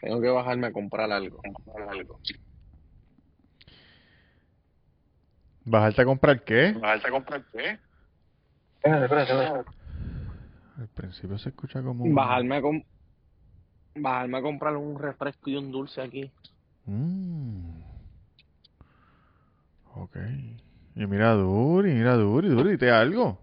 Tengo 0.00 0.20
que 0.20 0.28
bajarme 0.28 0.66
a 0.68 0.72
comprar 0.72 1.10
algo. 1.12 1.40
comprar 1.42 1.88
algo. 1.88 2.18
¿Bajarte 5.64 6.02
a 6.02 6.04
comprar 6.04 6.42
qué? 6.44 6.72
¿Bajarte 6.72 7.08
a 7.08 7.10
comprar 7.10 7.44
qué? 7.52 7.78
Espérate, 8.82 9.04
espérate, 9.04 9.32
espérate. 9.32 9.70
Al 10.78 10.88
principio 10.88 11.38
se 11.38 11.50
escucha 11.50 11.82
como... 11.82 12.04
un- 12.04 12.14
Bajarme 12.14 12.56
a, 12.56 12.62
com- 12.62 12.82
bajarme 13.96 14.38
a 14.38 14.42
comprar 14.42 14.76
un 14.76 14.98
refresco 14.98 15.50
y 15.50 15.56
un 15.56 15.70
dulce 15.70 16.00
aquí. 16.00 16.32
Mm. 16.86 17.82
Ok. 19.96 20.16
Y 20.96 21.06
mira 21.06 21.32
Duri, 21.34 21.92
mira 21.92 22.14
Duri, 22.14 22.48
Duri, 22.48 22.78
¿te 22.78 22.90
algo? 22.90 23.38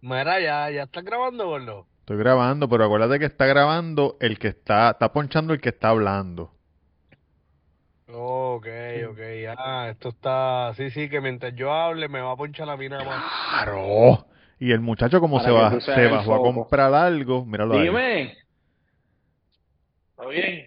Mira, 0.00 0.40
ya, 0.40 0.70
ya 0.70 0.82
estás 0.84 1.04
grabando, 1.04 1.46
gordo. 1.46 1.87
Estoy 2.08 2.20
grabando, 2.20 2.70
pero 2.70 2.86
acuérdate 2.86 3.18
que 3.18 3.26
está 3.26 3.44
grabando 3.44 4.16
el 4.20 4.38
que 4.38 4.48
está, 4.48 4.92
está 4.92 5.12
ponchando 5.12 5.52
el 5.52 5.60
que 5.60 5.68
está 5.68 5.90
hablando. 5.90 6.54
Ok, 8.10 8.66
ok, 9.10 9.18
ya, 9.42 9.90
esto 9.90 10.08
está, 10.08 10.72
sí, 10.74 10.90
sí, 10.90 11.10
que 11.10 11.20
mientras 11.20 11.54
yo 11.54 11.70
hable 11.70 12.08
me 12.08 12.22
va 12.22 12.32
a 12.32 12.36
ponchar 12.36 12.66
la 12.66 12.78
mina 12.78 13.04
más. 13.04 13.22
¡Claro! 13.50 14.26
Y 14.58 14.72
el 14.72 14.80
muchacho 14.80 15.20
como 15.20 15.36
Para 15.36 15.70
se, 15.70 15.80
seas 15.82 15.96
se 15.96 16.06
bajó 16.06 16.34
a 16.34 16.38
comprar 16.38 16.94
algo, 16.94 17.44
míralo 17.44 17.74
ahí, 17.78 17.88
Dime. 17.88 18.38
¿Está 20.12 20.26
bien? 20.28 20.64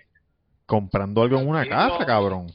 comprando 0.67 1.23
algo 1.23 1.39
en 1.39 1.49
una 1.49 1.67
casa, 1.67 2.05
cabrón. 2.05 2.51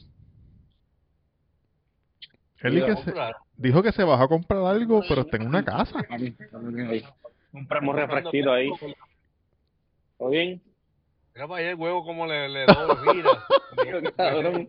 Él 2.61 2.85
que 2.85 2.95
se- 2.95 3.13
dijo 3.57 3.83
que 3.83 3.91
se 3.91 4.05
bajó 4.05 4.23
a 4.23 4.29
comprar 4.29 4.63
algo, 4.63 5.01
pero 5.09 5.23
está 5.23 5.35
en 5.35 5.47
una 5.47 5.65
casa. 5.65 6.05
Compramos 7.51 7.95
refresquito 7.95 8.51
ahí. 8.51 8.69
¿Está 8.71 10.29
bien? 10.29 10.61
Mira 11.33 11.47
para 11.47 11.59
allá 11.61 11.69
el 11.69 11.75
huevo 11.75 12.03
como 12.03 12.25
le, 12.25 12.49
le 12.49 12.65
doy, 12.65 13.15
mira. 13.15 13.29
Cabrón, 14.17 14.67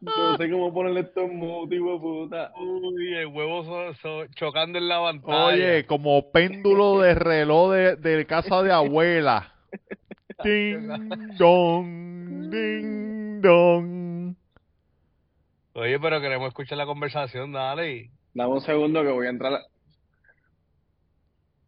no 0.00 0.36
sé 0.38 0.50
cómo 0.50 0.72
ponerle 0.72 1.00
esto 1.00 1.20
en 1.22 1.36
mute, 1.36 1.74
hijo 1.76 1.92
de 1.92 1.98
puta. 1.98 2.52
Uy, 2.58 3.14
el 3.16 3.26
huevo 3.26 3.64
so- 3.64 3.94
so- 3.94 4.26
chocando 4.34 4.78
en 4.78 4.88
la 4.88 5.00
pantalla. 5.00 5.44
Oye, 5.46 5.84
como 5.86 6.30
péndulo 6.32 7.00
de 7.00 7.14
reloj 7.14 7.72
de, 7.72 7.96
de 7.96 8.26
casa 8.26 8.62
de 8.62 8.72
abuela. 8.72 9.52
Ding 10.44 10.88
dong, 11.38 12.50
ding 12.50 13.40
dong. 13.42 14.34
Oye, 15.74 16.00
pero 16.00 16.20
queremos 16.22 16.48
escuchar 16.48 16.78
la 16.78 16.86
conversación, 16.86 17.52
dale. 17.52 18.10
Dame 18.32 18.52
un 18.54 18.60
segundo 18.62 19.02
que 19.02 19.10
voy 19.10 19.26
a 19.26 19.30
entrar. 19.30 19.60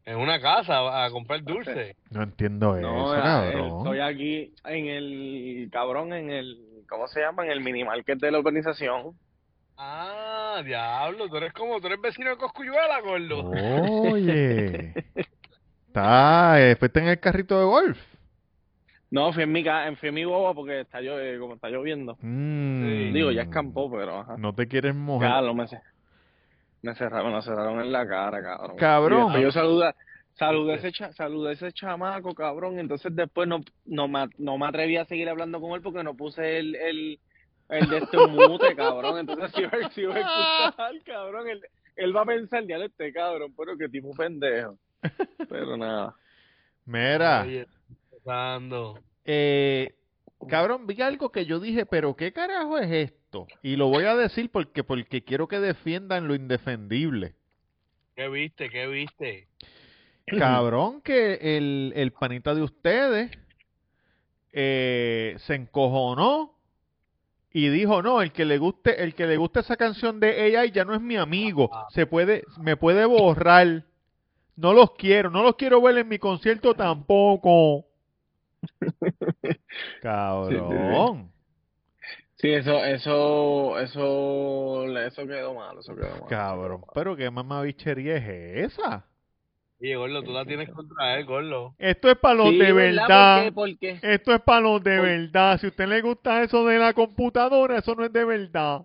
En 0.08 0.16
una 0.16 0.40
casa 0.40 1.04
a 1.04 1.10
comprar 1.10 1.42
dulce. 1.42 1.94
No 2.10 2.22
entiendo 2.22 2.74
No, 2.80 3.14
eso, 3.14 3.16
eh, 3.18 3.20
cabrón. 3.22 3.78
estoy 3.78 4.00
aquí 4.00 4.54
en 4.64 4.86
el, 4.86 5.68
cabrón, 5.70 6.12
en 6.14 6.30
el, 6.30 6.58
¿cómo 6.88 7.06
se 7.08 7.20
llama? 7.20 7.44
En 7.44 7.50
el 7.52 7.60
minimarket 7.60 8.18
de 8.18 8.30
la 8.30 8.38
urbanización. 8.38 9.12
Ah, 9.76 10.62
diablo, 10.64 11.28
tú 11.28 11.36
eres 11.36 11.52
como, 11.52 11.78
tú 11.80 11.88
eres 11.88 12.00
vecino 12.00 12.30
de 12.30 12.36
Coscuyuela, 12.38 13.00
gordo. 13.02 13.50
Oye. 14.12 14.94
Está, 15.88 16.60
eh, 16.60 16.76
fuiste 16.76 17.00
en 17.00 17.08
el 17.08 17.20
carrito 17.20 17.58
de 17.58 17.64
golf. 17.66 17.98
No, 19.10 19.32
fui 19.32 19.42
en 19.42 19.52
mi, 19.52 19.62
ca- 19.64 19.94
fui 19.96 20.08
en 20.10 20.14
mi 20.14 20.24
boba 20.24 20.52
porque 20.54 20.80
está 20.80 21.00
eh, 21.00 21.36
como 21.40 21.54
está 21.54 21.68
lloviendo. 21.70 22.16
Mm. 22.20 23.12
Digo, 23.14 23.30
ya 23.30 23.42
escampó, 23.42 23.90
pero 23.90 24.20
ajá. 24.20 24.36
No 24.38 24.54
te 24.54 24.68
quieres 24.68 24.94
mojar. 24.94 25.28
Claro, 25.30 25.54
me, 25.54 25.66
ce- 25.66 25.80
me 26.82 26.94
cerraron, 26.94 27.32
me 27.34 27.42
cerraron 27.42 27.80
en 27.80 27.92
la 27.92 28.06
cara, 28.06 28.42
cabrón. 28.42 28.76
Cabrón. 28.76 29.38
Y 29.38 29.42
yo 29.42 29.52
saluda, 29.52 29.94
saludé 30.34 30.72
a 30.72 30.76
ese, 30.76 30.92
cha- 30.92 31.12
saludé 31.12 31.50
a 31.50 31.52
ese 31.52 31.72
chamaco, 31.72 32.34
cabrón. 32.34 32.78
Entonces 32.78 33.14
después 33.14 33.48
no, 33.48 33.60
no, 33.86 34.08
me, 34.08 34.28
no 34.38 34.58
me 34.58 34.66
atreví 34.66 34.96
a 34.96 35.04
seguir 35.04 35.28
hablando 35.28 35.60
con 35.60 35.72
él 35.72 35.82
porque 35.82 36.02
no 36.04 36.14
puse 36.14 36.58
el, 36.58 36.74
el, 36.76 37.20
el 37.68 37.88
de 37.90 37.98
este 37.98 38.16
mute, 38.26 38.74
cabrón. 38.76 39.18
Entonces 39.18 39.50
si 39.54 39.62
va, 39.62 39.90
si 39.90 40.04
va 40.04 40.14
a 40.14 40.18
escuchar, 40.68 40.92
cabrón, 41.04 41.48
él, 41.48 41.60
él 41.96 42.16
va 42.16 42.22
a 42.22 42.26
pensar, 42.26 42.64
ya 42.66 42.76
este 42.76 43.12
cabrón, 43.12 43.52
pero 43.56 43.76
qué 43.76 43.88
tipo 43.88 44.10
pendejo. 44.14 44.76
Pero 45.48 45.76
nada. 45.76 46.14
Mira, 46.86 47.44
eh, 49.24 49.94
cabrón, 50.48 50.86
vi 50.86 51.00
algo 51.02 51.30
que 51.30 51.44
yo 51.44 51.60
dije, 51.60 51.84
pero 51.86 52.16
¿qué 52.16 52.32
carajo 52.32 52.78
es 52.78 52.90
esto? 52.90 53.17
Y 53.62 53.76
lo 53.76 53.88
voy 53.88 54.04
a 54.04 54.16
decir 54.16 54.50
porque, 54.50 54.84
porque 54.84 55.24
quiero 55.24 55.48
que 55.48 55.60
defiendan 55.60 56.28
lo 56.28 56.34
indefendible. 56.34 57.34
¿Qué 58.14 58.28
viste? 58.28 58.70
¿Qué 58.70 58.86
viste? 58.86 59.48
Cabrón, 60.26 61.00
que 61.00 61.56
el, 61.56 61.92
el 61.94 62.12
panita 62.12 62.54
de 62.54 62.62
ustedes 62.62 63.30
eh, 64.52 65.36
se 65.38 65.54
encojonó 65.54 66.58
y 67.52 67.68
dijo, 67.68 68.02
no, 68.02 68.20
el 68.20 68.32
que 68.32 68.44
le 68.44 68.58
guste, 68.58 69.02
el 69.02 69.14
que 69.14 69.26
le 69.26 69.36
guste 69.36 69.60
esa 69.60 69.76
canción 69.76 70.20
de 70.20 70.56
AI 70.56 70.70
ya 70.70 70.84
no 70.84 70.94
es 70.94 71.00
mi 71.00 71.16
amigo, 71.16 71.70
se 71.90 72.06
puede, 72.06 72.44
me 72.60 72.76
puede 72.76 73.04
borrar. 73.04 73.84
No 74.56 74.72
los 74.72 74.92
quiero, 74.92 75.30
no 75.30 75.42
los 75.42 75.54
quiero 75.54 75.80
ver 75.80 75.98
en 75.98 76.08
mi 76.08 76.18
concierto 76.18 76.74
tampoco. 76.74 77.86
Cabrón. 80.02 81.30
Sí, 82.40 82.50
eso, 82.52 82.84
eso, 82.84 83.78
eso, 83.80 84.98
eso 84.98 85.26
quedó 85.26 85.54
mal, 85.54 85.76
eso 85.78 85.94
quedó 85.96 86.20
mal. 86.20 86.28
Cabrón, 86.28 86.82
pero 86.94 87.16
qué 87.16 87.28
mamabichería 87.30 88.16
es 88.16 88.72
esa. 88.74 89.04
Oye, 89.80 89.96
gordo, 89.96 90.22
tú 90.22 90.32
la 90.32 90.44
tienes 90.44 90.68
contra 90.70 91.18
él, 91.18 91.24
gordo. 91.24 91.74
Esto 91.78 92.10
es 92.10 92.16
para 92.18 92.34
los 92.36 92.50
Sí, 92.50 92.58
de 92.58 92.72
¿verdad? 92.72 93.02
verdad. 93.08 93.52
¿Por 93.52 93.78
qué? 93.78 93.98
¿Por 93.98 94.00
qué? 94.00 94.14
Esto 94.14 94.34
es 94.34 94.40
para 94.42 94.60
los 94.60 94.82
de 94.84 94.96
Por- 94.98 95.06
verdad. 95.06 95.58
Si 95.60 95.66
a 95.66 95.68
usted 95.70 95.88
le 95.88 96.00
gusta 96.00 96.42
eso 96.42 96.64
de 96.66 96.78
la 96.78 96.92
computadora, 96.94 97.78
eso 97.78 97.94
no 97.94 98.04
es 98.04 98.12
de 98.12 98.24
verdad. 98.24 98.82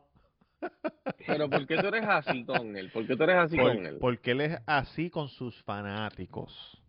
Pero 1.28 1.50
¿por 1.50 1.68
qué 1.68 1.78
tú 1.78 1.88
eres 1.88 2.06
así 2.08 2.46
con 2.46 2.76
él? 2.78 2.90
¿Por 2.92 3.06
qué 3.06 3.16
tú 3.16 3.24
eres 3.24 3.36
así 3.38 3.56
Por- 3.58 3.76
con 3.76 3.86
él? 3.86 3.98
porque 4.00 4.32
él 4.32 4.42
es 4.42 4.60
así 4.66 5.10
con 5.10 5.28
sus 5.30 5.62
fanáticos. 5.64 6.80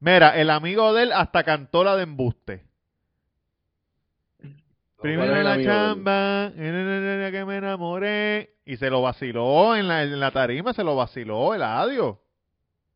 Mira, 0.00 0.38
el 0.40 0.48
amigo 0.50 0.92
de 0.94 1.04
él 1.04 1.12
hasta 1.12 1.44
cantó 1.44 1.84
la 1.84 1.96
de 1.96 2.04
embuste. 2.04 2.64
Primero 5.02 5.36
en 5.36 5.44
la 5.44 5.62
chamba, 5.62 6.52
en 6.56 6.74
el 6.74 7.32
que 7.32 7.44
me 7.44 7.56
enamoré. 7.56 8.54
Y 8.64 8.76
se 8.76 8.88
lo 8.88 9.02
vaciló 9.02 9.74
en 9.74 9.88
la, 9.88 10.04
en 10.04 10.20
la 10.20 10.30
tarima, 10.30 10.72
se 10.72 10.84
lo 10.84 10.94
vaciló 10.94 11.54
el 11.54 11.62
adiós. 11.62 12.18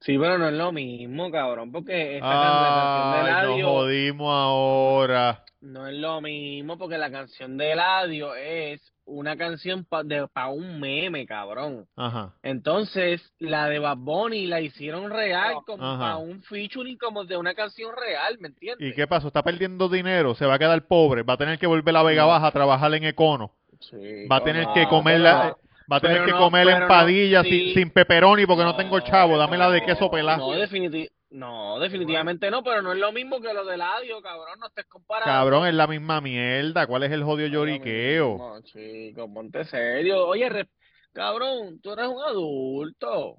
Sí, 0.01 0.19
pero 0.19 0.39
no 0.39 0.49
es 0.49 0.55
lo 0.55 0.73
mismo, 0.73 1.31
cabrón, 1.31 1.73
porque 1.73 2.17
esta 2.17 2.29
canción 2.29 3.13
de 3.13 3.19
nos 3.19 3.29
Eladio 3.29 3.69
jodimos 3.69 4.33
ahora. 4.33 5.45
no 5.61 5.87
es 5.87 5.95
lo 5.95 6.21
mismo, 6.21 6.79
porque 6.79 6.99
la 6.99 7.11
canción 7.11 7.57
de 7.57 7.73
Eladio 7.73 8.35
es 8.35 8.93
una 9.07 9.37
canción 9.37 9.85
para 9.85 10.27
pa 10.27 10.49
un 10.49 10.81
meme, 10.81 11.27
cabrón. 11.27 11.87
Ajá. 11.97 12.35
Entonces, 12.43 13.33
la 13.39 13.69
de 13.69 13.79
Bad 13.79 13.97
Bunny 13.99 14.47
la 14.47 14.61
hicieron 14.61 15.11
real, 15.11 15.57
como 15.65 15.99
para 15.99 16.17
un 16.17 16.43
featuring 16.43 16.99
como 16.99 17.25
de 17.25 17.37
una 17.37 17.55
canción 17.55 17.93
real, 17.97 18.37
¿me 18.41 18.49
entiendes? 18.49 18.89
¿Y 18.89 18.95
qué 18.95 19.07
pasó? 19.07 19.29
Está 19.29 19.43
perdiendo 19.43 19.89
dinero, 19.89 20.35
se 20.35 20.45
va 20.45 20.55
a 20.55 20.59
quedar 20.59 20.87
pobre, 20.87 21.23
va 21.23 21.35
a 21.35 21.39
tener 21.39 21.59
que 21.59 21.67
volver 21.67 21.97
a 21.97 22.03
Vega. 22.03 22.25
Baja 22.25 22.49
a 22.49 22.53
trabajar 22.53 22.93
en 22.95 23.05
Econo. 23.05 23.53
Sí, 23.81 24.27
Va 24.31 24.37
a 24.37 24.45
tener 24.45 24.67
no, 24.67 24.75
que 24.75 24.89
comer 24.89 25.21
la, 25.21 25.49
no. 25.49 25.57
Va 25.91 25.97
a 25.97 26.01
tener 26.01 26.17
pero 26.19 26.27
que 26.27 26.33
no, 26.33 26.39
comer 26.39 26.67
no, 26.67 26.77
empadilla 26.83 27.43
sí. 27.43 27.51
sin, 27.51 27.75
sin 27.75 27.91
pepperoni 27.91 28.47
porque 28.47 28.65
no, 28.65 28.77
tengo 28.77 29.01
chavo, 29.01 29.37
dame 29.39 29.57
la 29.57 29.71
de 29.71 29.85
queso 29.85 30.11
pelada. 30.11 30.39
No, 30.39 30.53
definiti- 30.55 31.11
no, 31.31 31.79
definitivamente 31.79 32.51
no, 32.51 32.63
pero 32.63 32.83
no 32.83 32.93
es 32.93 32.99
lo 32.99 33.13
mismo 33.13 33.41
que 33.41 33.53
lo 33.53 33.65
de 33.65 33.75
Eladio, 33.75 34.21
cabrón, 34.23 34.59
no 34.59 34.67
estés 34.67 34.87
comparando. 34.87 35.31
Cabrón, 35.33 35.67
es 35.67 35.75
la 35.75 35.87
misma 35.87 36.21
mierda. 36.21 36.87
¿Cuál 36.87 37.03
es 37.05 37.13
el 37.13 37.25
jodido 37.25 37.49
lloriqueo? 37.49 38.37
No, 38.39 38.63
chico, 38.63 39.33
ponte 39.33 39.65
serio. 39.65 40.27
Oye, 40.27 40.49
re- 40.49 40.69
cabrón, 41.13 41.81
tú 41.81 41.93
eres 41.93 42.07
un 42.09 42.23
adulto. 42.23 43.37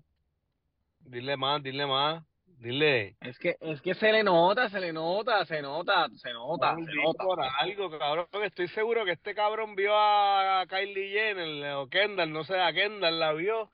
Dile 1.00 1.38
más, 1.38 1.64
dile 1.64 1.86
más. 1.86 2.24
Dile. 2.58 3.16
Es 3.22 3.38
que, 3.38 3.56
es 3.62 3.82
que 3.82 3.94
se 3.94 4.12
le 4.12 4.24
nota, 4.24 4.68
se 4.70 4.80
le 4.80 4.92
nota, 4.92 5.46
se 5.46 5.62
nota, 5.62 6.08
se 6.16 6.34
nota, 6.34 6.76
se 6.76 6.96
nota. 6.96 7.24
por 7.24 7.40
algo, 7.42 7.98
cabrón. 8.00 8.28
Estoy 8.44 8.68
seguro 8.70 9.06
que 9.06 9.12
este 9.12 9.36
cabrón 9.36 9.76
vio 9.76 9.94
a 9.96 10.66
Kylie 10.68 11.12
Jenner 11.12 11.76
o 11.76 11.88
Kendall, 11.88 12.34
no 12.34 12.44
sé, 12.44 12.60
a 12.60 12.74
Kendall 12.74 13.20
la 13.20 13.34
vio 13.34 13.70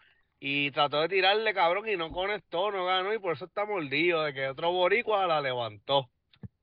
y 0.46 0.72
trató 0.72 1.00
de 1.00 1.08
tirarle, 1.08 1.54
cabrón, 1.54 1.88
y 1.88 1.96
no 1.96 2.12
conectó, 2.12 2.70
no 2.72 2.86
ganó 2.86 3.14
y 3.14 3.20
por 3.20 3.36
eso 3.36 3.46
está 3.46 3.66
mordido, 3.66 4.24
de 4.24 4.34
que 4.34 4.50
otro 4.50 4.74
boricua 4.74 5.26
la 5.26 5.40
levantó. 5.40 6.10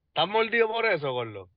¿Estás 0.08 0.28
mordido 0.28 0.68
por 0.68 0.84
eso, 0.84 1.12
gordo? 1.12 1.48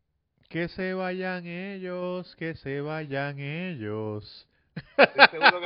Que 0.48 0.69
se 0.69 0.94
vayan 0.94 1.45
ellos, 1.45 2.33
que 2.38 2.56
se 2.56 2.80
vayan 2.80 3.39
ellos. 3.39 4.48
Estoy 4.97 5.27
seguro 5.29 5.61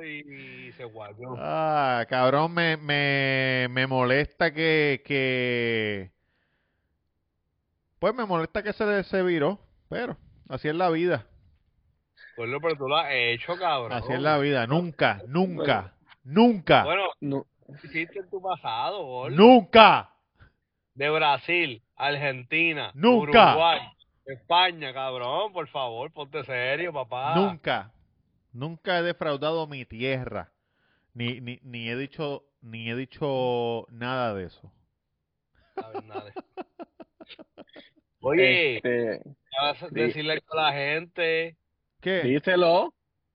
que 0.00 0.06
y, 0.06 0.68
y 0.68 0.72
se 0.72 0.84
guardó. 0.84 1.36
Ah, 1.38 2.04
cabrón, 2.08 2.52
me, 2.54 2.76
me, 2.76 3.68
me 3.70 3.86
molesta 3.86 4.52
que, 4.52 5.02
que... 5.04 6.10
Pues 7.98 8.14
me 8.14 8.26
molesta 8.26 8.62
que 8.62 8.72
se, 8.72 9.04
se 9.04 9.22
viró, 9.22 9.58
pero 9.88 10.16
así 10.48 10.68
es 10.68 10.74
la 10.74 10.90
vida. 10.90 11.26
Gordo, 12.36 12.60
pero 12.60 12.76
tú 12.76 12.88
lo 12.88 12.96
has 12.96 13.08
hecho, 13.12 13.56
cabrón. 13.56 13.92
Así 13.92 14.12
es 14.12 14.20
la 14.20 14.38
vida. 14.38 14.66
Nunca, 14.66 15.22
nunca, 15.28 15.94
nunca, 16.24 16.84
Bueno, 16.84 17.04
No, 17.20 17.46
hiciste 17.82 18.18
en 18.18 18.28
tu 18.28 18.42
pasado, 18.42 19.02
gordo. 19.04 19.36
nunca. 19.36 20.10
de 20.94 21.10
Brasil, 21.10 21.82
Argentina, 21.96 22.90
Nunca. 22.94 23.52
Uruguay, 23.52 23.80
España, 24.26 24.92
cabrón, 24.92 25.52
por 25.52 25.68
favor, 25.68 26.10
ponte 26.12 26.42
serio, 26.44 26.92
papá. 26.92 27.34
Nunca, 27.34 27.92
nunca 28.52 28.98
he 28.98 29.02
defraudado 29.02 29.66
mi 29.66 29.84
tierra. 29.84 30.52
Ni, 31.12 31.40
ni, 31.40 31.60
ni 31.62 31.88
he 31.88 31.96
dicho, 31.96 32.44
ni 32.60 32.90
he 32.90 32.96
dicho 32.96 33.86
nada 33.90 34.34
de 34.34 34.44
eso. 34.46 34.72
Nada. 36.04 36.32
Oye, 38.20 38.76
Este, 38.76 39.20
¿qué 39.22 39.56
vas 39.60 39.82
a 39.82 39.88
decirle 39.88 40.42
a 40.50 40.56
la 40.56 40.72
gente? 40.72 41.56
¿Qué? 42.00 42.22
díselo. 42.22 42.94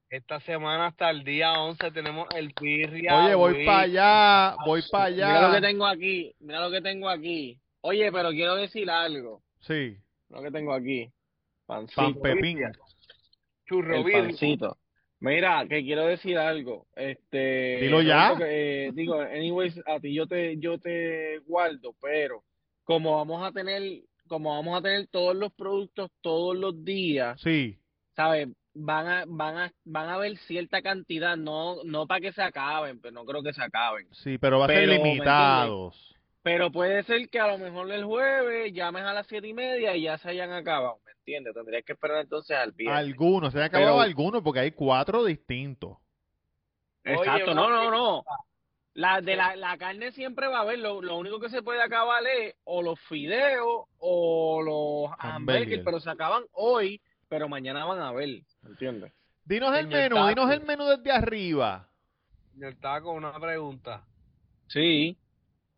Esta 0.09 0.39
semana 0.39 0.87
hasta 0.87 1.11
el 1.11 1.23
día 1.23 1.53
11 1.53 1.91
tenemos 1.91 2.27
el 2.35 2.51
Birria 2.59 3.25
Oye, 3.25 3.35
voy 3.35 3.65
para 3.65 3.81
allá, 3.81 4.55
voy 4.65 4.81
para 4.91 5.09
Mira 5.11 5.41
lo 5.43 5.51
que 5.51 5.57
allá. 5.57 5.67
tengo 5.67 5.85
aquí, 5.85 6.35
mira 6.39 6.59
lo 6.61 6.71
que 6.71 6.81
tengo 6.81 7.07
aquí. 7.07 7.59
Oye, 7.81 8.11
pero 8.11 8.31
quiero 8.31 8.55
decir 8.55 8.89
algo. 8.89 9.43
Sí, 9.59 9.99
Lo 10.29 10.41
que 10.41 10.51
tengo 10.51 10.73
aquí. 10.73 11.09
pan 11.65 11.87
Pancito. 11.87 12.21
pepín. 12.21 12.59
Churro 13.67 13.95
El 13.97 14.11
pancito. 14.11 14.77
Mira, 15.21 15.65
que 15.67 15.83
quiero 15.83 16.05
decir 16.05 16.37
algo. 16.37 16.87
Este, 16.95 17.79
Dilo 17.81 18.01
ya. 18.01 18.35
Que, 18.37 18.87
eh, 18.87 18.91
digo, 18.93 19.19
anyways, 19.19 19.79
a 19.85 19.99
ti 19.99 20.13
yo 20.13 20.27
te, 20.27 20.57
yo 20.59 20.77
te 20.79 21.39
guardo, 21.39 21.93
pero 22.01 22.43
como 22.85 23.17
vamos 23.17 23.43
a 23.45 23.51
tener, 23.51 24.01
como 24.27 24.55
vamos 24.55 24.79
a 24.79 24.81
tener 24.81 25.07
todos 25.07 25.35
los 25.35 25.51
productos 25.53 26.09
todos 26.21 26.55
los 26.55 26.83
días, 26.85 27.39
Sí, 27.41 27.77
¿sabes? 28.15 28.47
Van 28.73 29.07
a, 29.07 29.23
van 29.27 29.57
a, 29.57 29.73
van 29.83 30.07
a 30.09 30.13
haber 30.13 30.37
cierta 30.37 30.81
cantidad, 30.81 31.35
no, 31.35 31.83
no 31.83 32.07
para 32.07 32.21
que 32.21 32.31
se 32.31 32.41
acaben, 32.41 33.01
pero 33.01 33.11
no 33.13 33.25
creo 33.25 33.43
que 33.43 33.51
se 33.53 33.61
acaben. 33.61 34.07
sí, 34.13 34.37
pero 34.37 34.57
va 34.59 34.65
a 34.65 34.67
ser 34.69 34.87
Pero, 34.87 35.03
¿me 35.03 35.09
limitados. 35.09 36.15
Pero 36.41 36.71
puede 36.71 37.03
ser 37.03 37.29
que 37.29 37.39
a 37.39 37.47
lo 37.47 37.57
mejor 37.57 37.91
el 37.91 38.05
jueves 38.05 38.71
llames 38.73 39.03
a 39.03 39.13
las 39.13 39.27
siete 39.27 39.47
y 39.47 39.53
media 39.53 39.95
y 39.95 40.03
ya 40.03 40.17
se 40.17 40.29
hayan 40.29 40.51
acabado, 40.53 40.99
¿me 41.05 41.11
entiendes? 41.11 41.53
Tendrías 41.53 41.83
que 41.83 41.93
esperar 41.93 42.21
entonces 42.21 42.55
al 42.57 42.71
viernes. 42.71 42.97
Algunos, 42.97 43.51
se 43.51 43.59
han 43.59 43.65
acabado 43.65 43.91
Pero- 43.95 44.01
algunos 44.01 44.41
porque 44.41 44.61
hay 44.61 44.71
cuatro 44.71 45.25
distintos. 45.25 45.97
Exacto, 47.03 47.45
Oye, 47.51 47.55
no, 47.55 47.69
no, 47.69 47.91
no. 47.91 48.23
La, 48.93 49.21
de 49.21 49.35
la, 49.35 49.55
la 49.55 49.77
carne 49.77 50.11
siempre 50.11 50.47
va 50.47 50.59
a 50.59 50.61
haber, 50.61 50.79
lo, 50.79 51.01
lo 51.01 51.17
único 51.17 51.39
que 51.39 51.49
se 51.49 51.61
puede 51.61 51.81
acabar 51.81 52.21
es 52.25 52.55
o 52.63 52.81
los 52.81 52.99
fideos 53.01 53.85
o 53.97 54.61
los 54.61 55.17
hamburgues, 55.19 55.81
pero 55.85 55.99
se 55.99 56.09
acaban 56.09 56.43
hoy, 56.53 56.99
pero 57.29 57.47
mañana 57.47 57.85
van 57.85 57.99
a 58.01 58.11
ver, 58.11 58.41
¿entiendes? 58.65 59.13
Dinos 59.45 59.75
el 59.77 59.87
menú, 59.87 60.15
Taco. 60.15 60.27
dinos 60.27 60.51
el 60.51 60.61
menú 60.63 60.85
desde 60.85 61.11
arriba. 61.11 61.87
Señor 62.53 62.75
Taco, 62.81 63.11
una 63.11 63.37
pregunta. 63.39 64.03
Sí, 64.67 65.17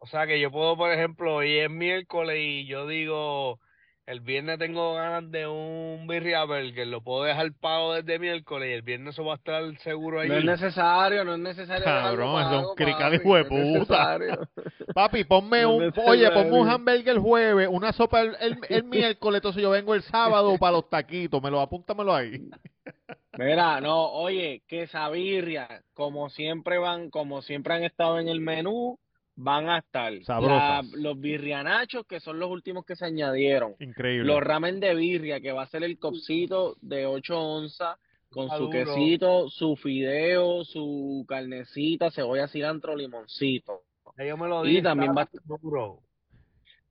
O 0.04 0.08
sea 0.08 0.26
que 0.26 0.40
yo 0.40 0.50
puedo, 0.52 0.76
por 0.76 0.92
ejemplo, 0.92 1.36
hoy 1.36 1.60
es 1.60 1.70
miércoles 1.70 2.36
y 2.40 2.66
yo 2.66 2.88
digo, 2.88 3.60
el 4.08 4.20
viernes 4.20 4.58
tengo 4.58 4.96
ganas 4.96 5.30
de 5.30 5.46
un 5.46 6.08
birria 6.08 6.44
burger, 6.44 6.88
lo 6.88 7.04
puedo 7.04 7.24
dejar 7.24 7.54
pago 7.60 7.94
desde 7.94 8.18
miércoles 8.18 8.70
y 8.70 8.74
el 8.74 8.82
viernes 8.82 9.14
eso 9.14 9.24
va 9.26 9.34
a 9.34 9.38
estar 9.38 9.64
seguro 9.82 10.24
no 10.24 10.24
allí. 10.24 10.34
es 10.34 10.44
necesario, 10.44 11.24
no 11.24 11.36
es 11.36 11.40
necesario 11.40 11.84
Cabrón, 11.84 12.42
es 12.42 12.48
un 12.48 12.74
crical 12.74 13.14
hijo 13.14 13.36
de 13.36 13.44
no 13.44 13.50
puta. 13.50 14.18
Papi, 14.96 15.24
ponme 15.24 15.62
No 15.62 15.76
un, 15.76 15.94
oye, 16.08 16.32
ponme 16.32 16.60
un 16.60 16.68
hamburger 16.68 17.10
el 17.10 17.20
jueves, 17.20 17.68
una 17.72 17.94
sopa 17.94 18.22
el, 18.22 18.36
el, 18.40 18.58
el 18.70 18.84
miércoles, 18.86 19.38
entonces 19.38 19.62
yo 19.62 19.70
vengo 19.70 19.94
el 19.94 20.02
sábado 20.02 20.58
para 20.58 20.74
los 20.74 20.90
taquitos, 20.90 21.44
me 21.44 21.52
lo 21.52 21.62
apúntamelo 21.62 22.16
ahí. 22.16 22.42
Mira, 23.38 23.80
no, 23.82 24.12
oye, 24.14 24.64
quesabirria, 24.68 25.84
como 25.94 26.30
siempre 26.32 26.80
van, 26.80 27.12
como 27.12 27.44
siempre 27.44 27.76
han 27.76 27.84
estado 27.84 28.18
en 28.18 28.28
el 28.30 28.42
menú, 28.42 28.98
van 29.44 29.70
a 29.70 29.80
estar. 29.80 30.14
Sabrosas. 30.24 30.86
La- 30.92 30.98
los 31.02 31.20
birrianachos, 31.20 32.06
que 32.06 32.20
son 32.20 32.40
los 32.40 32.50
últimos 32.50 32.86
que 32.86 32.96
se 32.96 33.06
añadieron. 33.06 33.76
Increíble. 33.80 34.26
Los 34.26 34.42
ramen 34.42 34.80
de 34.80 34.94
birria, 34.94 35.40
que 35.42 35.52
va 35.52 35.64
a 35.64 35.68
ser 35.68 35.84
el 35.84 35.98
copcito 35.98 36.76
de 36.82 37.06
8 37.06 37.40
onzas, 37.40 37.98
con 38.30 38.50
su 38.50 38.70
quesito, 38.70 39.50
su 39.50 39.76
fideo, 39.76 40.64
su 40.64 41.26
carnecita, 41.28 42.12
cebolla, 42.12 42.48
cilantro, 42.48 42.96
limoncito. 42.96 43.82
Yo 44.18 44.38
me 44.38 44.48
lo 44.48 44.66
Y 44.66 44.82
también 44.82 45.12
va- 45.18 45.30
duro. 45.46 46.00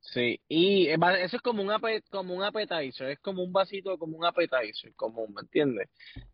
Sí, 0.03 0.41
y 0.49 0.89
eso 0.89 1.37
es 1.37 1.43
como 1.43 1.63
un 1.63 1.69
ape- 1.71 2.03
como 2.11 2.35
un 2.35 2.43
appetizer, 2.43 3.11
es 3.11 3.19
como 3.21 3.43
un 3.43 3.53
vasito, 3.53 3.97
como 3.99 4.17
un 4.17 4.25
appetizer, 4.25 4.93
como, 4.97 5.27
¿me 5.29 5.43
entiendes? 5.43 5.89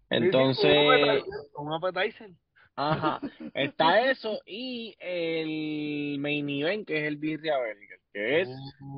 Entonces, 0.08 1.22
Un 1.56 1.72
appetizer. 1.74 2.30
Ajá, 2.76 3.20
está 3.54 4.10
eso 4.10 4.38
y 4.44 4.94
el 5.00 6.18
main 6.20 6.48
event 6.50 6.86
que 6.86 6.98
es 6.98 7.04
el 7.04 7.16
birria 7.16 7.56
burger, 7.56 8.00
que 8.12 8.40
es 8.42 8.48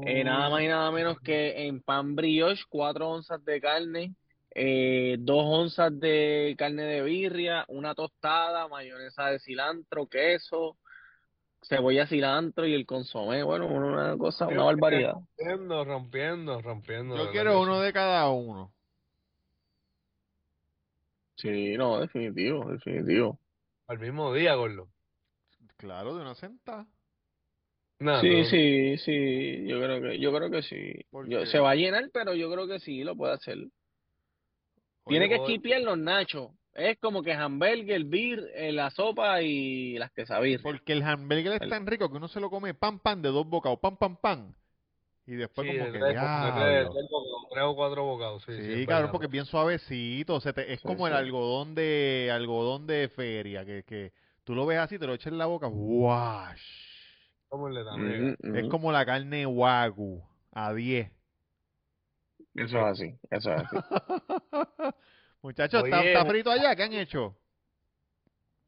eh, 0.05 0.25
nada 0.25 0.51
más 0.51 0.63
y 0.63 0.67
nada 0.67 0.91
menos 0.91 1.21
que 1.21 1.67
en 1.67 1.81
pan 1.81 2.17
brioche, 2.17 2.65
4 2.69 3.09
onzas 3.09 3.45
de 3.45 3.61
carne, 3.61 4.15
eh, 4.53 5.17
2 5.21 5.45
onzas 5.47 5.99
de 5.99 6.57
carne 6.59 6.83
de 6.83 7.03
birria, 7.03 7.65
una 7.69 7.95
tostada, 7.95 8.67
mayonesa 8.67 9.27
de 9.27 9.39
cilantro, 9.39 10.09
queso, 10.09 10.77
cebolla, 11.63 12.09
cilantro 12.09 12.67
y 12.67 12.75
el 12.75 12.85
consomé, 12.85 13.45
bueno, 13.45 13.69
una 13.69 14.17
cosa, 14.19 14.49
una 14.49 14.65
barbaridad. 14.65 15.13
Rompiendo, 15.13 15.85
rompiendo, 15.85 16.63
rompiendo. 16.63 17.17
Yo 17.17 17.31
quiero 17.31 17.61
uno 17.61 17.81
de 17.81 17.93
cada 17.93 18.29
uno. 18.29 18.73
Sí, 21.37 21.77
no, 21.77 22.01
definitivo, 22.01 22.73
definitivo. 22.73 23.39
Al 23.89 23.99
mismo 23.99 24.33
día, 24.35 24.55
gordo. 24.55 24.89
Claro, 25.77 26.15
de 26.15 26.23
una 26.23 26.35
sentada. 26.35 26.87
No, 28.01 28.21
Sí, 28.21 28.29
no. 28.31 28.45
sí, 28.45 28.99
sí, 28.99 29.67
yo 29.67 29.81
creo 29.81 30.01
que, 30.01 30.19
yo 30.21 30.33
creo 30.33 30.51
que 30.51 30.63
sí. 30.63 30.93
Se 31.51 31.59
va 31.59 31.71
a 31.71 31.75
llenar, 31.75 32.11
pero 32.13 32.35
yo 32.35 32.51
creo 32.53 32.69
que 32.69 32.79
sí 32.79 33.03
lo 33.03 33.17
puede 33.17 33.35
hacer. 33.35 33.57
Oye, 33.59 33.71
Tiene 35.19 35.29
que 35.29 35.37
esquipear 35.37 35.81
los 35.81 35.99
nachos. 35.99 36.51
Es 36.75 36.97
como 36.99 37.23
que 37.23 37.33
hamburger, 37.33 38.05
beer, 38.05 38.53
eh, 38.55 38.71
la 38.73 38.91
sopa 38.91 39.43
y 39.43 39.99
las 39.99 40.13
quesabirrias. 40.13 40.63
Porque 40.63 40.93
el 40.93 41.03
hamburger 41.03 41.55
es 41.55 41.63
El- 41.63 41.71
tan 41.71 41.87
rico 41.87 42.09
que 42.09 42.19
uno 42.19 42.29
se 42.29 42.39
lo 42.41 42.51
come 42.51 42.73
pan 42.75 43.01
pan 43.01 43.21
de 43.21 43.31
dos 43.31 43.49
bocados, 43.49 43.81
pan 43.81 43.97
pan 43.97 44.17
pan. 44.17 44.55
Y 45.27 45.35
después 45.35 45.67
Sí, 45.67 45.73
como 45.77 45.87
de 45.87 45.93
que 45.93 45.99
tres, 45.99 46.15
de 46.15 46.21
diablo. 46.21 46.55
tres- 46.65 46.89
tres 46.93 47.07
bocados, 47.11 47.28
tres 47.49 47.65
o 47.65 47.75
cuatro 47.77 48.05
bocados, 48.05 48.43
sí, 48.45 48.53
Sí, 48.57 48.63
sí, 48.63 48.73
es 48.83 48.87
cabrón, 48.87 49.11
verdad. 49.11 49.13
porque 49.13 49.27
es 49.27 49.31
bien 49.33 49.45
suavecito, 49.47 50.35
o 50.35 50.41
sea, 50.41 50.53
te- 50.53 50.73
es 50.73 50.81
Sí, 50.81 50.87
como 50.87 51.07
el 51.07 51.13
algodón 51.15 51.75
de 51.75 52.31
algodón 52.33 52.87
de 52.87 53.09
feria, 53.09 53.65
que, 53.65 53.85
que 53.85 54.13
tú 54.45 54.55
lo 54.55 54.67
ves 54.67 54.79
así, 54.79 54.99
te 54.99 55.07
lo 55.07 55.15
echas 55.15 55.33
en 55.33 55.39
la 55.39 55.47
boca, 55.47 55.69
¡wash! 55.69 56.61
¿Cómo 57.49 57.69
le 57.69 57.85
da, 57.85 57.97
Ujú, 57.97 58.03
mega? 58.03 58.37
Es 58.55 58.69
como 58.69 58.91
la 58.93 59.05
carne 59.05 59.47
wagyu 59.47 60.23
a 60.53 60.73
10. 60.73 61.11
Eso 62.55 62.79
es 62.79 62.85
así, 62.85 63.19
eso 63.31 63.53
es 63.53 63.61
así. 63.63 63.77
Muchachos, 65.43 65.85
¿está, 65.87 66.25
frito 66.25 66.51
allá? 66.51 66.75
¿Qué 66.75 66.83
han 66.83 66.93
hecho? 66.93 67.37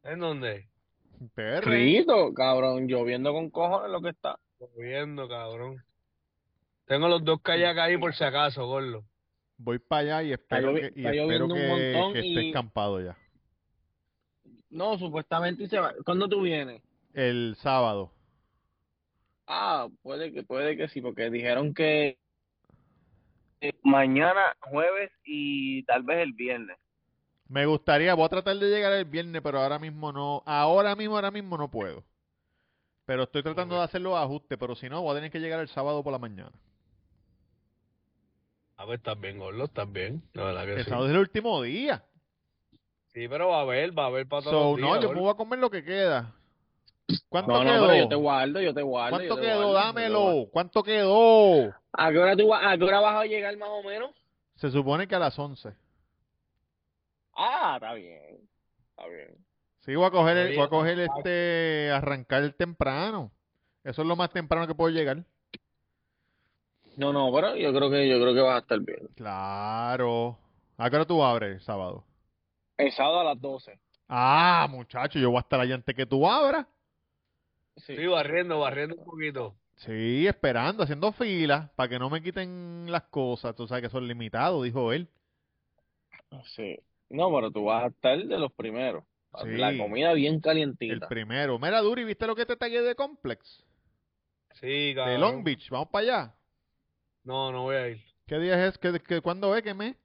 ¿En 0.03 0.21
dónde? 0.21 0.69
PR. 1.35 1.63
Frito, 1.63 2.33
cabrón, 2.35 2.87
lloviendo 2.89 3.33
con 3.33 3.51
cojones 3.51 3.91
lo 3.91 4.01
que 4.03 4.11
está. 4.11 4.39
Estoy 4.59 4.85
viendo, 4.85 5.29
cabrón. 5.29 5.83
Tengo 6.91 7.07
los 7.07 7.25
dos 7.25 7.41
kayaks 7.41 7.79
ahí 7.79 7.97
por 7.97 8.13
si 8.13 8.25
acaso, 8.25 8.67
gordo. 8.67 9.05
Voy 9.59 9.79
para 9.79 10.01
allá 10.01 10.23
y 10.25 10.33
espero 10.33 10.75
que, 10.75 10.93
y 10.97 11.07
espero 11.07 11.47
que, 11.47 11.69
montón 11.69 12.13
que 12.15 12.19
esté 12.19 12.43
y- 12.43 12.49
escampado 12.49 13.01
ya. 13.01 13.17
No, 14.71 14.99
supuestamente 14.99 15.69
se 15.69 15.79
va. 15.79 15.95
¿Cuándo 16.05 16.29
tú 16.29 16.43
vienes? 16.43 16.83
El 17.15 17.55
sábado. 17.61 18.11
Ah, 19.47 19.87
puede 20.03 20.33
que, 20.33 20.43
puede 20.43 20.77
que 20.77 20.89
sí, 20.89 21.01
porque 21.01 21.31
dijeron 21.31 21.75
que 21.75 22.19
mañana, 23.85 24.57
jueves 24.61 25.13
y 25.25 25.85
tal 25.85 26.03
vez 26.03 26.19
el 26.19 26.33
viernes. 26.33 26.77
Me 27.47 27.67
gustaría, 27.67 28.15
voy 28.15 28.25
a 28.25 28.31
tratar 28.31 28.57
de 28.57 28.69
llegar 28.69 28.93
el 28.95 29.05
viernes, 29.05 29.41
pero 29.43 29.61
ahora 29.61 29.79
mismo 29.79 30.11
no, 30.11 30.43
ahora 30.45 30.97
mismo, 30.97 31.15
ahora 31.15 31.31
mismo 31.31 31.57
no 31.57 31.71
puedo. 31.71 32.03
Pero 33.07 33.23
estoy 33.23 33.45
tratando 33.45 33.77
de 33.77 33.85
hacer 33.85 34.01
los 34.01 34.17
ajustes, 34.17 34.59
pero 34.59 34.75
si 34.75 34.89
no, 34.89 35.03
voy 35.03 35.13
a 35.13 35.19
tener 35.19 35.31
que 35.31 35.39
llegar 35.39 35.61
el 35.61 35.69
sábado 35.69 36.03
por 36.03 36.13
la 36.13 36.19
mañana. 36.19 36.51
A 38.81 38.87
ver, 38.87 38.97
estás 38.97 39.21
bien, 39.21 39.39
gordo, 39.39 39.65
estás 39.65 39.93
bien. 39.93 40.23
La 40.33 40.45
verdad 40.45 40.65
que 40.65 40.73
El 40.73 40.85
sí. 40.85 40.89
sábado 40.89 41.07
es 41.09 41.13
el 41.13 41.19
último 41.19 41.61
día. 41.61 42.03
Sí, 43.09 43.29
pero 43.29 43.49
va 43.49 43.59
a 43.59 43.61
haber, 43.61 43.99
va 43.99 44.05
a 44.05 44.07
haber 44.07 44.27
para 44.27 44.43
todos 44.43 44.55
So, 44.55 44.69
los 44.71 44.77
días, 44.79 44.89
no, 44.89 45.03
yo 45.03 45.13
me 45.13 45.21
voy 45.21 45.31
a 45.31 45.35
comer 45.35 45.59
lo 45.59 45.69
que 45.69 45.85
queda. 45.85 46.35
¿Cuánto 47.29 47.53
No, 47.53 47.63
no, 47.63 47.73
quedó? 47.73 47.95
yo 47.95 48.09
te 48.09 48.15
guardo, 48.15 48.61
yo 48.63 48.73
te 48.73 48.81
guardo, 48.81 49.17
¿Cuánto 49.19 49.35
te 49.35 49.41
quedó? 49.43 49.57
guardo, 49.57 49.73
Dámelo. 49.75 50.21
guardo. 50.23 50.51
¿Cuánto 50.51 50.83
quedó? 50.83 51.75
¿A 51.93 52.11
qué 52.11 52.19
hora 52.19 52.35
tú 52.37 52.55
a 52.55 52.79
qué 52.79 52.85
hora 52.85 53.01
vas 53.01 53.17
a 53.17 53.27
llegar 53.27 53.55
más 53.59 53.69
o 53.69 53.83
menos? 53.83 54.13
Se 54.55 54.71
supone 54.71 55.07
que 55.07 55.15
a 55.15 55.19
las 55.19 55.39
11. 55.39 55.75
Ah, 57.35 57.73
está 57.75 57.93
bien. 57.93 58.49
Está 58.97 59.09
bien. 59.09 59.37
Sí, 59.81 59.95
voy 59.95 60.07
a 60.07 60.11
coger, 60.11 60.37
el- 60.39 60.57
voy 60.57 60.65
a 60.65 60.69
coger 60.69 61.01
este, 61.01 61.91
arrancar 61.93 62.51
temprano. 62.55 63.31
Eso 63.85 64.01
es 64.03 64.09
lo 64.09 64.17
más 64.17 64.31
temprano 64.31 64.67
que 64.67 64.75
puedo 64.75 64.91
llegar. 64.91 65.23
No, 67.00 67.12
no, 67.14 67.33
pero 67.33 67.57
yo 67.57 67.73
creo 67.73 67.90
que 67.90 68.07
yo 68.09 68.21
creo 68.21 68.35
que 68.35 68.40
vas 68.40 68.57
a 68.57 68.59
estar 68.59 68.78
bien. 68.80 69.09
Claro. 69.16 70.38
¿A 70.76 70.90
qué 70.90 70.97
hora 70.97 71.07
tú 71.07 71.23
abres 71.25 71.54
el 71.57 71.61
sábado? 71.62 72.04
El 72.76 72.92
sábado 72.92 73.21
a 73.21 73.25
las 73.25 73.40
12. 73.40 73.78
Ah, 74.09 74.66
muchacho, 74.71 75.19
yo 75.19 75.30
voy 75.30 75.38
a 75.38 75.40
estar 75.40 75.59
allá 75.61 75.76
antes 75.76 75.95
que 75.97 76.04
tú 76.04 76.28
abras. 76.28 76.66
Sí. 77.76 77.97
Sí, 77.97 78.07
barriendo, 78.07 78.61
barriendo 78.61 78.97
un 78.97 79.04
poquito. 79.04 79.54
Sí, 79.76 80.26
esperando, 80.26 80.83
haciendo 80.83 81.11
fila 81.12 81.71
para 81.75 81.88
que 81.88 81.99
no 81.99 82.11
me 82.11 82.23
quiten 82.23 82.85
las 82.90 83.04
cosas. 83.04 83.57
Tú 83.57 83.66
sabes 83.66 83.85
que 83.85 83.88
son 83.90 84.07
limitados, 84.07 84.62
dijo 84.62 84.92
él. 84.92 85.09
Sí. 86.54 86.78
No, 87.09 87.33
pero 87.35 87.50
tú 87.50 87.64
vas 87.64 87.85
a 87.85 87.87
estar 87.87 88.19
de 88.19 88.38
los 88.38 88.52
primeros. 88.52 89.04
Sí. 89.42 89.49
La 89.57 89.75
comida 89.76 90.12
bien 90.12 90.35
El 90.35 90.40
calientita. 90.42 91.09
primero. 91.09 91.59
Mira, 91.59 91.80
Duri, 91.80 92.04
¿viste 92.04 92.26
lo 92.26 92.37
que 92.37 92.45
te 92.45 92.57
tagué 92.57 92.83
de 92.83 92.95
Complex? 92.95 93.64
Sí, 94.61 94.88
De 94.88 94.95
cabrón. 94.97 95.21
Long 95.21 95.45
Beach. 95.45 95.71
Vamos 95.71 95.88
para 95.88 96.02
allá. 96.02 96.35
No, 97.25 97.53
no 97.53 97.62
voy 97.62 97.77
a 97.77 97.89
ir. 97.89 98.00
¿Qué 98.27 98.39
día 98.39 98.67
es? 98.67 98.79
¿Qué, 98.79 98.99
qué, 99.07 99.21
¿Cuándo 99.21 99.55
es? 99.57 99.62
¿Qué 99.62 99.75
mes? 99.75 99.97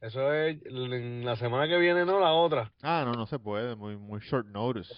Eso 0.00 0.32
es 0.32 0.58
en 0.66 1.24
la 1.24 1.36
semana 1.36 1.68
que 1.68 1.78
viene, 1.78 2.04
no 2.04 2.18
la 2.18 2.32
otra. 2.32 2.72
Ah, 2.82 3.02
no, 3.04 3.12
no 3.12 3.26
se 3.26 3.38
puede. 3.38 3.76
Muy, 3.76 3.96
muy 3.96 4.20
short 4.20 4.46
notice. 4.46 4.92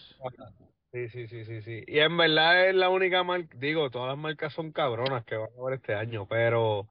Sí, 0.92 1.08
sí, 1.08 1.26
sí, 1.28 1.44
sí, 1.44 1.60
sí. 1.62 1.84
Y 1.86 1.98
en 1.98 2.16
verdad 2.16 2.68
es 2.68 2.74
la 2.74 2.88
única 2.88 3.22
marca, 3.24 3.54
digo, 3.58 3.90
todas 3.90 4.08
las 4.08 4.18
marcas 4.18 4.52
son 4.52 4.72
cabronas 4.72 5.24
que 5.24 5.36
van 5.36 5.48
a 5.58 5.64
ver 5.64 5.74
este 5.74 5.94
año, 5.94 6.26
pero 6.28 6.88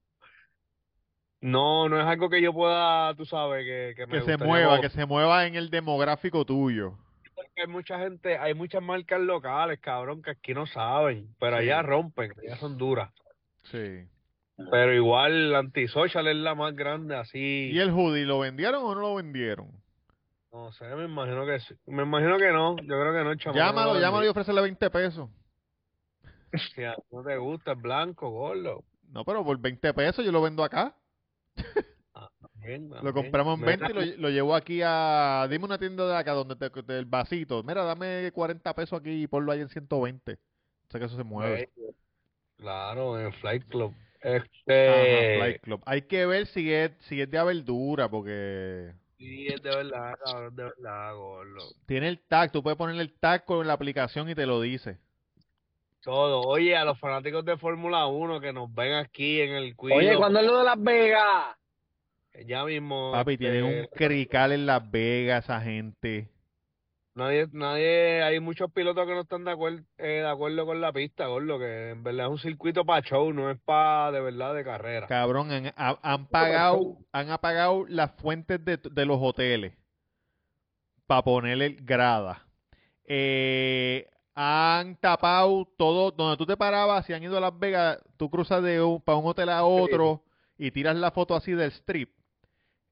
no, 1.42 1.90
no 1.90 2.00
es 2.00 2.06
algo 2.06 2.30
que 2.30 2.42
yo 2.42 2.54
pueda, 2.54 3.16
tú 3.16 3.26
sabes, 3.26 3.64
que, 3.66 3.94
que 3.96 4.06
me 4.08 4.20
Que 4.20 4.26
se 4.26 4.38
mueva, 4.38 4.80
que 4.82 4.90
se 4.90 5.06
mueva 5.06 5.46
en 5.48 5.56
el 5.56 5.70
demográfico 5.70 6.46
tuyo. 6.46 6.98
porque 7.36 7.62
hay 7.62 7.68
mucha 7.68 7.98
gente, 8.00 8.38
hay 8.38 8.54
muchas 8.54 8.84
marcas 8.84 9.22
locales, 9.22 9.80
cabrón, 9.80 10.22
que 10.22 10.32
aquí 10.32 10.54
no 10.54 10.66
saben, 10.68 11.34
pero 11.40 11.58
Sí. 11.58 11.64
allá 11.64 11.82
rompen, 11.82 12.32
allá 12.46 12.58
son 12.58 12.78
duras. 12.78 13.12
Sí. 13.64 14.06
Pero 14.72 14.94
igual 14.94 15.56
Antisocial 15.56 16.28
es 16.28 16.36
la 16.36 16.56
más 16.56 16.76
grande, 16.76 17.16
así. 17.16 17.72
¿Y 17.72 17.80
el 17.80 17.92
hoodie 17.92 18.26
lo 18.26 18.40
vendieron 18.40 18.84
o 18.84 18.96
no 18.96 19.02
lo 19.02 19.16
vendieron? 19.16 19.72
No 20.52 20.72
sé, 20.74 20.86
me 20.96 21.06
imagino 21.06 21.46
que 21.46 21.60
sí. 21.60 21.74
Me 21.88 22.04
imagino 22.04 22.38
que 22.38 22.52
no, 22.52 22.76
yo 22.78 22.86
creo 22.86 23.12
que 23.14 23.24
no, 23.24 23.34
no 23.34 23.54
Llámalo, 23.54 23.94
lo 23.96 24.00
llámalo 24.00 24.26
y 24.26 24.30
ofrécele 24.30 24.62
20 24.62 24.90
pesos. 24.92 25.30
Si 26.76 26.84
a 26.84 26.96
no 27.12 27.24
te 27.24 27.38
gusta, 27.38 27.72
es 27.72 27.82
blanco, 27.82 28.30
gordo. 28.30 28.84
No, 29.10 29.26
pero 29.26 29.44
por 29.44 29.58
20 29.60 29.94
pesos 29.94 30.24
yo 30.24 30.32
lo 30.32 30.42
vendo 30.42 30.64
acá. 30.64 30.96
Bien, 32.56 32.90
Lo 32.90 32.96
también. 32.96 33.14
compramos 33.14 33.60
en 33.60 33.66
20 33.66 33.86
y 33.92 33.94
lo, 33.94 34.22
lo 34.22 34.30
llevo 34.30 34.56
aquí 34.56 34.82
a... 34.84 35.48
Dime 35.50 35.66
una 35.66 35.78
tienda 35.80 36.08
de 36.08 36.16
acá 36.16 36.34
donde 36.34 36.56
te, 36.56 36.70
te- 36.70 37.00
el 37.00 37.06
vasito. 37.06 37.64
Mira, 37.64 37.84
dame 37.84 38.32
40 38.32 38.74
pesos 38.76 39.00
aquí 39.00 39.24
y 39.24 39.28
ponlo 39.28 39.52
ahí 39.52 39.62
en 39.62 39.70
120. 39.70 40.38
Sé 40.90 41.00
que 41.00 41.06
eso 41.06 41.18
se 41.18 41.24
mueve. 41.24 41.72
Claro, 42.58 43.20
en 43.20 43.34
Flight 43.34 43.68
Club. 43.68 43.94
Ajá, 44.24 44.46
Este. 44.68 45.60
Club. 45.62 45.82
Hay 45.86 46.04
que 46.04 46.26
ver 46.26 46.46
si 46.48 46.72
es, 46.74 46.92
si 47.02 47.22
es 47.22 47.30
de 47.30 47.44
verdura 47.44 48.10
porque 48.10 48.92
Sí, 49.18 49.48
es 49.48 49.62
de 49.62 49.70
verdad, 49.70 50.16
cabrón, 50.26 50.56
de 50.56 50.64
verdad, 50.64 51.16
gordo. 51.16 51.60
tiene 51.86 52.10
el 52.10 52.20
tag. 52.20 52.52
Tú 52.52 52.62
puedes 52.62 52.78
ponerle 52.78 53.04
el 53.04 53.14
tag 53.14 53.46
con 53.46 53.66
la 53.66 53.74
aplicación 53.74 54.30
y 54.30 54.36
te 54.36 54.46
lo 54.46 54.60
dice. 54.62 54.98
Todo. 56.02 56.42
Oye, 56.42 56.76
a 56.76 56.84
los 56.84 57.00
fanáticos 57.00 57.46
de 57.46 57.58
Fórmula 57.58 58.06
1 58.08 58.42
que 58.42 58.52
nos 58.52 58.74
ven 58.74 58.94
aquí 58.94 59.40
en 59.40 59.52
el 59.54 59.76
quiz. 59.76 59.94
Oye, 59.96 60.18
¿cuándo 60.18 60.40
es 60.40 60.46
lo 60.46 60.58
de 60.58 60.64
Las 60.66 60.82
Vegas? 60.84 61.56
Ya 62.46 62.66
mismo. 62.66 63.12
Papi, 63.14 63.34
este, 63.34 63.46
tienen 63.46 63.64
un 63.64 63.86
crical 63.94 64.52
en 64.52 64.66
Las 64.66 64.90
Vegas 64.92 65.46
esa 65.46 65.62
gente. 65.62 66.28
Nadie, 67.16 67.48
nadie, 67.52 68.24
hay 68.24 68.40
muchos 68.40 68.72
pilotos 68.72 69.06
que 69.06 69.14
no 69.14 69.22
están 69.22 69.46
de 69.46 69.52
acuerdo, 69.52 69.84
de 69.98 70.28
acuerdo 70.28 70.66
con 70.66 70.82
la 70.82 70.92
pista, 70.92 71.28
gordo, 71.28 71.60
que 71.60 71.92
en 71.92 72.04
verdad 72.04 72.26
es 72.26 72.32
un 72.32 72.40
circuito 72.40 72.84
para 72.86 73.06
show, 73.06 73.32
no 73.32 73.52
es 73.52 73.60
para 73.64 74.12
de 74.12 74.20
verdad 74.20 74.56
de 74.56 74.64
carrera. 74.64 75.06
Cabrón, 75.08 75.52
han, 75.52 75.68
ha- 75.76 76.00
han 76.02 76.26
pagado, 76.28 76.98
han 77.12 77.30
apagado 77.30 77.86
las 77.88 78.12
fuentes 78.14 78.66
de, 78.66 78.78
de 78.78 79.06
los 79.06 79.20
hoteles 79.22 79.74
para 81.06 81.22
ponerle 81.22 81.78
grada. 81.82 82.48
Eh, 83.06 84.08
han 84.34 84.96
tapado 84.96 85.68
todo, 85.78 86.10
donde 86.10 86.38
tú 86.38 86.48
te 86.48 86.58
parabas, 86.58 87.06
si 87.06 87.14
han 87.14 87.22
ido 87.22 87.38
a 87.38 87.42
Las 87.42 87.60
Vegas, 87.60 88.00
tú 88.18 88.30
cruzas 88.32 88.64
de 88.64 88.82
un, 88.82 89.00
para 89.02 89.18
un 89.20 89.28
hotel 89.28 89.50
a 89.50 89.64
otro 89.64 90.24
y 90.58 90.72
tiras 90.72 90.96
la 90.96 91.12
foto 91.12 91.36
así 91.36 91.52
del 91.52 91.72
strip. 91.72 92.10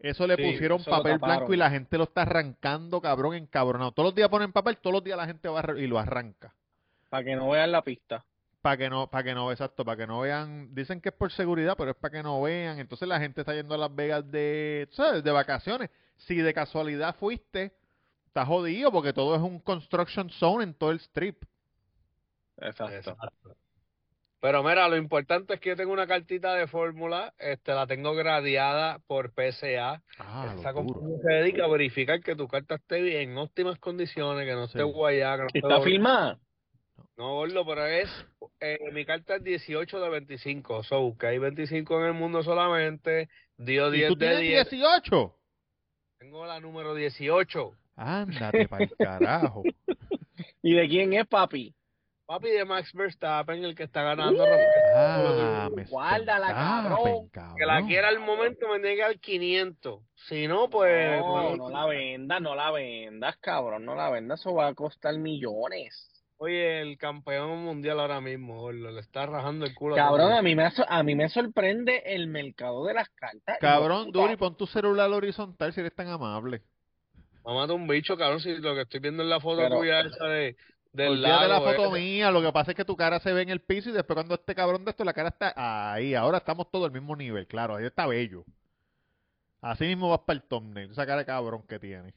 Eso 0.02 0.26
le 0.26 0.36
Sí, 0.36 0.44
pusieron 0.44 0.82
eso 0.82 0.90
papel 0.90 1.20
blanco 1.20 1.54
y 1.54 1.58
la 1.58 1.70
gente 1.70 1.98
lo 1.98 2.06
está 2.06 2.24
arrancando, 2.24 3.02
cabrón, 3.02 3.36
encabronado. 3.36 3.92
Todos 3.92 4.08
los 4.08 4.16
días 4.16 4.30
ponen 4.30 4.52
papel, 4.52 4.78
todos 4.78 4.94
los 4.96 5.04
días 5.04 5.18
la 5.18 5.28
gente 5.28 5.48
va 5.48 5.64
y 5.78 5.88
lo 5.88 6.00
arranca. 6.00 6.54
Para 7.10 7.24
que 7.24 7.36
no 7.36 7.50
vean 7.50 7.72
la 7.72 7.82
pista. 7.82 8.26
Para 8.62 8.78
que 8.78 8.90
no, 8.90 9.08
para 9.08 9.24
que 9.24 9.34
no, 9.34 9.52
exacto, 9.52 9.84
para 9.86 9.98
que 9.98 10.08
no 10.08 10.22
vean, 10.22 10.74
dicen 10.74 11.02
que 11.02 11.10
es 11.10 11.16
por 11.16 11.32
seguridad, 11.32 11.76
pero 11.78 11.92
es 11.92 11.98
para 11.98 12.12
que 12.12 12.24
no 12.24 12.42
vean. 12.42 12.80
Entonces 12.80 13.08
la 13.08 13.20
gente 13.20 13.42
está 13.42 13.54
yendo 13.54 13.76
a 13.76 13.78
Las 13.78 13.94
Vegas 13.94 14.30
de, 14.32 14.88
¿sabes? 14.92 15.24
De 15.24 15.32
vacaciones. 15.32 15.90
Si 16.18 16.36
de 16.36 16.54
casualidad 16.54 17.16
fuiste, 17.16 17.72
estás 18.28 18.48
jodido 18.48 18.92
porque 18.92 19.14
todo 19.14 19.36
es 19.36 19.42
un 19.42 19.60
construction 19.60 20.30
zone 20.30 20.64
en 20.64 20.74
todo 20.74 20.92
el 20.92 21.00
strip. 21.00 21.44
Exacto. 22.58 22.96
Exacto. 22.96 23.56
Pero 24.42 24.64
mira, 24.64 24.90
lo 24.90 24.98
importante 24.98 25.54
es 25.54 25.60
que 25.60 25.70
yo 25.70 25.76
tengo 25.76 25.94
una 25.94 26.08
cartita 26.08 26.56
de 26.56 26.66
fórmula, 26.68 27.32
este, 27.38 27.74
la 27.74 27.86
tengo 27.86 28.16
gradeada 28.16 28.98
por 29.06 29.32
PSA. 29.34 30.02
Ah, 30.18 30.56
Esa 30.58 30.74
compañía 30.74 31.18
se 31.22 31.32
dedica 31.32 31.66
a 31.66 31.68
verificar 31.68 32.20
que 32.22 32.36
tu 32.36 32.48
carta 32.48 32.76
esté 32.76 33.02
bien, 33.02 33.32
en 33.32 33.38
óptimas 33.38 33.78
condiciones, 33.78 34.46
que 34.48 34.54
no 34.54 34.64
esté 34.64 34.80
Sí. 34.84 34.92
guayada, 34.92 35.36
que 35.36 35.42
no 35.44 35.48
esté 35.48 35.60
¿Está 35.60 35.82
filmada? 35.82 36.40
No, 37.18 37.36
gordo, 37.36 37.64
pero 37.68 37.86
es, 37.86 38.10
eh, 38.60 38.80
mi 38.92 39.06
carta 39.06 39.36
es 39.36 39.44
18 39.44 40.00
de 40.00 40.10
25, 40.10 40.84
so, 40.84 41.16
que 41.20 41.28
hay 41.28 41.38
25 41.38 42.00
en 42.00 42.08
el 42.08 42.14
mundo 42.14 42.42
solamente, 42.42 43.30
dio 43.58 43.94
¿Y 43.94 43.98
10 43.98 44.10
tú 44.10 44.16
de 44.16 44.26
tienes 44.26 44.42
10, 44.42 44.70
18? 44.72 45.36
tengo 46.18 46.48
la 46.48 46.60
número 46.60 46.96
18. 46.96 47.74
Ándate 47.96 48.68
para 48.68 48.86
el 48.86 48.98
carajo. 48.98 49.64
¿Y 50.64 50.74
de 50.74 50.88
quién 50.88 51.14
es, 51.14 51.28
papi? 51.28 51.76
Papi 52.32 52.50
de 52.50 52.64
Max 52.64 52.94
Verstappen, 52.94 53.62
el 53.62 53.76
que 53.76 53.84
está 53.84 54.04
ganando, 54.04 54.46
Ah, 54.96 55.70
me 55.76 55.84
Guárdala, 55.84 56.48
Verstappen, 56.48 57.30
cabrón. 57.30 57.58
que 57.58 57.66
la 57.66 57.74
cabrón. 57.74 57.88
quiera 57.90 58.08
al 58.08 58.20
momento 58.22 58.70
me 58.70 58.80
tiene 58.80 58.96
que 58.96 59.02
dar 59.02 59.20
500, 59.20 60.00
si 60.16 60.48
no, 60.48 60.70
pues... 60.70 61.20
No, 61.20 61.28
pues, 61.28 61.58
no 61.58 61.70
la 61.70 61.86
vendas, 61.88 62.42
no 62.42 62.56
la 62.56 62.72
vendas, 62.72 63.36
cabrón, 63.42 63.84
no 63.84 63.96
la 63.96 64.10
vendas, 64.10 64.40
eso 64.40 64.54
va 64.54 64.68
a 64.68 64.74
costar 64.74 65.18
millones. 65.18 66.10
Oye, 66.38 66.80
el 66.80 66.98
campeón 66.98 67.66
mundial 67.66 68.00
ahora 68.00 68.22
mismo, 68.22 68.62
gordo, 68.62 68.92
le 68.92 69.02
está 69.02 69.26
rajando 69.26 69.66
el 69.66 69.76
culo. 69.76 69.98
Cabrón, 69.98 70.32
a 70.32 70.42
mí 70.42 70.56
me 70.56 70.70
a 70.88 71.04
mí 71.04 71.16
me 71.16 71.28
sorprende 71.28 72.02
el 72.06 72.28
mercado 72.28 72.86
de 72.86 72.94
las 72.94 73.10
cartas. 73.10 73.58
Cabrón, 73.60 74.10
de. 74.10 74.18
Duri, 74.18 74.38
pon 74.38 74.56
tu 74.56 74.68
celular 74.68 75.12
horizontal 75.12 75.74
si 75.74 75.82
eres 75.82 75.94
tan 75.94 76.08
amable. 76.08 76.62
Mamá 77.44 77.66
un 77.74 77.88
bicho, 77.88 78.16
cabrón, 78.16 78.40
si 78.40 78.56
lo 78.56 78.74
que 78.74 78.82
estoy 78.84 79.02
viendo 79.02 79.22
en 79.22 79.30
la 79.30 79.42
foto 79.42 79.68
tuya 79.68 80.00
esa 80.00 80.26
de, 80.28 80.56
del 80.94 81.22
la 81.22 81.48
lago, 81.48 81.66
foto 81.66 81.96
eh. 81.96 82.00
mía, 82.00 82.32
lo 82.32 82.42
que 82.42 82.52
pasa 82.52 82.72
es 82.72 82.78
que 82.78 82.86
tu 82.86 82.96
cara 82.98 83.20
se 83.20 83.32
ve 83.32 83.42
en 83.42 83.50
el 83.50 83.62
piso 83.62 83.90
y 83.90 83.94
después 83.94 84.16
cuando 84.16 84.36
este 84.36 84.54
cabrón 84.56 84.84
de 84.84 84.92
esto, 84.92 85.04
la 85.04 85.14
cara 85.14 85.30
está 85.30 85.94
ahí. 85.94 86.14
Ahora 86.16 86.40
estamos 86.40 86.70
todos 86.70 86.86
al 86.86 86.92
mismo 86.92 87.16
nivel, 87.16 87.48
claro, 87.48 87.76
ahí 87.76 87.86
está 87.86 88.08
bello. 88.08 88.44
Así 89.62 89.86
mismo 89.86 90.10
vas 90.10 90.20
para 90.20 90.38
el 90.38 90.44
thumbnail, 90.44 90.92
esa 90.92 91.06
cara 91.06 91.20
de 91.20 91.26
cabrón 91.26 91.64
que 91.68 91.80
tiene. 91.80 92.14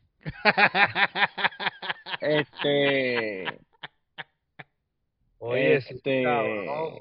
Este, 2.20 3.44
Oye, 5.38 5.76
este, 5.76 6.22
cabrón. 6.22 6.94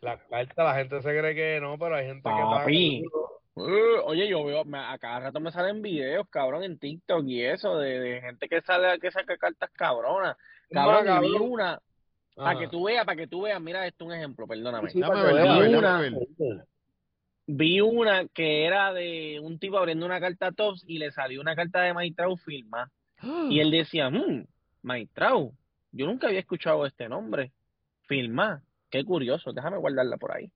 La 0.00 0.18
carta, 0.18 0.64
la 0.64 0.74
gente 0.74 1.02
se 1.02 1.18
cree 1.18 1.34
que 1.34 1.60
no, 1.60 1.78
pero 1.78 1.96
hay 1.96 2.06
gente 2.06 2.22
que 2.22 2.30
paga 2.30 2.60
Papi. 2.60 3.04
Uh, 3.60 4.00
oye, 4.04 4.28
yo 4.28 4.44
veo, 4.44 4.64
me- 4.64 4.78
a 4.78 4.96
cada 4.98 5.20
rato 5.20 5.40
me 5.40 5.50
salen 5.52 5.82
videos, 5.82 6.26
cabrón, 6.28 6.62
en 6.64 6.78
TikTok 6.78 7.24
y 7.26 7.42
eso, 7.42 7.78
de, 7.78 7.98
de 8.00 8.20
gente 8.20 8.48
que 8.48 8.60
sale, 8.62 8.98
que 9.00 9.10
saca 9.10 9.36
cartas 9.36 9.70
cabronas. 9.72 10.36
Cabrón, 10.70 11.06
y 11.06 11.26
vi 11.26 11.32
cabrón. 11.32 11.50
una, 11.52 11.80
para 12.36 12.58
que 12.58 12.68
tú 12.68 12.84
veas, 12.84 13.04
para 13.04 13.16
que 13.16 13.26
tú 13.26 13.42
veas, 13.42 13.60
mira, 13.60 13.86
esto 13.86 14.04
es 14.04 14.08
un 14.10 14.14
ejemplo, 14.14 14.46
perdóname. 14.46 14.90
Sí, 14.90 15.00
ver, 15.00 15.34
ver, 15.34 15.76
una- 15.76 16.00
ver. 16.00 16.12
Vi 17.46 17.80
una 17.80 18.28
que 18.28 18.66
era 18.66 18.92
de 18.92 19.40
un 19.42 19.58
tipo 19.58 19.78
abriendo 19.78 20.04
una 20.04 20.20
carta 20.20 20.52
Tops 20.52 20.84
y 20.86 20.98
le 20.98 21.10
salió 21.10 21.40
una 21.40 21.56
carta 21.56 21.80
de 21.80 21.94
Maitrau 21.94 22.36
firma. 22.36 22.90
Y 23.50 23.60
él 23.60 23.70
decía, 23.70 24.10
mmm, 24.10 24.44
Maitrau, 24.82 25.52
yo 25.90 26.06
nunca 26.06 26.26
había 26.28 26.40
escuchado 26.40 26.84
este 26.86 27.08
nombre. 27.08 27.52
Filma, 28.06 28.62
qué 28.90 29.04
curioso, 29.04 29.52
déjame 29.52 29.78
guardarla 29.78 30.16
por 30.18 30.32
ahí. 30.36 30.50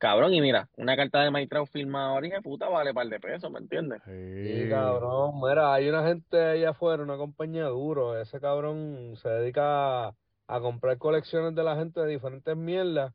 Cabrón, 0.00 0.32
y 0.32 0.40
mira, 0.40 0.66
una 0.78 0.96
carta 0.96 1.22
de 1.22 1.30
Maitrau 1.30 1.66
firma 1.66 2.06
ahora, 2.06 2.40
puta, 2.40 2.70
vale 2.70 2.94
par 2.94 3.06
de 3.06 3.20
pesos, 3.20 3.50
¿me 3.50 3.58
entiendes? 3.58 4.00
Sí, 4.06 4.62
Sí. 4.64 4.68
cabrón, 4.70 5.32
mira, 5.46 5.74
hay 5.74 5.90
una 5.90 6.02
gente 6.08 6.42
allá 6.42 6.70
afuera, 6.70 7.02
una 7.02 7.18
compañía 7.18 7.66
duro, 7.66 8.18
ese 8.18 8.40
cabrón 8.40 9.12
se 9.20 9.28
dedica 9.28 10.06
a, 10.06 10.14
a 10.46 10.60
comprar 10.60 10.96
colecciones 10.96 11.54
de 11.54 11.62
la 11.62 11.76
gente 11.76 12.00
de 12.00 12.06
diferentes 12.06 12.56
mierdas 12.56 13.12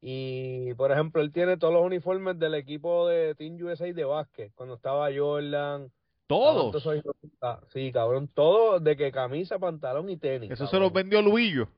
y, 0.00 0.74
por 0.74 0.90
ejemplo, 0.90 1.22
él 1.22 1.30
tiene 1.30 1.56
todos 1.56 1.72
los 1.72 1.84
uniformes 1.84 2.36
del 2.36 2.56
equipo 2.56 3.06
de 3.06 3.36
Team 3.36 3.56
USA 3.62 3.92
de 3.92 4.04
básquet, 4.04 4.52
cuando 4.56 4.74
estaba 4.74 5.08
Jordan, 5.16 5.88
Todos. 6.26 6.82
puta. 6.82 7.60
sí, 7.72 7.92
cabrón, 7.92 8.26
todo 8.26 8.80
de 8.80 8.96
que 8.96 9.12
camisa, 9.12 9.60
pantalón 9.60 10.10
y 10.10 10.16
tenis, 10.16 10.50
Eso 10.50 10.66
se 10.66 10.80
los 10.80 10.92
vendió 10.92 11.22
Luillo. 11.22 11.68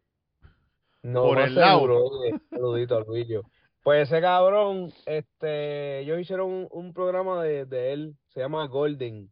No, 1.02 1.24
por 1.24 1.40
el 1.40 1.54
lado. 1.54 1.82
oye, 1.82 2.34
saludito 2.48 2.96
a 2.96 3.00
Luillo. 3.00 3.42
Pues 3.86 4.10
ese 4.10 4.20
cabrón, 4.20 4.92
este, 5.06 6.00
ellos 6.00 6.20
hicieron 6.20 6.50
un, 6.50 6.68
un 6.72 6.92
programa 6.92 7.40
de, 7.44 7.66
de 7.66 7.92
él, 7.92 8.16
se 8.30 8.40
llama 8.40 8.66
Golden, 8.66 9.30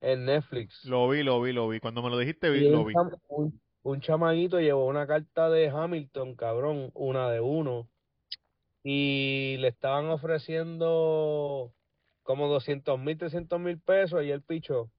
en 0.00 0.24
Netflix. 0.24 0.84
Lo 0.84 1.08
vi, 1.08 1.24
lo 1.24 1.42
vi, 1.42 1.52
lo 1.52 1.66
vi. 1.66 1.80
Cuando 1.80 2.00
me 2.00 2.08
lo 2.08 2.16
dijiste, 2.16 2.48
vi, 2.48 2.70
lo 2.70 2.84
vi. 2.84 2.94
un 3.82 4.00
chamaguito 4.00 4.60
llevó 4.60 4.86
una 4.86 5.04
carta 5.08 5.50
de 5.50 5.68
Hamilton, 5.70 6.36
cabrón, 6.36 6.92
una 6.94 7.28
de 7.32 7.40
uno, 7.40 7.88
y 8.84 9.56
le 9.58 9.66
estaban 9.66 10.06
ofreciendo 10.10 11.74
como 12.22 12.46
200 12.46 13.00
mil, 13.00 13.18
300 13.18 13.58
mil 13.58 13.80
pesos 13.80 14.22
y 14.22 14.30
él 14.30 14.42
pichó. 14.42 14.92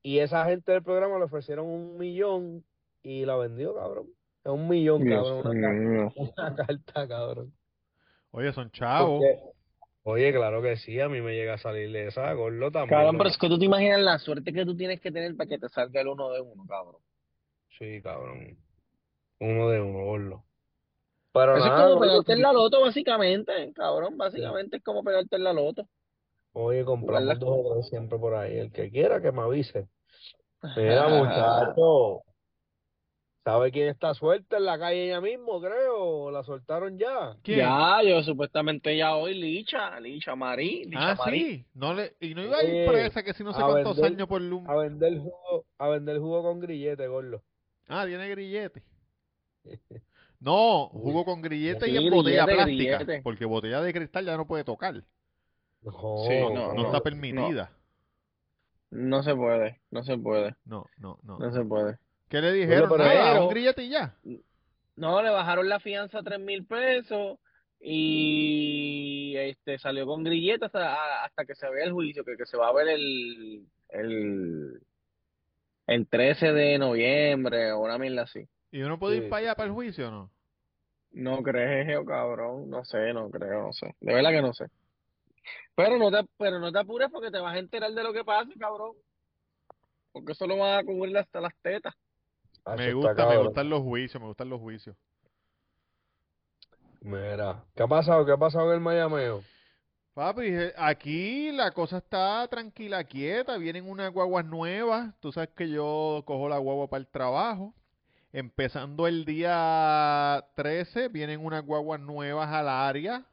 Y 0.00 0.20
esa 0.20 0.44
gente 0.44 0.70
del 0.70 0.84
programa 0.84 1.18
le 1.18 1.24
ofrecieron 1.24 1.66
un 1.66 1.98
millón 1.98 2.64
y 3.02 3.24
la 3.24 3.34
vendió, 3.34 3.74
cabrón. 3.74 4.06
Es 4.44 4.52
un 4.52 4.68
millón, 4.68 5.04
cabrón. 5.08 6.12
Una 6.14 6.54
carta, 6.54 7.08
cabrón. 7.08 7.57
Oye, 8.32 8.52
son 8.52 8.70
chavos. 8.70 9.20
Porque- 9.20 9.58
Oye, 10.04 10.32
claro 10.32 10.62
que 10.62 10.76
sí, 10.76 10.98
a 11.00 11.08
mí 11.08 11.20
me 11.20 11.34
llega 11.34 11.54
a 11.54 11.58
salir 11.58 11.94
esa, 11.94 12.32
gordo 12.32 12.70
también. 12.70 12.88
Cabrón, 12.98 13.18
pero 13.18 13.28
es 13.28 13.36
que 13.36 13.48
tú 13.48 13.58
te 13.58 13.66
imaginas 13.66 14.00
la 14.00 14.18
suerte 14.18 14.52
que 14.54 14.64
tú 14.64 14.74
tienes 14.74 15.00
que 15.02 15.12
tener 15.12 15.36
para 15.36 15.48
que 15.48 15.58
te 15.58 15.68
salga 15.68 16.00
el 16.00 16.08
uno 16.08 16.30
de 16.30 16.40
uno, 16.40 16.64
cabrón. 16.66 17.02
Sí, 17.78 18.00
cabrón. 18.00 18.56
Uno 19.40 19.68
de 19.68 19.80
uno, 19.82 20.04
gordo. 20.04 20.44
Pero 21.32 21.56
Eso 21.58 21.66
es 21.66 21.72
como 21.72 22.00
pegarte 22.00 22.32
en 22.32 22.42
la 22.42 22.52
loto, 22.54 22.80
básicamente, 22.80 23.72
cabrón. 23.74 24.16
Básicamente 24.16 24.78
es 24.78 24.82
como 24.82 25.04
pegarte 25.04 25.36
en 25.36 25.44
la 25.44 25.52
loto. 25.52 25.86
Oye, 26.54 26.84
compramos 26.86 27.38
dos 27.38 27.48
o 27.66 27.74
tres 27.74 27.88
siempre 27.90 28.18
por 28.18 28.34
ahí. 28.34 28.56
El 28.58 28.72
que 28.72 28.90
quiera 28.90 29.20
que 29.20 29.30
me 29.30 29.42
avise. 29.42 29.88
Mira, 30.76 31.08
muchacho. 31.08 32.22
¿Sabe 33.48 33.72
quién 33.72 33.88
está 33.88 34.12
suelta 34.12 34.58
en 34.58 34.66
la 34.66 34.78
calle 34.78 35.06
ella 35.06 35.22
mismo, 35.22 35.58
creo? 35.58 36.30
¿La 36.30 36.42
soltaron 36.42 36.98
ya? 36.98 37.34
¿Quién? 37.42 37.60
Ya, 37.60 38.02
yo 38.02 38.22
supuestamente 38.22 38.94
ya 38.94 39.16
hoy, 39.16 39.32
Licha, 39.32 39.98
Licha 40.00 40.36
Marí, 40.36 40.84
Licha 40.84 41.12
Ah, 41.12 41.16
Marí. 41.18 41.40
sí. 41.40 41.66
No 41.72 41.94
le, 41.94 42.14
y 42.20 42.34
no 42.34 42.42
iba 42.44 42.58
a 42.58 42.62
ir 42.64 42.86
presa 42.86 43.22
que 43.22 43.32
si 43.32 43.42
no 43.42 43.54
sé 43.54 43.62
cuántos 43.62 43.96
vender- 43.96 44.12
años 44.16 44.28
por 44.28 44.42
lum. 44.42 44.68
A 44.68 44.76
vender 44.76 45.16
jugo, 45.18 45.64
a 45.78 45.88
vender 45.88 46.18
jugo 46.18 46.42
con 46.42 46.60
grillete, 46.60 47.06
gordo. 47.06 47.40
Ah, 47.88 48.04
tiene 48.06 48.28
grillete. 48.28 48.82
No, 50.40 50.88
jugo 50.92 51.24
con 51.24 51.42
grillete 51.42 51.86
Sí, 51.86 51.90
y 51.92 51.96
en 51.96 52.10
botella 52.14 52.44
grillete, 52.44 52.54
plástica. 52.64 52.98
grillete. 52.98 53.22
Porque 53.22 53.44
botella 53.44 53.80
de 53.80 53.92
cristal 53.92 54.24
ya 54.26 54.36
no 54.36 54.46
puede 54.46 54.62
tocar. 54.62 54.94
No, 55.82 55.90
Sí, 56.28 56.38
no, 56.38 56.50
No, 56.50 56.74
no, 56.74 56.82
está 56.86 57.00
permitida. 57.00 57.72
No 58.90 59.22
se 59.24 59.34
puede, 59.34 59.80
no 59.90 60.02
se 60.04 60.16
puede, 60.16 60.54
No, 60.64 60.86
no, 60.98 61.18
no. 61.24 61.38
no 61.40 61.52
se 61.52 61.64
puede. 61.64 61.98
¿Qué 62.28 62.40
le 62.40 62.52
dijeron? 62.52 62.88
pero- 62.90 63.04
pero- 63.04 63.42
un 63.44 63.48
grillete 63.50 63.82
y 63.84 63.90
ya. 63.90 64.14
No, 64.96 65.22
le 65.22 65.30
bajaron 65.30 65.68
la 65.68 65.80
fianza 65.80 66.18
a 66.18 66.22
tres 66.22 66.40
mil 66.40 66.66
pesos 66.66 67.38
y 67.80 69.34
este 69.36 69.78
salió 69.78 70.06
con 70.06 70.24
grillete 70.24 70.66
hasta, 70.66 71.24
hasta 71.24 71.44
que 71.44 71.54
se 71.54 71.68
vea 71.70 71.84
el 71.84 71.92
juicio, 71.92 72.24
que, 72.24 72.36
que 72.36 72.46
se 72.46 72.56
va 72.56 72.68
a 72.68 72.72
ver 72.72 72.88
el, 72.88 73.66
el, 73.90 74.80
el 75.86 76.06
13 76.08 76.52
de 76.52 76.78
noviembre 76.78 77.72
o 77.72 77.80
una 77.80 77.98
mierda 77.98 78.22
así. 78.22 78.46
¿Y 78.72 78.82
uno 78.82 78.98
puede 78.98 79.18
Sí. 79.18 79.22
ir 79.24 79.30
para 79.30 79.40
allá, 79.40 79.54
para 79.54 79.68
el 79.68 79.72
juicio 79.74 80.08
o 80.08 80.10
no? 80.10 80.30
No 81.12 81.42
creo, 81.42 82.04
cabrón, 82.04 82.68
no 82.68 82.84
sé, 82.84 83.12
no 83.14 83.30
creo, 83.30 83.62
no 83.68 83.72
sé, 83.72 83.94
de 84.00 84.14
verdad 84.14 84.30
que 84.30 84.42
no 84.42 84.52
sé. 84.52 84.66
Pero 85.74 85.96
no 85.96 86.10
te, 86.10 86.28
pero 86.36 86.58
no 86.58 86.70
te 86.72 86.78
apures 86.80 87.08
porque 87.10 87.30
te 87.30 87.38
vas 87.38 87.54
a 87.54 87.58
enterar 87.58 87.92
de 87.92 88.02
lo 88.02 88.12
que 88.12 88.24
pasa, 88.24 88.50
cabrón. 88.58 88.92
Porque 90.12 90.32
eso 90.32 90.46
lo 90.46 90.56
van 90.58 90.80
a 90.80 90.84
cubrir 90.84 91.16
hasta 91.16 91.40
las 91.40 91.54
tetas. 91.62 91.94
Hacho, 92.72 92.76
Me 92.82 92.92
gusta, 92.92 93.26
me 93.26 93.34
cabrón. 93.34 93.44
gustan 93.46 93.70
los 93.70 93.82
juicios, 93.82 94.20
me 94.20 94.28
gustan 94.28 94.48
los 94.50 94.60
juicios. 94.60 94.96
Mira, 97.00 97.64
¿qué 97.74 97.82
ha 97.82 97.86
pasado? 97.86 98.24
¿Qué 98.26 98.32
ha 98.32 98.36
pasado 98.36 98.68
en 98.70 98.74
el 98.74 98.80
Mayameo? 98.80 99.42
Papi, 100.14 100.46
eh, 100.46 100.74
aquí 100.76 101.52
la 101.52 101.70
cosa 101.70 101.98
está 101.98 102.46
tranquila, 102.48 103.04
quieta. 103.04 103.56
Vienen 103.56 103.88
unas 103.88 104.12
guaguas 104.12 104.44
nuevas. 104.44 105.14
Tú 105.20 105.30
sabes 105.30 105.50
que 105.56 105.68
yo 105.70 106.22
cojo 106.26 106.48
la 106.48 106.58
guagua 106.58 106.88
para 106.88 107.00
el 107.00 107.06
trabajo. 107.06 107.72
Empezando 108.32 109.06
el 109.06 109.24
día 109.24 110.44
13, 110.56 111.08
vienen 111.08 111.44
unas 111.44 111.64
guaguas 111.64 112.00
nuevas 112.00 112.48
al 112.52 112.68
área. 112.68 113.24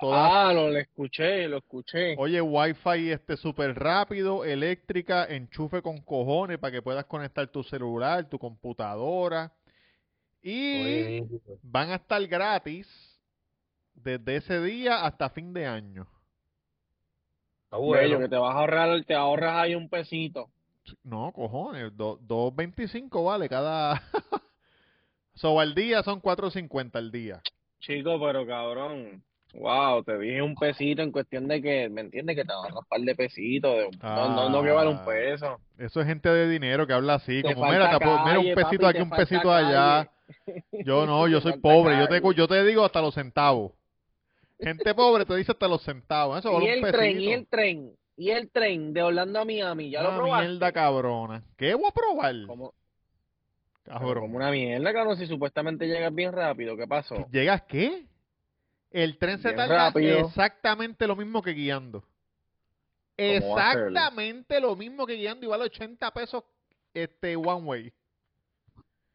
Todas, 0.00 0.30
Ah, 0.32 0.52
lo, 0.52 0.68
lo 0.70 0.78
escuché, 0.78 1.48
lo 1.48 1.58
escuché. 1.58 2.14
oye, 2.18 2.40
wifi 2.40 3.10
este 3.10 3.36
súper 3.36 3.74
rápido, 3.74 4.44
eléctrica, 4.44 5.24
enchufe 5.26 5.82
con 5.82 6.00
cojones 6.02 6.58
para 6.58 6.70
que 6.72 6.82
puedas 6.82 7.04
conectar 7.06 7.48
tu 7.48 7.62
celular, 7.64 8.28
tu 8.28 8.38
computadora. 8.38 9.52
Y 10.40 10.82
Oye, 10.82 11.28
van 11.62 11.90
a 11.90 11.96
estar 11.96 12.24
gratis 12.28 12.86
desde 13.94 14.36
ese 14.36 14.60
día 14.62 15.04
hasta 15.04 15.30
fin 15.30 15.52
de 15.52 15.66
año. 15.66 16.06
Está 17.64 17.76
Bello, 17.78 17.84
bueno. 17.86 18.18
que 18.20 18.28
te 18.28 18.36
vas 18.36 18.54
a 18.54 18.58
ahorrar, 18.60 19.04
te 19.04 19.14
ahorras 19.14 19.56
ahí 19.56 19.74
un 19.74 19.88
pesito. 19.88 20.48
No, 21.02 21.32
cojones, 21.32 21.94
do- 21.96 22.18
2.25 22.20 23.24
vale 23.26 23.48
cada... 23.48 24.00
so, 25.34 25.58
al 25.60 25.74
día 25.74 26.02
son 26.02 26.22
4.50 26.22 26.94
al 26.96 27.10
día. 27.10 27.42
Chico, 27.80 28.18
pero 28.20 28.46
cabrón. 28.46 29.22
Wow, 29.54 30.04
te 30.04 30.18
dije 30.18 30.42
un 30.42 30.54
pesito 30.54 31.00
en 31.02 31.10
cuestión 31.10 31.48
de 31.48 31.62
que, 31.62 31.88
¿me 31.88 32.02
entiendes? 32.02 32.36
Que 32.36 32.44
te 32.44 32.52
ahorras 32.52 32.76
un 32.76 32.84
par 32.84 33.00
de 33.00 33.14
pesitos. 33.14 33.74
de- 33.76 33.90
no, 34.02 34.28
no, 34.28 34.48
no 34.50 34.62
que 34.62 34.70
vale 34.70 34.90
un 34.90 34.96
Ah. 34.96 35.04
peso. 35.06 35.58
Eso 35.78 36.00
es 36.00 36.06
gente 36.06 36.28
de 36.28 36.48
dinero 36.48 36.86
que 36.86 36.92
habla 36.92 37.14
así, 37.14 37.42
Te 37.42 37.54
como 37.54 37.66
mira, 37.70 37.88
mira 38.26 38.38
un 38.40 38.54
pesito 38.54 38.82
papi, 38.82 38.86
aquí, 38.86 39.00
un 39.00 39.10
pesito 39.10 39.52
allá. 39.52 40.10
Yo 40.84 41.06
no, 41.06 41.26
yo 41.28 41.40
soy 41.40 41.58
pobre, 41.60 41.96
yo 41.98 42.08
te, 42.08 42.20
yo 42.36 42.46
te 42.46 42.64
digo 42.64 42.84
hasta 42.84 43.00
los 43.00 43.14
centavos. 43.14 43.72
Gente 44.60 44.92
pobre 44.94 45.24
te 45.24 45.34
dice 45.36 45.52
hasta 45.52 45.66
los 45.68 45.82
centavos, 45.82 46.38
eso 46.40 46.50
Y 46.50 46.54
vale 46.54 46.72
el 46.78 46.84
un 46.84 46.90
tren, 46.90 47.20
y 47.20 47.32
el 47.32 47.46
tren, 47.46 47.92
y 48.16 48.30
el 48.30 48.50
tren 48.50 48.92
de 48.92 49.02
Orlando 49.02 49.38
a 49.40 49.44
Miami, 49.44 49.88
¿ya 49.90 50.02
lo 50.02 50.14
probaste? 50.16 50.48
mierda 50.48 50.72
cabrona. 50.72 51.42
¿Qué 51.56 51.74
voy 51.74 51.86
a 51.88 51.92
probar? 51.94 52.34
Como, 52.46 52.74
Cabrón. 53.84 54.20
como 54.24 54.36
una 54.36 54.50
mierda, 54.50 54.92
cabrón, 54.92 55.16
si 55.16 55.26
supuestamente 55.26 55.86
llegas 55.86 56.14
bien 56.14 56.32
rápido, 56.32 56.76
¿qué 56.76 56.86
pasó? 56.86 57.26
¿Llegas 57.32 57.62
qué? 57.62 58.04
El 58.90 59.18
tren 59.18 59.38
se 59.40 59.52
tarda 59.52 59.86
rápido. 59.90 60.20
exactamente 60.26 61.06
lo 61.06 61.14
mismo 61.16 61.42
que 61.42 61.52
guiando. 61.52 62.04
Exactamente 63.16 64.60
lo 64.60 64.76
mismo 64.76 65.06
que 65.06 65.14
guiando 65.14 65.44
y 65.44 65.48
vale 65.48 65.64
80 65.64 66.10
pesos 66.12 66.44
este 66.94 67.36
one 67.36 67.64
way. 67.66 67.92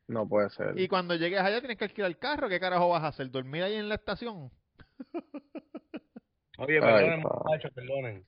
No 0.08 0.28
puede 0.28 0.50
ser. 0.50 0.78
Y 0.78 0.88
cuando 0.88 1.16
llegues 1.16 1.40
allá 1.40 1.60
tienes 1.60 1.78
que 1.78 1.86
alquilar 1.86 2.10
el 2.12 2.18
carro. 2.18 2.50
¿Qué 2.50 2.60
carajo 2.60 2.90
vas 2.90 3.04
a 3.04 3.08
hacer? 3.08 3.32
¿Dormir 3.32 3.64
ahí 3.64 3.76
en 3.76 3.88
la 3.90 3.96
estación? 3.96 4.52
Oye, 6.60 6.80
perdonen, 6.80 7.22
muchachos, 7.24 7.72
perdonen. 7.74 8.26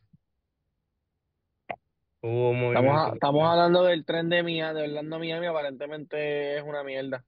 Estamos, 2.22 2.56
movimiento. 2.56 2.92
a- 2.92 3.14
estamos 3.14 3.48
hablando 3.48 3.84
del 3.84 4.04
tren 4.04 4.30
de 4.30 4.42
Miami, 4.42 4.80
de 4.80 4.84
Orlando 4.88 5.16
a 5.16 5.20
Miami, 5.20 5.46
aparentemente 5.46 6.58
es 6.58 6.64
una 6.64 6.84
mierda. 6.84 7.24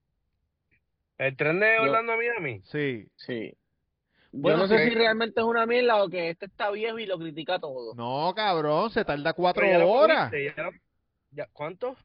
¿El 1.19 1.35
tren 1.37 1.59
de 1.59 1.75
Yo- 1.77 1.83
Orlando 1.83 2.13
a 2.13 2.17
Miami? 2.17 2.61
Sí. 2.63 3.07
Sí. 3.15 3.53
Yo 4.31 4.39
Bueno, 4.41 4.57
no 4.59 4.67
sé 4.67 4.77
sí. 4.83 4.89
si 4.89 4.95
realmente 4.95 5.39
es 5.39 5.45
una 5.45 5.65
mierda 5.65 6.03
o 6.03 6.09
que 6.09 6.29
este 6.29 6.45
está 6.47 6.69
viejo 6.71 6.99
y 6.99 7.05
lo 7.05 7.17
critica 7.17 7.59
todo. 7.59 7.95
No, 7.95 8.33
cabrón, 8.35 8.89
se 8.91 9.03
tarda 9.05 9.33
cuatro 9.33 9.65
ya 9.65 9.85
horas. 9.85 10.29
cogiste, 10.29 10.53
ya 10.55 10.63
lo- 10.63 10.71
ya- 11.31 11.47
¿Cuánto? 11.53 11.95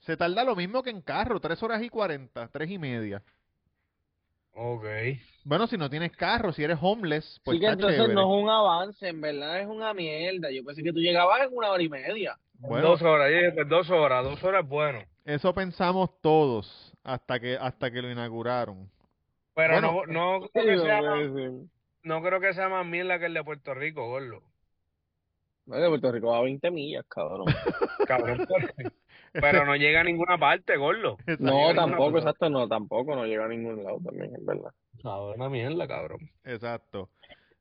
Se 0.00 0.16
tarda 0.16 0.44
lo 0.44 0.56
mismo 0.56 0.82
que 0.82 0.90
en 0.90 1.00
carro, 1.02 1.38
tres 1.40 1.62
horas 1.62 1.82
y 1.82 1.88
cuarenta, 1.88 2.48
tres 2.48 2.70
y 2.70 2.78
media. 2.78 3.22
Ok. 4.54 4.84
Bueno, 5.44 5.66
si 5.66 5.76
no 5.78 5.88
tienes 5.88 6.12
carro, 6.12 6.52
si 6.52 6.62
eres 6.62 6.78
homeless, 6.80 7.40
pues 7.44 7.56
Así 7.56 7.60
que 7.60 7.66
está 7.66 7.72
entonces 7.74 7.98
chévere. 7.98 8.14
no 8.14 8.20
es 8.36 8.42
un 8.42 8.50
avance, 8.50 9.08
en 9.08 9.20
verdad 9.20 9.60
es 9.60 9.66
una 9.66 9.94
mierda. 9.94 10.50
Yo 10.50 10.64
pensé 10.64 10.82
que 10.82 10.92
tú 10.92 10.98
llegabas 11.00 11.42
en 11.42 11.56
una 11.56 11.70
hora 11.70 11.82
y 11.82 11.88
media. 11.88 12.38
Bueno, 12.54 12.88
Dos 12.90 13.02
horas, 13.02 13.30
yo 13.30 13.36
dije, 13.38 13.52
pues 13.52 13.68
dos 13.68 13.90
horas, 13.90 14.24
dos 14.24 14.42
horas 14.44 14.62
es 14.62 14.68
bueno. 14.68 15.00
eso 15.24 15.52
pensamos 15.54 16.10
todos 16.20 16.92
hasta 17.02 17.40
que 17.40 17.56
hasta 17.56 17.90
que 17.90 18.02
lo 18.02 18.10
inauguraron. 18.10 18.88
Pero 19.54 19.74
Bueno. 19.74 20.02
no, 20.06 20.40
no 20.40 20.48
creo 20.48 20.66
que 20.66 20.78
sea, 20.78 21.00
no 21.02 21.10
puede 21.14 21.32
ser. 21.34 21.52
no 22.02 22.22
creo 22.22 22.40
que 22.40 22.54
sea 22.54 22.68
más 22.68 22.86
mierda 22.86 23.18
que 23.18 23.26
el 23.26 23.34
de 23.34 23.44
Puerto 23.44 23.74
Rico, 23.74 24.08
gordo. 24.08 24.42
No, 25.66 25.76
de 25.76 25.88
Puerto 25.88 26.10
Rico 26.12 26.28
va 26.28 26.38
a 26.38 26.42
20 26.42 26.70
millas, 26.70 27.04
cabrón. 27.08 27.46
Cabrón, 28.08 28.44
pero, 28.48 28.68
pero 29.32 29.64
no 29.64 29.76
llega 29.76 30.00
a 30.00 30.04
ninguna 30.04 30.36
parte, 30.36 30.76
gordo. 30.76 31.16
No, 31.38 31.72
tampoco, 31.74 32.18
exacto, 32.18 32.50
no, 32.50 32.66
tampoco, 32.66 33.14
no 33.14 33.24
llega 33.26 33.44
a 33.44 33.48
ningún 33.48 33.82
lado 33.84 33.98
también, 34.04 34.34
es 34.34 34.44
verdad. 34.44 34.72
Cabrón, 35.02 35.34
una 35.36 35.48
mierda, 35.48 35.86
cabrón. 35.86 36.30
Exacto. 36.44 37.10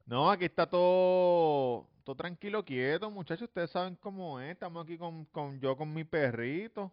No, 0.06 0.32
aquí 0.32 0.46
está 0.46 0.68
todo, 0.68 1.88
todo 2.04 2.16
tranquilo, 2.16 2.66
quieto, 2.66 3.12
muchachos. 3.12 3.48
Ustedes 3.48 3.70
saben 3.70 3.96
cómo 3.98 4.40
es. 4.40 4.52
Estamos 4.52 4.84
aquí 4.84 4.98
con, 4.98 5.26
con 5.26 5.60
yo 5.62 5.78
con 5.78 5.94
mi 5.94 6.04
perrito. 6.04 6.92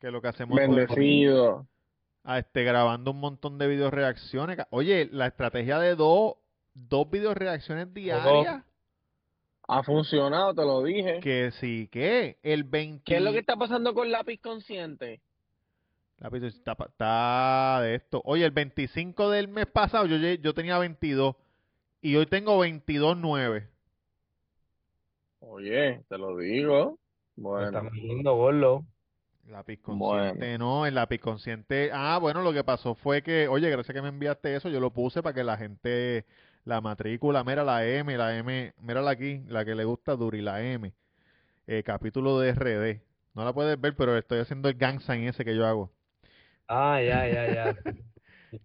Que 0.00 0.10
lo 0.10 0.20
que 0.20 0.28
hacemos 0.28 0.58
el 0.60 0.68
Bendecido. 0.68 1.66
Ah, 2.24 2.38
este, 2.38 2.64
grabando 2.64 3.10
un 3.10 3.20
montón 3.20 3.58
de 3.58 3.66
video 3.66 3.90
reacciones. 3.90 4.58
Oye, 4.70 5.08
la 5.12 5.26
estrategia 5.26 5.78
de 5.78 5.94
dos, 5.94 6.36
dos 6.74 7.10
video 7.10 7.34
reacciones 7.34 7.92
diarias. 7.92 8.64
Ha 9.68 9.82
funcionado, 9.82 10.54
te 10.54 10.62
lo 10.62 10.82
dije. 10.82 11.20
Que 11.20 11.50
sí, 11.52 11.88
que 11.90 12.38
el 12.42 12.64
20. 12.64 13.04
¿Qué 13.04 13.16
es 13.16 13.22
lo 13.22 13.32
que 13.32 13.38
está 13.38 13.56
pasando 13.56 13.94
con 13.94 14.10
lápiz 14.10 14.40
consciente? 14.40 15.20
La 16.18 16.30
pizza 16.30 16.46
está, 16.46 16.76
está 16.78 17.80
de 17.82 17.96
esto. 17.96 18.22
Oye, 18.24 18.44
el 18.44 18.52
25 18.52 19.30
del 19.30 19.48
mes 19.48 19.66
pasado 19.66 20.06
yo, 20.06 20.16
yo 20.16 20.54
tenía 20.54 20.78
22 20.78 21.34
y 22.00 22.16
hoy 22.16 22.26
tengo 22.26 22.64
22.9. 22.64 23.68
Oye, 25.40 26.02
te 26.08 26.18
lo 26.18 26.36
digo. 26.36 26.98
Bueno, 27.34 27.66
está 27.66 27.82
metiendo, 27.82 28.36
gordo. 28.36 28.84
Lápiz 29.48 29.80
consciente, 29.82 30.56
no, 30.56 30.86
el 30.86 30.94
lápiz 30.94 31.18
consciente. 31.18 31.90
Ah, 31.92 32.18
bueno, 32.20 32.42
lo 32.42 32.52
que 32.52 32.62
pasó 32.62 32.94
fue 32.94 33.22
que, 33.22 33.48
oye, 33.48 33.68
gracias 33.70 33.94
que 33.94 34.02
me 34.02 34.08
enviaste 34.08 34.54
eso, 34.54 34.68
yo 34.68 34.80
lo 34.80 34.92
puse 34.92 35.22
para 35.22 35.34
que 35.34 35.42
la 35.42 35.56
gente, 35.56 36.24
la 36.64 36.80
matrícula, 36.80 37.42
mira 37.42 37.64
la 37.64 37.84
M, 37.84 38.16
la 38.16 38.36
M, 38.36 38.72
mírala 38.80 39.10
aquí, 39.10 39.42
la 39.48 39.64
que 39.64 39.74
le 39.74 39.84
gusta 39.84 40.14
Duri, 40.14 40.40
la 40.42 40.62
M, 40.62 40.92
eh, 41.66 41.82
capítulo 41.82 42.38
de 42.38 42.52
RD. 42.52 43.02
No 43.34 43.44
la 43.44 43.52
puedes 43.52 43.80
ver, 43.80 43.96
pero 43.96 44.16
estoy 44.16 44.38
haciendo 44.38 44.68
el 44.68 44.76
gang 44.76 45.00
sign 45.00 45.24
ese 45.24 45.44
que 45.44 45.56
yo 45.56 45.66
hago. 45.66 45.90
Ah, 46.68 47.00
ya, 47.02 47.26
ya, 47.26 47.52
ya. 47.52 47.76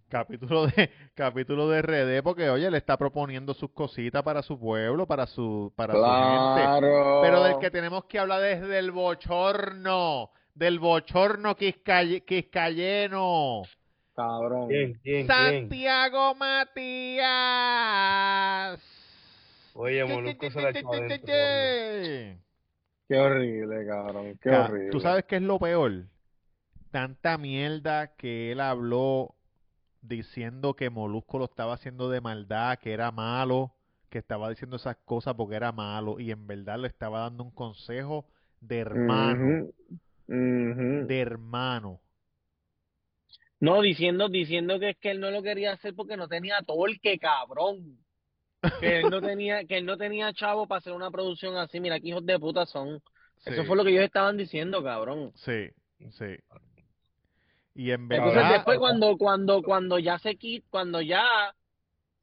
Capítulo 0.08 0.66
de 0.66 0.90
capítulo 1.14 1.70
de 1.70 1.80
RD 1.80 2.22
porque 2.22 2.50
oye, 2.50 2.70
le 2.70 2.76
está 2.76 2.98
proponiendo 2.98 3.54
sus 3.54 3.70
cositas 3.70 4.22
para 4.22 4.42
su 4.42 4.58
pueblo, 4.58 5.06
para 5.06 5.26
su 5.26 5.72
para 5.74 5.94
su 5.94 6.00
gente. 6.00 6.60
Claro. 6.60 7.20
Pero 7.22 7.42
del 7.42 7.58
que 7.58 7.70
tenemos 7.70 8.04
que 8.04 8.18
hablar 8.18 8.44
es 8.44 8.60
del 8.68 8.90
bochorno, 8.90 10.30
del 10.58 10.78
bochorno 10.80 11.54
quiscaye- 11.56 12.24
quiscayeno. 12.24 13.62
Cabrón. 14.14 14.68
¿Quién, 14.68 14.94
quién, 15.02 15.02
quién? 15.02 15.26
Santiago 15.28 16.34
Matías. 16.34 17.28
Oye, 19.74 20.04
Molusco 20.04 20.50
se 20.50 20.60
la 20.60 20.70
echó 20.70 20.92
adentro. 20.92 21.32
Qué 23.08 23.16
horrible, 23.16 23.86
cabrón. 23.86 24.38
Qué 24.42 24.50
horrible. 24.50 24.90
¿Tú 24.90 24.98
sabes 25.00 25.24
qué 25.24 25.36
es 25.36 25.42
lo 25.42 25.60
peor? 25.60 26.06
Tanta 26.90 27.38
mierda 27.38 28.16
que 28.16 28.50
él 28.50 28.60
habló 28.60 29.36
diciendo 30.02 30.74
que 30.74 30.90
Molusco 30.90 31.38
lo 31.38 31.44
estaba 31.44 31.74
haciendo 31.74 32.10
de 32.10 32.20
maldad, 32.20 32.78
que 32.80 32.92
era 32.92 33.12
malo, 33.12 33.72
que 34.10 34.18
estaba 34.18 34.50
diciendo 34.50 34.74
esas 34.76 34.96
cosas 35.04 35.34
porque 35.34 35.54
era 35.54 35.70
malo 35.70 36.18
y 36.18 36.32
en 36.32 36.48
verdad 36.48 36.80
le 36.80 36.88
estaba 36.88 37.20
dando 37.20 37.44
un 37.44 37.52
consejo 37.52 38.26
de 38.60 38.78
hermano, 38.78 39.68
De 40.28 41.20
hermano. 41.20 42.00
No, 43.60 43.80
diciendo, 43.82 44.28
diciendo 44.28 44.78
que 44.78 44.90
es 44.90 44.96
que 44.98 45.10
él 45.10 45.20
no 45.20 45.30
lo 45.30 45.42
quería 45.42 45.72
hacer 45.72 45.94
porque 45.94 46.16
no 46.16 46.28
tenía 46.28 46.62
torque, 46.66 47.18
cabrón. 47.18 47.98
Que 48.78 49.00
él 49.00 49.10
no 49.10 49.20
tenía, 49.22 49.64
que 49.66 49.78
él 49.78 49.86
no 49.86 49.96
tenía 49.96 50.32
chavo 50.32 50.66
para 50.68 50.78
hacer 50.80 50.92
una 50.92 51.10
producción 51.10 51.56
así. 51.56 51.80
Mira 51.80 52.00
qué 52.00 52.08
hijos 52.08 52.26
de 52.26 52.38
puta 52.38 52.66
son. 52.66 53.02
Eso 53.44 53.64
fue 53.64 53.76
lo 53.76 53.84
que 53.84 53.90
ellos 53.90 54.04
estaban 54.04 54.36
diciendo, 54.36 54.82
cabrón. 54.82 55.32
sí, 55.34 55.70
sí. 56.10 56.36
Y 57.74 57.90
en 57.92 58.08
Entonces 58.10 58.34
verdad, 58.34 58.52
después 58.52 58.78
cuando, 58.78 59.16
cuando, 59.16 59.62
cuando 59.62 59.98
ya 59.98 60.18
se 60.18 60.36
quit, 60.36 60.64
cuando 60.70 61.00
ya 61.00 61.24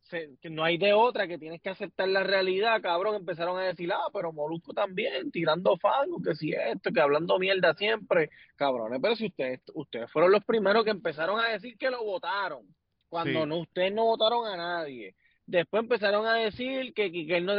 se, 0.05 0.37
que 0.41 0.49
no 0.49 0.63
hay 0.63 0.77
de 0.77 0.93
otra, 0.93 1.27
que 1.27 1.37
tienes 1.37 1.61
que 1.61 1.69
aceptar 1.69 2.07
la 2.07 2.23
realidad, 2.23 2.81
cabrón, 2.81 3.15
empezaron 3.15 3.59
a 3.59 3.63
decir, 3.63 3.91
ah, 3.91 4.07
pero 4.13 4.31
Molusco 4.31 4.73
también, 4.73 5.31
tirando 5.31 5.77
fango, 5.77 6.21
que 6.21 6.35
si 6.35 6.51
esto, 6.51 6.91
que 6.91 7.01
hablando 7.01 7.39
mierda 7.39 7.73
siempre, 7.73 8.29
cabrones, 8.55 8.99
pero 9.01 9.15
si 9.15 9.27
ustedes, 9.27 9.61
ustedes 9.73 10.11
fueron 10.11 10.31
los 10.31 10.43
primeros 10.45 10.83
que 10.83 10.91
empezaron 10.91 11.39
a 11.39 11.49
decir 11.49 11.77
que 11.77 11.89
lo 11.89 12.03
votaron, 12.03 12.63
cuando 13.09 13.41
Sí. 13.41 13.45
no, 13.47 13.57
ustedes 13.59 13.93
no 13.93 14.05
votaron 14.05 14.47
a 14.47 14.55
nadie. 14.57 15.15
Después 15.47 15.83
empezaron 15.83 16.25
a 16.25 16.35
decir 16.35 16.93
que, 16.93 17.11
que, 17.11 17.27
que 17.27 17.37
él 17.37 17.45
no, 17.45 17.53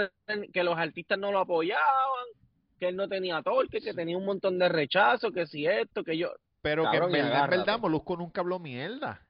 que 0.53 0.63
los 0.65 0.77
artistas 0.77 1.19
no 1.19 1.31
lo 1.33 1.41
apoyaban, 1.41 2.27
que 2.79 2.89
él 2.89 2.97
no 2.97 3.09
tenía 3.09 3.43
torque, 3.43 3.81
que 3.81 3.95
tenía 3.95 4.17
un 4.17 4.25
montón 4.25 4.59
de 4.59 4.69
rechazo, 4.69 5.33
que 5.33 5.47
si 5.47 5.67
esto, 5.67 6.05
que 6.05 6.17
yo, 6.19 6.33
pero 6.63 6.91
que 6.91 6.97
en 6.97 7.13
verdad, 7.13 7.45
en 7.45 7.51
verdad, 7.51 7.79
Molusco 7.79 8.17
nunca 8.17 8.41
habló 8.41 8.59
mierda. 8.59 9.26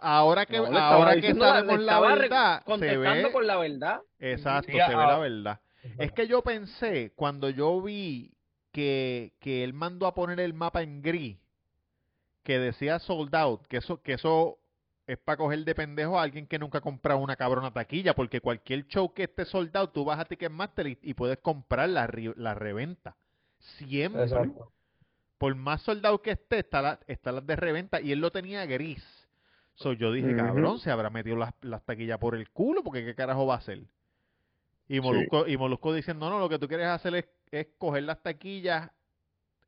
Ahora 0.00 0.44
que, 0.46 0.58
No, 0.58 0.78
ahora 0.78 1.20
que 1.20 1.32
la- 1.34 1.46
sabemos 1.54 1.80
la 1.80 2.00
verdad, 2.00 2.58
se 2.58 2.64
contestando 2.64 3.28
ve, 3.28 3.32
con 3.32 3.46
la 3.46 3.56
verdad. 3.56 4.00
exacto, 4.18 4.66
Sí, 4.72 4.78
se 4.78 4.88
ve 4.88 4.94
ah, 5.02 5.06
la 5.06 5.18
verdad. 5.18 5.60
Es 5.98 6.12
que 6.12 6.26
yo 6.28 6.42
pensé, 6.42 7.12
cuando 7.16 7.48
yo 7.48 7.80
vi 7.80 8.32
que, 8.72 9.32
que 9.40 9.64
él 9.64 9.72
mandó 9.72 10.06
a 10.06 10.14
poner 10.14 10.40
el 10.40 10.52
mapa 10.52 10.82
en 10.82 11.00
gris, 11.00 11.38
que 12.42 12.58
decía 12.58 12.98
sold 12.98 13.34
out, 13.34 13.66
que 13.66 13.78
eso, 13.78 14.02
que 14.02 14.14
eso 14.14 14.58
es 15.06 15.16
para 15.18 15.38
coger 15.38 15.60
de 15.64 15.74
pendejo 15.74 16.18
a 16.18 16.22
alguien 16.22 16.46
que 16.46 16.58
nunca 16.58 16.78
ha 16.78 16.82
comprado 16.82 17.18
una 17.20 17.36
cabrona 17.36 17.72
taquilla, 17.72 18.14
porque 18.14 18.40
cualquier 18.42 18.86
show 18.88 19.12
que 19.14 19.22
esté 19.24 19.46
sold 19.46 19.74
out, 19.76 19.92
tú 19.92 20.04
vas 20.04 20.18
a 20.20 20.26
Ticketmaster 20.26 20.86
y, 20.86 20.98
y 21.02 21.14
puedes 21.14 21.38
comprar 21.38 21.88
la, 21.88 22.10
la 22.36 22.54
reventa. 22.54 23.16
Siempre. 23.58 24.22
Exacto. 24.24 24.70
Por 25.38 25.54
más 25.54 25.80
sold 25.82 26.04
out 26.04 26.20
que 26.20 26.32
esté, 26.32 26.58
está 26.58 26.82
la, 26.82 26.98
está 27.06 27.32
las 27.32 27.46
de 27.46 27.56
reventa, 27.56 28.00
y 28.02 28.12
él 28.12 28.20
lo 28.20 28.30
tenía 28.30 28.66
gris. 28.66 29.02
So, 29.80 29.92
yo 29.92 30.10
dije, 30.10 30.34
cabrón, 30.34 30.80
se 30.80 30.90
habrá 30.90 31.08
metido 31.08 31.36
las, 31.36 31.54
las 31.62 31.84
taquillas 31.84 32.18
por 32.18 32.34
el 32.34 32.50
culo, 32.50 32.82
porque 32.82 33.04
qué 33.04 33.14
carajo 33.14 33.46
va 33.46 33.54
a 33.54 33.58
hacer. 33.58 33.80
Y 34.88 35.00
Molusco, 35.00 35.46
y 35.46 35.56
Molusco 35.56 35.92
diciendo, 35.92 36.28
no, 36.28 36.40
lo 36.40 36.48
que 36.48 36.58
tú 36.58 36.66
quieres 36.66 36.88
hacer 36.88 37.14
es, 37.14 37.26
es 37.52 37.68
coger 37.78 38.02
las 38.02 38.20
taquillas 38.20 38.90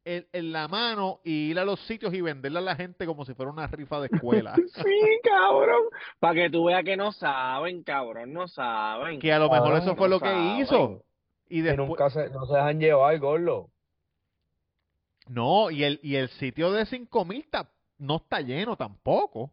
en, 0.04 0.26
en 0.32 0.50
la 0.50 0.66
mano 0.66 1.20
y 1.22 1.50
ir 1.50 1.58
a 1.60 1.64
los 1.64 1.78
sitios 1.86 2.12
y 2.12 2.22
venderle 2.22 2.58
a 2.58 2.62
la 2.62 2.74
gente 2.74 3.06
como 3.06 3.24
si 3.24 3.34
fuera 3.34 3.52
una 3.52 3.68
rifa 3.68 4.00
de 4.00 4.08
escuela. 4.10 4.54
Sí, 4.74 5.20
cabrón. 5.22 5.82
Para 6.18 6.34
que 6.34 6.50
tú 6.50 6.64
veas 6.64 6.82
que 6.84 6.96
no 6.96 7.12
saben, 7.12 7.84
cabrón, 7.84 8.32
no 8.32 8.48
saben. 8.48 9.20
que 9.20 9.32
a 9.32 9.38
lo 9.38 9.48
mejor 9.48 9.68
Cabrón, 9.68 9.82
eso 9.82 9.94
fue 9.94 10.08
no 10.08 10.14
lo 10.16 10.20
que 10.20 10.26
saben. 10.26 10.56
hizo. 10.56 11.04
Y 11.48 11.56
Que 11.62 11.68
después, 11.68 11.88
nunca 11.88 12.10
se, 12.10 12.30
no 12.30 12.46
se 12.46 12.54
dejan 12.54 12.80
llevar, 12.80 13.16
gordo. 13.20 13.68
no, 15.28 15.70
y 15.70 15.84
el, 15.84 16.00
y 16.02 16.16
el 16.16 16.28
sitio 16.30 16.72
de 16.72 16.86
5000 16.86 17.48
ta- 17.48 17.70
no 17.98 18.16
está 18.16 18.40
lleno 18.40 18.76
tampoco. 18.76 19.52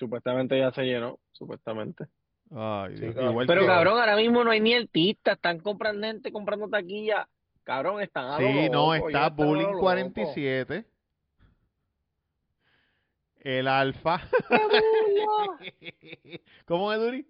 Supuestamente 0.00 0.58
ya 0.58 0.72
se 0.72 0.82
llenó, 0.82 1.18
supuestamente. 1.30 2.06
Ay, 2.50 2.96
Sí, 2.96 3.04
igual 3.04 3.46
Pero 3.46 3.60
que- 3.60 3.66
cabrón, 3.66 3.98
ahora 4.00 4.16
mismo 4.16 4.42
no 4.42 4.50
hay 4.50 4.60
ni 4.60 4.72
artistas, 4.74 5.34
están 5.36 5.60
comprando 5.60 6.06
gente 6.06 6.32
comprando 6.32 6.68
taquilla. 6.68 7.28
Cabrón, 7.64 8.00
están 8.00 8.24
a 8.24 8.40
lo 8.40 8.48
Sí, 8.48 8.70
no, 8.70 8.94
loco, 8.94 9.08
está 9.10 9.28
lo 9.28 9.34
Bullying 9.36 9.66
loco. 9.66 9.80
47. 9.80 10.86
El 13.42 13.68
Alfa. 13.68 14.22
¿Cómo 16.66 16.92
es, 16.92 16.98
Duri? 16.98 17.26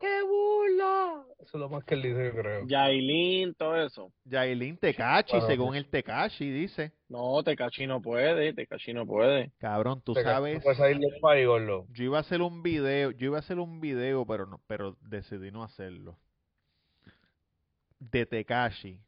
¡Qué 0.00 0.22
burla! 0.22 1.24
Eso 1.40 1.56
es 1.56 1.60
lo 1.60 1.68
más 1.68 1.82
que 1.84 1.94
él 1.94 2.02
dice, 2.02 2.26
yo 2.26 2.40
creo. 2.40 2.66
Yailin, 2.68 3.54
todo 3.54 3.76
eso. 3.84 4.12
Yailin 4.24 4.76
Tecachi, 4.76 5.32
Bueno, 5.32 5.46
según 5.48 5.74
el 5.74 5.88
Tecachi, 5.88 6.50
dice. 6.50 6.92
No, 7.08 7.42
Tecachi 7.42 7.86
no 7.86 8.00
puede, 8.00 8.52
Tecachi 8.52 8.92
no 8.92 9.04
puede. 9.06 9.50
Cabrón, 9.58 10.00
tú 10.02 10.14
Te- 10.14 10.22
sabes. 10.22 10.54
No 10.56 10.60
puedes 10.60 10.78
salir 10.78 10.98
del. 10.98 11.86
Yo 11.92 12.04
iba 12.04 12.18
a 12.18 12.20
hacer 12.20 12.42
un 12.42 12.62
video, 12.62 13.10
yo 13.10 13.26
iba 13.26 13.36
a 13.38 13.40
hacer 13.40 13.58
un 13.58 13.80
video, 13.80 14.24
pero 14.24 14.46
no, 14.46 14.60
pero 14.68 14.96
decidí 15.00 15.50
no 15.50 15.64
hacerlo. 15.64 16.16
De 17.98 18.24
Tekashi. 18.26 19.00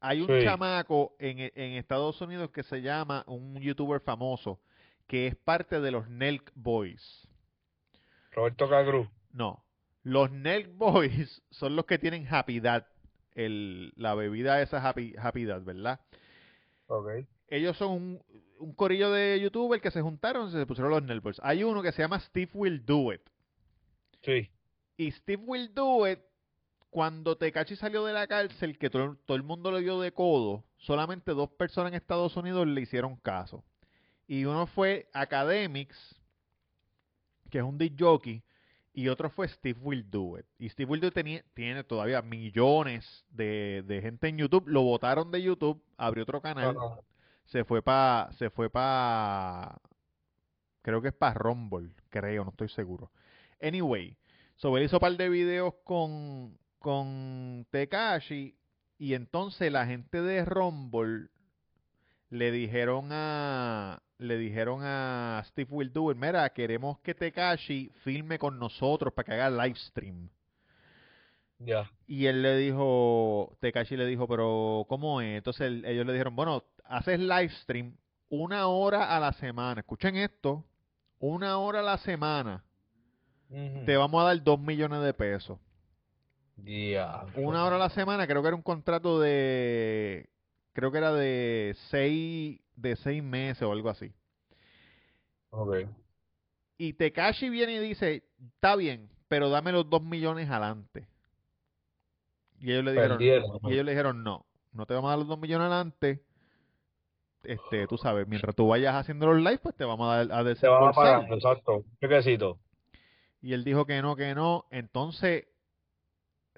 Hay 0.00 0.20
un 0.22 0.28
Sí. 0.28 0.44
chamaco 0.44 1.14
en, 1.18 1.40
en 1.40 1.72
Estados 1.72 2.20
Unidos 2.20 2.50
que 2.50 2.62
se 2.62 2.80
llama, 2.80 3.24
un 3.26 3.60
youtuber 3.60 4.00
famoso, 4.00 4.60
que 5.06 5.26
es 5.26 5.34
parte 5.36 5.80
de 5.80 5.90
los 5.90 6.08
Nelk 6.08 6.52
Boys. 6.54 7.28
Roberto 8.32 8.68
Cagru. 8.68 9.10
No, 9.36 9.62
los 10.02 10.30
Nelk 10.30 10.76
Boys 10.78 11.42
son 11.50 11.76
los 11.76 11.84
que 11.84 11.98
tienen 11.98 12.26
Happy 12.28 12.58
Dad, 12.58 12.86
el, 13.34 13.92
la 13.96 14.14
bebida 14.14 14.62
esa 14.62 14.86
Happy, 14.86 15.14
Happy 15.18 15.44
Dad, 15.44 15.62
¿verdad? 15.62 16.00
Ok. 16.86 17.08
ellos 17.48 17.76
son 17.76 17.92
un, 17.92 18.22
un 18.60 18.72
corillo 18.72 19.10
de 19.10 19.38
youtubers 19.40 19.82
que 19.82 19.90
se 19.90 20.00
juntaron 20.00 20.48
y 20.48 20.52
se 20.52 20.64
pusieron 20.64 20.90
los 20.90 21.02
Nelk 21.02 21.22
Boys. 21.22 21.40
Hay 21.42 21.64
uno 21.64 21.82
que 21.82 21.92
se 21.92 22.00
llama 22.00 22.18
Steve 22.20 22.50
Will 22.54 22.86
Do 22.86 23.12
It. 23.12 23.20
Sí. 24.22 24.50
Y 24.96 25.10
Steve 25.10 25.42
Will 25.44 25.74
Do 25.74 26.08
It, 26.08 26.20
cuando 26.88 27.36
Tekachi 27.36 27.76
salió 27.76 28.06
de 28.06 28.14
la 28.14 28.26
cárcel, 28.26 28.78
que 28.78 28.88
todo, 28.88 29.16
todo 29.26 29.36
el 29.36 29.42
mundo 29.42 29.70
le 29.70 29.82
dio 29.82 30.00
de 30.00 30.12
codo, 30.12 30.64
solamente 30.78 31.32
dos 31.32 31.50
personas 31.50 31.92
en 31.92 31.96
Estados 31.96 32.34
Unidos 32.38 32.66
le 32.66 32.80
hicieron 32.80 33.16
caso. 33.16 33.62
Y 34.26 34.46
uno 34.46 34.66
fue 34.66 35.10
Academics, 35.12 36.18
que 37.50 37.58
es 37.58 37.64
un 37.64 37.76
disc 37.76 37.96
jockey, 37.98 38.42
y 38.96 39.08
otro 39.08 39.28
fue 39.28 39.46
Steve 39.46 39.78
Will 39.82 40.10
Do 40.10 40.38
It. 40.38 40.46
Y 40.58 40.70
Steve 40.70 40.90
Will 40.90 41.00
Do 41.02 41.08
It 41.08 41.14
tenía- 41.14 41.44
tiene 41.54 41.84
todavía 41.84 42.22
millones 42.22 43.24
de, 43.30 43.84
de 43.86 44.00
gente 44.00 44.26
en 44.28 44.38
YouTube. 44.38 44.64
Lo 44.66 44.82
votaron 44.82 45.30
de 45.30 45.42
YouTube, 45.42 45.80
abrió 45.98 46.22
otro 46.24 46.40
canal 46.40 46.74
se 47.44 47.62
fue 47.64 47.80
para 47.82 48.32
se 48.38 48.50
fue 48.50 48.68
para 48.70 49.78
creo 50.82 51.00
que 51.02 51.08
es 51.08 51.14
para 51.14 51.34
Rumble, 51.34 51.90
creo, 52.08 52.42
no 52.44 52.50
estoy 52.50 52.68
seguro. 52.70 53.12
Anyway, 53.60 54.16
so 54.56 54.76
él 54.76 54.84
hizo 54.84 54.96
un 54.96 55.00
par 55.00 55.16
de 55.16 55.28
videos 55.28 55.74
con 55.84 56.56
con 56.78 57.66
Tekashi 57.70 58.56
y 58.98 59.12
entonces 59.14 59.70
la 59.70 59.86
gente 59.86 60.22
de 60.22 60.44
Rumble 60.44 61.28
le 62.30 62.50
dijeron 62.50 63.08
a 63.12 64.02
le 64.18 64.38
dijeron 64.38 64.80
a 64.82 65.42
Steve 65.46 65.68
Will 65.70 65.92
Do 65.92 66.10
It, 66.10 66.16
mira, 66.16 66.48
queremos 66.50 66.98
que 67.00 67.14
Tekashi 67.14 67.90
filme 68.02 68.38
con 68.38 68.58
nosotros 68.58 69.12
para 69.12 69.24
que 69.26 69.32
haga 69.32 69.50
live 69.64 69.76
stream. 69.78 70.28
Ya. 71.58 71.90
Y 72.06 72.26
él 72.26 72.42
le 72.42 72.56
dijo, 72.56 73.56
Tekashi 73.60 73.96
le 73.96 74.06
dijo, 74.06 74.28
pero 74.28 74.84
¿cómo 74.88 75.20
es? 75.20 75.38
Entonces 75.38 75.66
él- 75.68 75.84
ellos 75.86 76.06
le 76.06 76.12
dijeron, 76.12 76.36
bueno, 76.36 76.64
haces 76.84 77.18
live 77.18 77.50
stream 77.62 77.96
una 78.28 78.66
hora 78.68 79.16
a 79.16 79.20
la 79.20 79.32
semana. 79.34 79.80
Escuchen 79.80 80.16
esto, 80.16 80.64
una 81.18 81.58
hora 81.58 81.80
a 81.80 81.82
la 81.82 81.98
semana. 81.98 82.62
Te 83.86 83.96
vamos 83.96 84.20
a 84.20 84.26
dar 84.26 84.42
dos 84.42 84.58
millones 84.58 85.02
de 85.02 85.14
pesos. 85.14 85.58
Ya. 86.56 87.26
Una 87.36 87.64
hora 87.64 87.76
a 87.76 87.78
la 87.78 87.90
semana, 87.90 88.26
creo 88.26 88.42
que 88.42 88.48
era 88.48 88.56
un 88.56 88.62
contrato 88.62 89.20
de 89.20 90.28
creo 90.72 90.90
que 90.90 90.98
era 90.98 91.12
de 91.12 91.74
seis, 91.90 92.60
de 92.76 92.96
seis 92.96 93.22
meses 93.22 93.62
o 93.62 93.72
algo 93.72 93.88
así. 93.90 94.12
Ok. 95.50 95.76
Y 96.78 96.92
Tekashi 96.92 97.48
viene 97.48 97.74
y 97.74 97.78
dice, 97.78 98.22
está 98.54 98.76
bien, 98.76 99.08
pero 99.28 99.48
dame 99.48 99.72
los 99.72 99.88
dos 99.88 100.02
millones 100.02 100.48
adelante. 100.50 101.08
Y 102.60 102.72
ellos 102.72 102.84
le 102.84 102.92
dijeron, 102.92 103.20
y 103.20 103.72
ellos 103.72 103.84
le 103.84 103.90
dijeron, 103.92 104.22
no, 104.22 104.46
no 104.72 104.86
te 104.86 104.94
vamos 104.94 105.08
a 105.08 105.10
dar 105.12 105.18
los 105.18 105.28
dos 105.28 105.38
millones 105.38 105.66
adelante. 105.66 106.22
Este, 107.42 107.86
tú 107.86 107.96
sabes, 107.96 108.26
mientras 108.26 108.54
tú 108.54 108.68
vayas 108.68 108.94
haciendo 108.94 109.26
los 109.26 109.36
lives, 109.38 109.60
pues 109.60 109.74
te 109.76 109.84
vamos 109.84 110.10
a 110.10 110.24
dar 110.24 110.48
a 110.48 110.54
Se 110.54 110.68
van 110.68 110.82
a 110.84 110.88
desembolsar. 110.88 110.94
pagar, 110.94 111.32
exacto. 111.32 111.84
Chequecito. 112.00 112.58
Y 113.40 113.52
él 113.52 113.62
dijo 113.64 113.86
que 113.86 114.02
no, 114.02 114.16
que 114.16 114.34
no. 114.34 114.66
Entonces, 114.70 115.46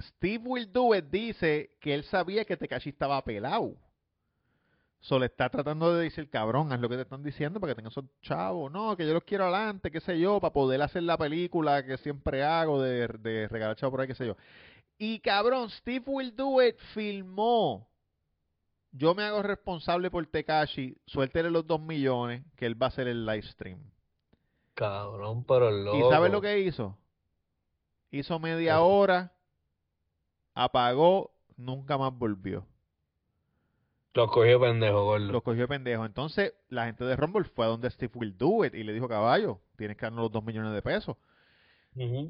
Steve 0.00 0.42
Will 0.44 0.72
Do 0.72 0.94
It 0.94 1.06
dice 1.06 1.76
que 1.80 1.94
él 1.94 2.04
sabía 2.04 2.44
que 2.44 2.56
Tekashi 2.56 2.90
estaba 2.90 3.22
pelado. 3.22 3.74
Solo 5.00 5.24
está 5.24 5.48
tratando 5.48 5.94
de 5.94 6.04
decir, 6.04 6.28
cabrón, 6.28 6.72
haz 6.72 6.80
lo 6.80 6.88
que 6.88 6.96
te 6.96 7.02
están 7.02 7.22
diciendo 7.22 7.60
para 7.60 7.72
que 7.72 7.76
tengas 7.76 7.92
esos 7.92 8.04
chavos. 8.20 8.70
No, 8.72 8.96
que 8.96 9.06
yo 9.06 9.14
los 9.14 9.22
quiero 9.22 9.44
adelante, 9.44 9.90
qué 9.90 10.00
sé 10.00 10.18
yo, 10.18 10.40
para 10.40 10.52
poder 10.52 10.82
hacer 10.82 11.04
la 11.04 11.16
película 11.16 11.84
que 11.84 11.96
siempre 11.98 12.42
hago 12.42 12.82
de, 12.82 13.06
de 13.06 13.48
regalar 13.48 13.76
chavos 13.76 13.92
por 13.92 14.00
ahí, 14.00 14.08
qué 14.08 14.14
sé 14.14 14.26
yo. 14.26 14.36
Y 14.98 15.20
cabrón, 15.20 15.70
Steve 15.70 16.04
Will 16.06 16.34
Do 16.34 16.60
It 16.60 16.76
filmó. 16.92 17.88
Yo 18.90 19.14
me 19.14 19.22
hago 19.22 19.42
responsable 19.42 20.10
por 20.10 20.26
Tekashi, 20.26 20.96
suéltele 21.06 21.50
los 21.50 21.66
dos 21.66 21.80
millones, 21.80 22.42
que 22.56 22.66
él 22.66 22.80
va 22.80 22.86
a 22.86 22.88
hacer 22.88 23.06
el 23.06 23.24
live 23.24 23.42
stream. 23.42 23.78
Cabrón, 24.74 25.44
pero 25.44 25.68
el 25.68 25.86
¿Y 25.96 26.02
sabes 26.10 26.32
lo 26.32 26.40
que 26.40 26.58
hizo? 26.60 26.96
Hizo 28.10 28.38
media 28.38 28.80
hora, 28.80 29.32
apagó, 30.54 31.32
nunca 31.56 31.98
más 31.98 32.16
volvió. 32.16 32.66
Los 34.18 34.32
cogió 34.32 34.58
pendejo, 34.58 35.04
gordo. 35.04 35.30
Lo 35.30 35.42
cogió 35.42 35.60
de 35.60 35.68
pendejo. 35.68 36.04
Entonces, 36.04 36.52
la 36.70 36.86
gente 36.86 37.04
de 37.04 37.14
Rumble 37.14 37.44
fue 37.44 37.66
a 37.66 37.68
donde 37.68 37.88
Steve 37.88 38.10
Will 38.16 38.36
Do 38.36 38.64
It 38.64 38.74
y 38.74 38.82
le 38.82 38.92
dijo, 38.92 39.06
caballo, 39.06 39.60
tienes 39.76 39.96
que 39.96 40.06
darnos 40.06 40.22
los 40.22 40.32
dos 40.32 40.44
millones 40.44 40.72
de 40.72 40.82
pesos. 40.82 41.16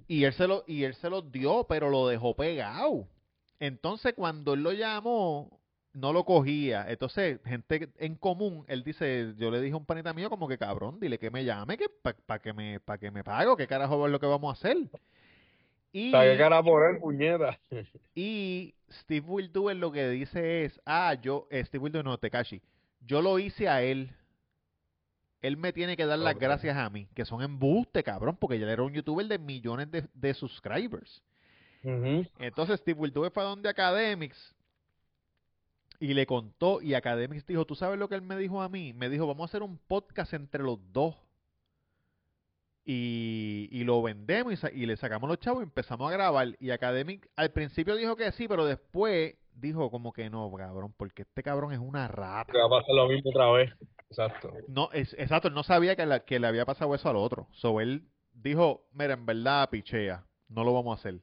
Y 0.06 0.24
él 0.24 0.34
se 0.34 0.46
lo, 0.46 0.64
y 0.66 0.84
él 0.84 0.94
se 0.96 1.08
los 1.08 1.32
dio, 1.32 1.64
pero 1.66 1.88
lo 1.88 2.06
dejó 2.06 2.36
pegado. 2.36 3.08
Entonces, 3.58 4.12
cuando 4.12 4.52
él 4.52 4.62
lo 4.62 4.72
llamó, 4.72 5.62
no 5.94 6.12
lo 6.12 6.24
cogía. 6.26 6.84
Entonces, 6.90 7.40
gente 7.46 7.88
en 7.96 8.16
común, 8.16 8.66
él 8.68 8.84
dice, 8.84 9.32
yo 9.38 9.50
le 9.50 9.58
dije 9.62 9.72
a 9.72 9.78
un 9.78 9.86
panita 9.86 10.12
mío 10.12 10.28
como 10.28 10.46
que 10.46 10.58
cabrón, 10.58 11.00
dile 11.00 11.18
que 11.18 11.30
me 11.30 11.46
llame, 11.46 11.78
que 11.78 11.86
para 12.26 12.38
que 12.38 12.52
me, 12.52 12.80
para 12.80 12.98
que 12.98 13.10
me 13.10 13.24
pago, 13.24 13.56
qué 13.56 13.66
carajo 13.66 14.04
es 14.04 14.12
lo 14.12 14.20
que 14.20 14.26
vamos 14.26 14.50
a 14.50 14.58
hacer. 14.58 14.76
Y, 15.92 16.12
¿Para 16.12 16.32
qué 16.32 16.38
cara 16.38 16.62
por 16.62 16.90
él, 16.90 16.98
puñeta? 16.98 17.58
y 18.14 18.74
Steve 18.90 19.26
Will 19.26 19.52
Do 19.52 19.70
It 19.70 19.78
lo 19.78 19.90
que 19.90 20.08
dice 20.08 20.64
es, 20.64 20.80
ah, 20.84 21.14
yo, 21.14 21.46
eh, 21.50 21.64
Steve 21.64 21.84
Will 21.84 21.92
Do 21.92 22.00
It, 22.00 22.04
no, 22.04 22.18
Tekashi, 22.18 22.60
yo 23.00 23.22
lo 23.22 23.38
hice 23.38 23.68
a 23.68 23.82
él. 23.82 24.10
Él 25.40 25.56
me 25.56 25.72
tiene 25.72 25.96
que 25.96 26.04
dar 26.04 26.18
las 26.18 26.36
gracias 26.36 26.76
a 26.76 26.90
mí, 26.90 27.08
que 27.14 27.24
son 27.24 27.42
embuste, 27.42 28.02
cabrón, 28.02 28.36
porque 28.36 28.58
ya 28.58 28.68
era 28.68 28.82
un 28.82 28.92
youtuber 28.92 29.24
de 29.26 29.38
millones 29.38 29.88
de, 29.90 30.04
de 30.12 30.34
subscribers. 30.34 31.22
Entonces 32.38 32.80
Steve 32.80 32.98
Will 32.98 33.12
Do 33.12 33.24
It 33.24 33.32
fue 33.32 33.44
a 33.44 33.46
donde 33.46 33.68
Academics 33.68 34.54
y 36.00 36.14
le 36.14 36.26
contó, 36.26 36.80
y 36.80 36.94
Academics 36.94 37.46
dijo, 37.46 37.64
¿tú 37.64 37.74
sabes 37.74 37.98
lo 37.98 38.08
que 38.08 38.14
él 38.14 38.22
me 38.22 38.36
dijo 38.36 38.62
a 38.62 38.68
mí? 38.68 38.92
Me 38.92 39.08
dijo, 39.08 39.26
vamos 39.26 39.42
a 39.42 39.50
hacer 39.50 39.62
un 39.62 39.78
podcast 39.78 40.32
entre 40.32 40.62
los 40.62 40.78
dos. 40.92 41.16
Y, 42.90 43.68
y 43.70 43.84
lo 43.84 44.00
vendemos 44.00 44.50
y, 44.54 44.56
sa- 44.56 44.72
y 44.72 44.86
le 44.86 44.96
sacamos 44.96 45.28
los 45.28 45.38
chavos 45.40 45.60
y 45.60 45.64
empezamos 45.64 46.08
a 46.08 46.14
grabar. 46.14 46.56
Y 46.58 46.70
Academic 46.70 47.28
al 47.36 47.50
principio 47.52 47.94
dijo 47.96 48.16
que 48.16 48.32
sí, 48.32 48.48
pero 48.48 48.64
después 48.64 49.34
dijo 49.52 49.90
como 49.90 50.10
que 50.10 50.30
no, 50.30 50.50
cabrón, 50.56 50.94
porque 50.96 51.20
este 51.22 51.42
cabrón 51.42 51.74
es 51.74 51.80
una 51.80 52.08
rata. 52.08 52.50
Que 52.50 52.56
va 52.58 52.64
a 52.64 52.70
pasar 52.80 52.94
lo 52.94 53.06
mismo 53.06 53.28
otra 53.28 53.50
vez. 53.50 53.70
Exacto. 54.08 54.50
No, 54.68 54.88
es, 54.94 55.14
exacto, 55.18 55.48
él 55.48 55.54
no 55.54 55.64
sabía 55.64 55.96
que, 55.96 56.06
la- 56.06 56.20
que 56.20 56.38
le 56.40 56.46
había 56.46 56.64
pasado 56.64 56.94
eso 56.94 57.10
al 57.10 57.16
otro. 57.16 57.46
So 57.52 57.78
él 57.82 58.08
dijo, 58.32 58.86
mira, 58.94 59.12
en 59.12 59.26
verdad, 59.26 59.68
pichea, 59.68 60.24
no 60.48 60.64
lo 60.64 60.72
vamos 60.72 60.96
a 60.96 61.00
hacer. 61.00 61.20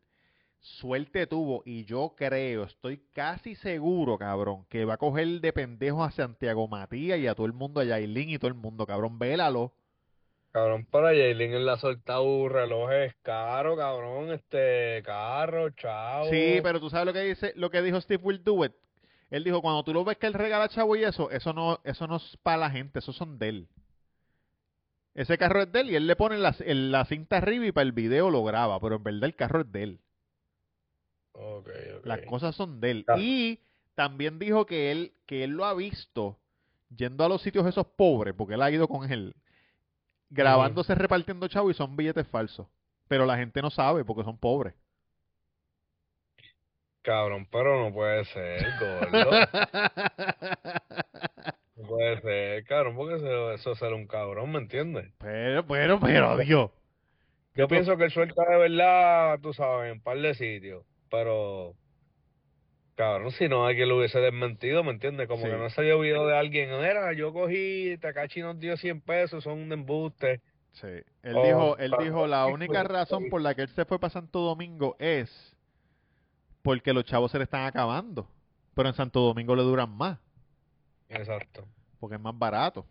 Suerte 0.60 1.26
tuvo, 1.26 1.64
y 1.66 1.86
yo 1.86 2.14
creo, 2.16 2.66
estoy 2.66 3.02
casi 3.12 3.56
seguro, 3.56 4.20
cabrón, 4.20 4.66
que 4.70 4.86
va 4.86 4.96
a 4.96 4.98
coger 4.98 5.42
de 5.42 5.52
pendejo 5.52 6.04
a 6.04 6.12
Santiago 6.12 6.68
Matías 6.68 7.18
y 7.18 7.26
a 7.26 7.34
todo 7.34 7.48
el 7.48 7.54
mundo, 7.54 7.82
a 7.82 7.86
Yailin 7.86 8.30
y 8.30 8.38
todo 8.38 8.50
el 8.50 8.54
mundo, 8.56 8.86
cabrón, 8.86 9.18
vélalo. 9.18 9.74
Cabrón, 10.56 10.86
para 10.86 11.10
Jaylin 11.10 11.54
en 11.54 11.66
la 11.66 11.78
soltado 11.78 12.48
relojes 12.48 13.14
caro, 13.24 13.76
cabrón, 13.76 14.32
este 14.32 15.04
carro, 15.04 15.70
chavo. 15.72 16.30
Sí, 16.32 16.62
pero 16.64 16.80
tú 16.80 16.90
sabes 16.90 17.06
lo 17.08 17.12
que 17.12 17.24
dice, 17.24 17.52
lo 17.58 17.70
que 17.70 17.82
dijo 17.82 18.00
Steve 18.00 18.24
Will 18.24 18.42
Do 18.42 18.64
It. 18.64 18.72
Él 19.32 19.44
dijo, 19.44 19.62
cuando 19.62 19.84
tú 19.84 19.94
lo 19.94 20.06
ves 20.06 20.18
que 20.18 20.28
él 20.28 20.34
regala 20.34 20.70
chavo 20.70 20.96
y 20.96 21.04
eso, 21.04 21.30
eso 21.30 21.52
no, 21.52 21.82
eso 21.84 22.08
no 22.08 22.16
es 22.16 22.38
para 22.42 22.56
la 22.56 22.70
gente, 22.72 23.00
esos 23.00 23.18
son 23.18 23.38
de 23.38 23.50
él. 23.50 23.68
Ese 25.14 25.38
carro 25.38 25.62
es 25.64 25.72
de 25.74 25.82
él 25.82 25.90
y 25.90 25.96
él 25.98 26.08
le 26.08 26.16
pone 26.16 26.38
la, 26.38 26.56
el- 26.66 26.90
la 26.90 27.04
cinta 27.04 27.36
arriba 27.36 27.66
y 27.66 27.74
para 27.74 27.84
el 27.84 27.92
video 27.92 28.30
lo 28.30 28.42
graba, 28.46 28.80
pero 28.80 28.96
en 28.96 29.04
verdad 29.04 29.26
el 29.26 29.36
carro 29.36 29.60
es 29.60 29.70
de 29.74 29.84
él. 29.84 30.00
Ok, 31.34 31.68
ok. 31.98 32.06
Las 32.06 32.22
cosas 32.22 32.56
son 32.56 32.80
de 32.80 32.92
él. 32.92 33.06
Y 33.20 33.60
también 33.94 34.40
dijo 34.40 34.66
que 34.66 34.94
él, 34.94 35.12
que 35.26 35.44
él 35.44 35.52
lo 35.52 35.66
ha 35.66 35.74
visto 35.74 36.38
yendo 36.96 37.26
a 37.26 37.30
los 37.30 37.42
sitios 37.42 37.68
esos 37.68 37.88
pobres, 37.88 38.34
porque 38.38 38.54
él 38.54 38.62
ha 38.62 38.72
ido 38.72 38.88
con 38.88 39.12
él, 39.12 39.36
grabándose 40.36 40.94
repartiendo 40.94 41.48
chavo 41.48 41.72
y 41.72 41.74
son 41.74 41.96
billetes 41.96 42.28
falsos. 42.28 42.68
Pero 43.08 43.26
la 43.26 43.38
gente 43.38 43.62
no 43.62 43.70
sabe 43.70 44.04
porque 44.04 44.24
son 44.24 44.38
pobres. 44.38 44.74
Cabrón, 47.02 47.48
pero 47.52 47.84
no 47.84 47.94
puede 47.94 48.26
ser, 48.26 48.66
gordo. 48.80 49.32
No 51.76 51.88
puede 51.88 52.22
ser, 52.22 52.66
cabrón, 52.66 52.96
porque 52.96 53.16
eso, 53.16 53.52
eso 53.52 53.72
es 53.72 53.80
ser 53.80 53.94
un 53.94 54.08
cabrón, 54.08 54.52
¿me 54.52 54.60
entiendes? 54.60 55.12
pero, 55.20 55.66
pero, 55.68 56.00
pero, 56.00 56.38
Dios. 56.38 56.72
Yo 57.54 57.68
pienso 57.68 57.96
que 57.96 58.06
él 58.06 58.12
suelta 58.12 58.44
de 58.50 58.58
verdad, 58.58 59.40
tú 59.42 59.54
sabes, 59.54 59.88
en 59.88 59.98
un 59.98 60.02
par 60.02 60.18
de 60.18 60.34
sitios, 60.34 60.84
pero 61.10 61.76
cabrón, 62.96 63.32
si 63.32 63.48
no 63.48 63.66
alguien 63.66 63.90
lo 63.90 63.98
hubiese 63.98 64.20
desmentido, 64.20 64.84
¿me 64.84 64.92
entiendes? 64.92 65.28
Como 65.28 65.44
Sí. 65.44 65.50
que 65.52 65.58
no 65.58 65.70
se 65.70 65.82
haya 65.82 65.96
oído 65.96 66.26
de 66.28 66.38
alguien, 66.38 66.70
era, 66.70 67.14
yo 67.14 67.34
cogí, 67.34 67.98
Takachi 68.02 68.42
nos 68.42 68.60
dio 68.60 68.78
100 68.78 69.02
pesos, 69.02 69.44
son 69.44 69.60
un 69.60 69.72
embuste. 69.72 70.42
Sí. 70.74 70.88
Él 71.24 71.36
Oh, 71.38 71.44
dijo, 71.46 71.78
él 71.78 71.94
dijo, 72.00 72.28
la 72.28 72.48
única 72.48 72.84
razón 72.84 73.30
por 73.30 73.42
la 73.42 73.54
que 73.56 73.62
él 73.62 73.70
se 73.70 73.86
fue 73.86 74.00
para 74.00 74.12
Santo 74.12 74.40
Domingo 74.40 74.96
es 75.00 75.56
porque 76.62 76.94
los 76.94 77.06
chavos 77.06 77.32
se 77.32 77.38
le 77.38 77.44
están 77.46 77.66
acabando. 77.66 78.28
Pero 78.74 78.90
en 78.90 78.96
Santo 78.96 79.22
Domingo 79.22 79.56
le 79.56 79.62
duran 79.64 79.90
más, 79.96 80.20
Exacto. 81.08 81.66
porque 82.00 82.16
es 82.16 82.22
más 82.22 82.38
barato. 82.38 82.86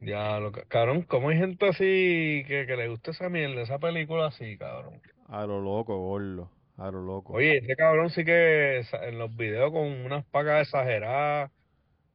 Ya, 0.00 0.38
lo 0.38 0.52
ca- 0.52 0.64
cabrón, 0.68 1.02
¿cómo 1.02 1.30
hay 1.30 1.38
gente 1.38 1.66
así 1.66 2.44
que, 2.46 2.64
que 2.66 2.76
le 2.76 2.88
gusta 2.88 3.10
esa 3.12 3.28
mierda, 3.28 3.62
esa 3.62 3.78
película 3.78 4.26
así, 4.26 4.56
cabrón? 4.58 5.00
A 5.28 5.46
lo 5.46 5.60
loco, 5.60 5.96
gordo. 5.98 6.50
A 6.76 6.90
lo 6.90 7.02
loco. 7.02 7.34
Oye, 7.34 7.58
ese 7.58 7.76
cabrón 7.76 8.10
sí 8.10 8.24
que 8.24 8.80
en 8.80 9.18
los 9.18 9.34
videos 9.36 9.70
con 9.70 9.82
unas 9.82 10.24
pagas 10.26 10.66
exageradas. 10.66 11.50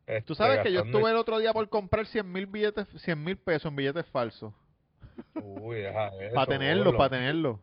Tú 0.06 0.14
este, 0.14 0.36
sabes 0.36 0.60
que 0.62 0.72
yo 0.72 0.82
estuve 0.82 1.12
el 1.12 1.18
otro 1.18 1.38
día 1.38 1.54
por 1.54 1.70
comprar 1.70 2.06
100 2.06 2.32
mil 2.32 2.46
billetes, 2.48 2.88
100 2.98 3.24
mil 3.24 3.38
pesos 3.38 3.70
en 3.70 3.76
billetes 3.76 4.06
falsos. 4.08 4.54
Uy, 5.36 5.78
deja 5.78 6.08
eso, 6.20 6.36
Para 6.36 6.48
tenerlos, 6.48 6.86
gordo. 6.86 6.98
para 6.98 7.10
tenerlos. 7.12 7.60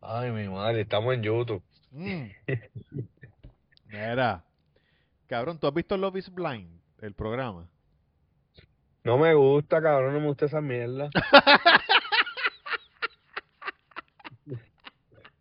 Ay, 0.00 0.30
mi 0.30 0.48
madre, 0.48 0.82
estamos 0.82 1.14
en 1.14 1.22
YouTube. 1.22 1.62
Mm. 1.90 2.26
Mira. 3.88 4.44
Cabrón, 5.26 5.58
¿tú 5.58 5.66
has 5.66 5.74
visto 5.74 5.96
Love 5.96 6.16
is 6.16 6.32
Blind? 6.32 6.68
El 7.00 7.14
programa. 7.14 7.66
No 9.04 9.18
me 9.18 9.34
gusta, 9.34 9.82
cabrón, 9.82 10.14
no 10.14 10.20
me 10.20 10.26
gusta 10.26 10.46
esa 10.46 10.60
mierda. 10.60 11.10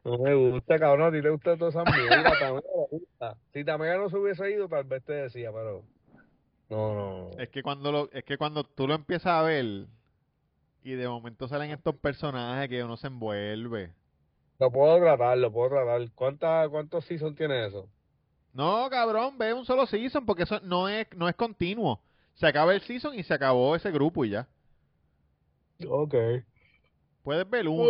No 0.04 0.18
me 0.18 0.34
gusta, 0.34 0.80
cabrón, 0.80 1.08
a 1.08 1.12
ti 1.12 1.22
te 1.22 1.30
gusta 1.30 1.58
toda 1.58 1.70
esa 1.70 1.84
mierda, 1.84 2.24
Tamega 2.40 2.62
le 2.62 2.98
gusta. 2.98 3.38
Si 3.54 3.64
Tamega 3.64 3.98
no 3.98 4.10
se 4.10 4.18
hubiese 4.18 4.52
ido, 4.52 4.68
tal 4.68 4.84
vez 4.86 5.04
te 5.04 5.14
decía, 5.14 5.52
pero... 5.52 5.84
No, 6.70 6.96
no. 6.96 7.30
Es 7.38 7.50
que 7.50 7.62
cuando 7.62 7.92
lo, 7.92 8.12
es 8.12 8.24
que 8.24 8.38
cuando 8.38 8.64
tú 8.64 8.88
lo 8.88 8.96
empiezas 8.96 9.34
a 9.34 9.42
ver 9.42 9.86
y 10.84 10.92
de 10.94 11.08
momento 11.08 11.48
salen 11.48 11.72
estos 11.72 11.96
personajes 11.96 12.70
que 12.70 12.84
uno 12.84 12.98
se 12.98 13.08
envuelve. 13.08 13.92
Lo 14.58 14.72
puedo 14.72 14.98
tratar, 15.00 15.38
lo 15.38 15.52
puedo 15.52 15.70
tratar. 15.70 16.02
¿Cuánta, 16.16 16.68
¿Cuántos 16.70 17.06
seasons 17.06 17.36
tiene 17.36 17.68
eso? 17.68 17.88
No, 18.54 18.90
cabrón, 18.90 19.38
ve 19.38 19.54
un 19.54 19.66
solo 19.66 19.86
season 19.86 20.26
porque 20.26 20.44
eso 20.44 20.60
no 20.62 20.90
es, 20.90 21.08
no 21.16 21.30
es 21.30 21.36
continuo. 21.36 22.00
Se 22.36 22.48
acaba 22.48 22.74
el 22.74 22.82
season 22.82 23.18
y 23.18 23.24
se 23.24 23.34
acabó 23.34 23.76
ese 23.76 23.92
grupo 23.92 24.26
y 24.26 24.32
ya. 24.32 24.48
Ok. 25.88 26.16
Puedes 27.24 27.50
ver 27.50 27.68
uno. 27.68 27.84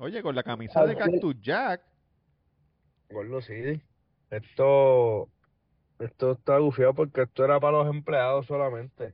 Oye, 0.00 0.22
con 0.22 0.34
la 0.34 0.42
camisa 0.42 0.84
de 0.86 0.96
Cactus 0.96 1.36
Jack. 1.42 1.82
Gordo, 3.10 3.42
sí. 3.42 3.80
Esto, 4.30 5.28
esto 5.98 6.32
está 6.32 6.58
gufiado 6.58 6.94
porque 6.94 7.22
esto 7.22 7.44
era 7.44 7.60
para 7.60 7.78
los 7.78 7.94
empleados 7.94 8.46
solamente. 8.46 9.12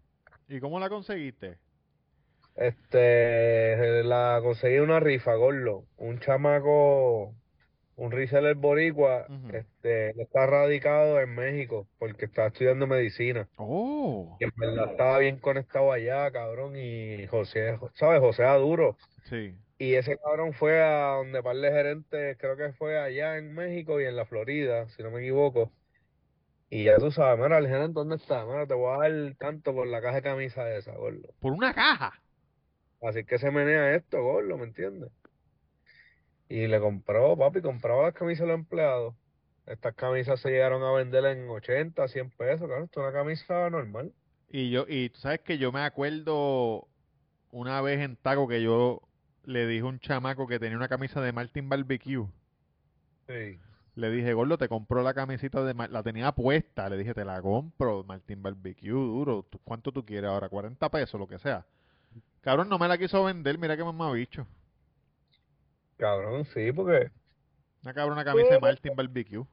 ¿Y 0.49 0.61
cómo 0.61 0.79
la 0.79 0.89
conseguiste? 0.89 1.59
Este, 2.55 4.05
la 4.05 4.39
conseguí 4.43 4.79
una 4.79 5.01
rifa, 5.01 5.35
gordo. 5.35 5.85
Un 5.97 6.21
chamaco 6.21 7.35
un 7.97 8.13
reseller 8.13 8.55
boricua, 8.55 9.27
Ujú. 9.29 9.57
este, 9.57 10.11
está 10.23 10.47
radicado 10.47 11.21
en 11.21 11.35
México 11.35 11.89
porque 11.99 12.27
está 12.27 12.47
estudiando 12.47 12.87
medicina. 12.87 13.49
Oh, 13.57 14.37
Y 14.39 14.45
en 14.45 14.53
verdad 14.55 14.91
estaba 14.91 15.19
bien 15.19 15.39
conectado 15.39 15.91
allá, 15.91 16.31
cabrón, 16.31 16.77
y 16.77 17.27
José, 17.27 17.79
¿sabes? 17.95 18.21
José 18.21 18.45
Aduro. 18.45 18.97
sí. 19.25 19.55
Y 19.79 19.95
ese 19.95 20.19
cabrón 20.19 20.55
fue 20.55 20.83
a 20.83 21.17
donde 21.17 21.43
par 21.43 21.57
de 21.57 21.71
gerentes, 21.71 22.39
creo 22.39 22.57
que 22.57 22.73
fue 22.73 22.99
allá 22.99 23.37
en 23.37 23.55
México 23.55 24.01
y 24.01 24.05
en 24.05 24.17
la 24.17 24.25
Florida, 24.25 24.89
si 24.91 25.03
no 25.03 25.11
me 25.11 25.21
equivoco. 25.21 25.71
Y 26.71 26.85
ya 26.85 26.97
tú 26.97 27.11
sabes, 27.11 27.39
mira, 27.43 27.59
el 27.59 27.69
gerente, 27.69 27.93
¿dónde 27.93 28.17
está? 28.17 28.45
Mira, 28.47 28.67
te 28.67 28.75
voy 28.75 28.95
a 28.95 29.09
dar 29.09 29.35
tanto 29.37 29.75
por 29.75 29.87
la 29.87 30.01
caja 30.01 30.17
de 30.17 30.23
camisa 30.23 30.71
esa, 30.75 30.93
gordo. 30.97 31.29
Por 31.41 31.53
una 31.53 31.75
caja. 31.75 32.21
Así 33.03 33.25
que 33.25 33.39
se 33.39 33.51
menea 33.51 33.95
esto, 33.95 34.23
gordo, 34.23 34.57
¿me 34.57 34.65
entiendes? 34.65 35.13
Y 36.49 36.67
le 36.67 36.81
compró, 36.81 37.37
papi, 37.37 37.61
compraba 37.61 38.05
las 38.05 38.15
camisas 38.15 38.45
a 38.45 38.47
los 38.47 38.59
empleados. 38.59 39.15
Estas 39.67 39.95
camisas 39.95 40.41
se 40.41 40.51
llegaron 40.51 40.83
a 40.85 40.93
vender 40.93 41.25
en 41.27 41.49
80, 41.49 42.09
100 42.09 42.31
pesos, 42.31 42.61
cabrón. 42.61 42.85
Esto 42.85 43.01
es 43.01 43.09
una 43.09 43.13
camisa 43.13 43.69
normal. 43.69 44.13
Y 44.49 44.71
yo, 44.71 44.87
y 44.89 45.11
tú 45.11 45.21
sabes 45.21 45.41
que 45.41 45.59
yo 45.59 45.71
me 45.73 45.81
acuerdo 45.81 46.89
una 47.51 47.83
vez 47.83 48.01
en 48.01 48.17
Taco 48.17 48.47
que 48.49 48.63
yo 48.63 49.03
le 49.47 49.67
dije 49.67 49.81
a 49.83 49.87
un 49.87 49.99
chamaco 50.01 50.47
que 50.47 50.59
tenía 50.59 50.77
una 50.77 50.89
camisa 50.89 51.21
de 51.23 51.33
Martin 51.33 51.69
Barbecue. 51.69 52.27
Sí. 53.29 53.59
Le 53.95 54.11
dije, 54.11 54.35
Gordo, 54.35 54.59
te 54.59 54.69
compró 54.69 55.03
la 55.03 55.15
camisita 55.15 55.65
de 55.65 55.73
Mar- 55.73 55.91
la 55.91 56.03
tenía 56.03 56.31
puesta. 56.33 56.89
Le 56.91 56.99
dije, 56.99 57.15
te 57.15 57.25
la 57.25 57.41
compro, 57.41 58.05
Martin 58.05 58.43
Barbecue, 58.43 58.91
duro. 58.91 59.47
¿Tú- 59.49 59.59
¿Cuánto 59.65 59.91
tú 59.91 60.05
quieres 60.05 60.29
ahora? 60.29 60.49
40 60.51 60.91
pesos, 60.91 61.19
lo 61.19 61.27
que 61.27 61.39
sea. 61.39 61.65
Cabrón, 62.43 62.69
no 62.69 62.79
me 62.79 62.87
la 62.89 62.99
quiso 62.99 63.25
vender, 63.25 63.57
mira 63.59 63.77
qué 63.77 63.83
mamabicho. 63.83 64.47
Cabrón, 65.97 66.45
sí, 66.53 66.71
porque 66.73 67.11
Una 67.83 67.95
cabrona 67.95 68.25
camisa 68.25 68.51
de 68.55 68.61
Martin 68.61 68.95
Barbecue. 68.95 69.45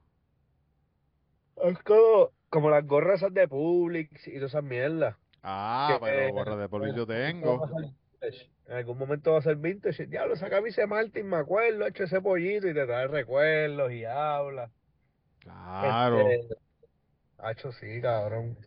es 1.64 1.80
como, 1.84 2.30
como 2.50 2.70
las 2.70 2.86
gorras 2.86 3.22
esas 3.22 3.34
de 3.34 3.48
Publix 3.48 4.28
y 4.28 4.34
todas 4.36 4.52
esas 4.52 4.64
mierdas. 4.64 5.16
Ah, 5.42 5.98
Que- 6.02 6.06
pero 6.06 6.34
gorra 6.34 6.56
de 6.58 6.68
polvo 6.70 6.88
yo 6.94 7.06
tengo. 7.08 7.66
En 8.66 8.76
algún 8.76 8.98
momento 8.98 9.34
va 9.34 9.40
a 9.40 9.42
ser 9.42 9.58
vintage. 9.58 10.08
Diablo, 10.08 10.34
esa 10.36 10.50
camisa 10.50 10.82
de 10.82 10.88
Martin, 10.88 11.28
me 11.28 11.38
acuerdo, 11.38 11.86
hecho 11.86 12.04
ese 12.04 12.22
pollito 12.22 12.68
y 12.68 12.74
te 12.74 12.86
trae 12.86 13.08
recuerdos 13.08 13.92
y 13.92 14.06
habla. 14.06 14.72
Claro. 15.40 16.30
Este, 16.30 16.56
hacho, 17.38 17.72
sí, 17.74 18.02
cabrón. 18.02 18.58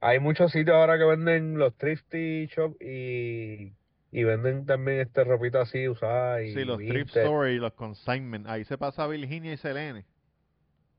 Hay 0.00 0.18
muchos 0.18 0.52
sitios 0.52 0.76
ahora 0.76 0.98
que 0.98 1.04
venden 1.04 1.58
los 1.58 1.74
thrifty 1.76 2.46
shop 2.46 2.76
y, 2.80 3.72
y 4.10 4.24
venden 4.24 4.66
también 4.66 5.00
este 5.00 5.24
ropita 5.24 5.62
así 5.62 5.88
usada 5.88 6.42
y 6.42 6.52
Sí, 6.52 6.64
los 6.64 6.78
thrift 6.78 7.16
store 7.16 7.52
y 7.52 7.58
los 7.58 7.72
consignment. 7.72 8.46
Ahí 8.46 8.64
se 8.64 8.76
pasa 8.76 9.06
Virginia 9.06 9.52
y 9.52 9.56
Selene. 9.56 10.04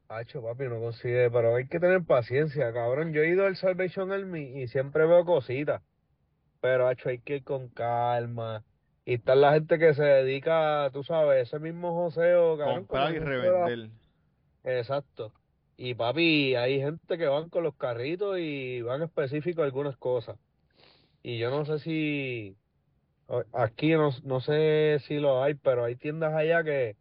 Hacho, 0.09 0.41
papi, 0.41 0.63
no 0.65 0.79
consigue, 0.79 1.29
pero 1.29 1.55
hay 1.55 1.67
que 1.67 1.79
tener 1.79 2.01
paciencia, 2.03 2.71
cabrón. 2.71 3.11
Yo 3.11 3.21
he 3.21 3.29
ido 3.29 3.45
al 3.45 3.57
Salvation 3.57 4.11
Army 4.11 4.61
y 4.61 4.67
siempre 4.67 5.05
veo 5.05 5.25
cositas, 5.25 5.81
pero 6.67 6.89
hacho, 6.89 7.07
hay 7.07 7.19
que 7.19 7.37
ir 7.37 7.43
con 7.45 7.69
calma. 7.69 8.61
Y 9.05 9.13
está 9.13 9.35
la 9.35 9.53
gente 9.53 9.79
que 9.79 9.93
se 9.93 10.03
dedica, 10.03 10.89
tú 10.91 11.01
sabes, 11.01 11.47
ese 11.47 11.59
mismo 11.59 11.93
joseo, 11.93 12.57
cabrón. 12.57 12.79
Comprar 12.79 13.15
y 13.15 13.19
revender. 13.19 13.89
Exacto. 14.65 15.31
Y 15.77 15.93
papi, 15.93 16.55
hay 16.55 16.81
gente 16.81 17.17
que 17.17 17.27
van 17.27 17.49
con 17.49 17.63
los 17.63 17.73
carritos 17.75 18.37
y 18.37 18.81
van 18.81 19.01
específico 19.01 19.61
a 19.61 19.65
algunas 19.65 19.95
cosas. 19.95 20.37
Y 21.23 21.37
yo 21.37 21.51
no 21.51 21.63
sé 21.63 21.79
si 21.79 22.57
aquí 23.53 23.91
no, 23.91 24.09
no 24.23 24.41
sé 24.41 24.99
si 25.07 25.19
lo 25.19 25.41
hay, 25.41 25.53
pero 25.53 25.85
hay 25.85 25.95
tiendas 25.95 26.33
allá 26.33 26.65
que, 26.65 26.97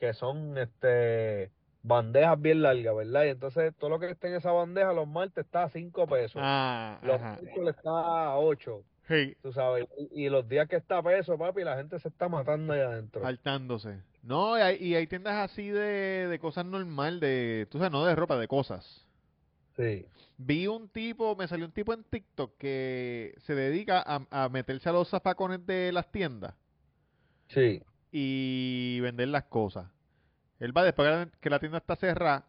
que 0.00 0.12
son 0.12 0.58
este 0.58 1.50
bandejas 1.82 2.40
bien 2.40 2.62
largas, 2.62 2.94
¿verdad? 2.96 3.24
Y 3.24 3.28
entonces 3.28 3.74
todo 3.78 3.90
lo 3.90 3.98
que 3.98 4.10
esté 4.10 4.28
en 4.28 4.34
esa 4.36 4.52
bandeja 4.52 4.92
los 4.92 5.06
martes 5.08 5.44
está 5.44 5.64
a 5.64 5.68
5 5.70 6.06
pesos. 6.06 6.40
Ah, 6.44 6.98
Los 7.02 7.20
miércoles 7.42 7.76
está 7.76 7.90
a 7.90 8.38
8, 8.38 8.82
Sí, 9.08 9.34
tú 9.40 9.52
sabes. 9.54 9.86
Y, 10.12 10.26
y 10.26 10.28
los 10.28 10.46
días 10.46 10.68
que 10.68 10.76
está 10.76 10.98
a 10.98 11.02
peso, 11.02 11.38
papi, 11.38 11.64
la 11.64 11.76
gente 11.78 11.98
se 11.98 12.08
está 12.08 12.28
matando 12.28 12.74
allá 12.74 12.88
adentro. 12.88 13.22
saltándose. 13.22 14.02
No, 14.22 14.58
y 14.58 14.60
hay, 14.60 14.76
y 14.84 14.94
hay 14.96 15.06
tiendas 15.06 15.50
así 15.50 15.68
de, 15.70 16.26
de 16.28 16.38
cosas 16.38 16.66
normal, 16.66 17.18
de, 17.18 17.66
tú 17.70 17.78
sabes, 17.78 17.90
no 17.92 18.04
de 18.04 18.14
ropa, 18.14 18.36
de 18.36 18.46
cosas. 18.48 19.06
Sí. 19.78 20.04
Vi 20.36 20.66
un 20.66 20.88
tipo, 20.90 21.34
me 21.36 21.48
salió 21.48 21.64
un 21.64 21.72
tipo 21.72 21.94
en 21.94 22.04
TikTok 22.04 22.58
que 22.58 23.34
se 23.46 23.54
dedica 23.54 24.02
a, 24.06 24.44
a 24.44 24.48
meterse 24.50 24.90
a 24.90 24.92
los 24.92 25.08
zafacones 25.08 25.64
de 25.66 25.90
las 25.92 26.10
tiendas 26.12 26.54
Sí. 27.48 27.82
y 28.12 29.00
vender 29.00 29.28
las 29.28 29.44
cosas. 29.44 29.86
Él 30.60 30.76
va 30.76 30.84
después 30.84 31.06
que 31.08 31.14
la- 31.16 31.28
que 31.40 31.50
la 31.50 31.58
tienda 31.60 31.78
está 31.78 31.96
cerrada, 31.96 32.44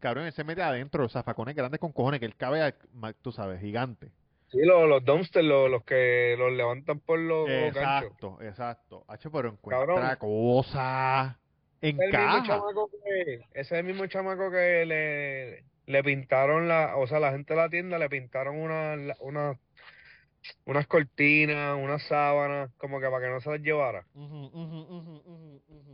cabrón, 0.00 0.26
él 0.26 0.32
se 0.32 0.44
mete 0.44 0.62
adentro, 0.62 1.02
los 1.02 1.12
zafacones 1.12 1.54
grandes 1.54 1.80
con 1.80 1.92
cojones, 1.92 2.20
que 2.20 2.26
él 2.26 2.36
cabe, 2.36 2.74
tú 3.22 3.32
sabes, 3.32 3.60
gigante. 3.60 4.10
Sí, 4.48 4.58
los, 4.62 4.88
los 4.88 5.04
dumpsters, 5.04 5.44
los, 5.44 5.68
los 5.70 5.82
que 5.84 6.36
los 6.38 6.52
levantan 6.52 7.00
por 7.00 7.18
los. 7.18 7.48
Exacto, 7.48 8.38
exacto. 8.40 9.04
Hacho, 9.08 9.30
pero 9.32 9.48
encuentra 9.48 9.86
Cabrón. 9.86 10.16
cosas 10.18 11.36
en 11.80 12.00
el 12.00 12.10
mismo 12.10 12.12
caja. 12.12 12.62
que, 13.04 13.34
ese 13.52 13.60
es 13.60 13.72
el 13.72 13.84
mismo 13.84 14.06
chamaco 14.06 14.50
que 14.50 14.84
le, 14.86 15.64
le 15.92 16.04
pintaron 16.04 16.68
la, 16.68 16.96
o 16.96 17.06
sea, 17.06 17.18
la 17.18 17.32
gente 17.32 17.54
de 17.54 17.60
la 17.60 17.68
tienda 17.68 17.98
le 17.98 18.08
pintaron 18.08 18.56
una, 18.56 18.94
una, 19.20 19.58
unas 20.66 20.86
cortinas, 20.86 21.76
unas 21.76 22.02
sábanas, 22.04 22.70
como 22.76 23.00
que 23.00 23.08
para 23.08 23.26
que 23.26 23.32
no 23.32 23.40
se 23.40 23.50
las 23.50 23.60
llevara. 23.60 24.04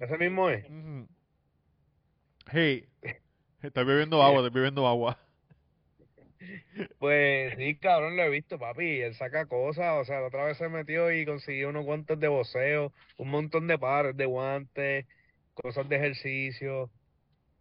Ese 0.00 0.18
mismo 0.18 0.50
es. 0.50 0.66
Hey, 2.52 2.88
estoy 3.62 3.84
bebiendo 3.84 4.22
agua, 4.22 4.40
estoy 4.40 4.54
bebiendo 4.54 4.86
agua. 4.88 5.18
Pues 6.98 7.54
sí, 7.56 7.78
cabrón, 7.78 8.16
lo 8.16 8.22
he 8.22 8.28
visto, 8.30 8.58
papi. 8.58 9.00
Él 9.00 9.14
saca 9.14 9.46
cosas, 9.46 10.00
o 10.00 10.04
sea, 10.04 10.20
la 10.20 10.28
otra 10.28 10.44
vez 10.44 10.58
se 10.58 10.68
metió 10.68 11.10
y 11.12 11.24
consiguió 11.26 11.68
unos 11.70 11.84
guantes 11.84 12.18
de 12.20 12.28
voceo, 12.28 12.92
un 13.16 13.30
montón 13.30 13.66
de 13.66 13.78
pares 13.78 14.16
de 14.16 14.26
guantes, 14.26 15.06
cosas 15.54 15.88
de 15.88 15.96
ejercicio. 15.96 16.90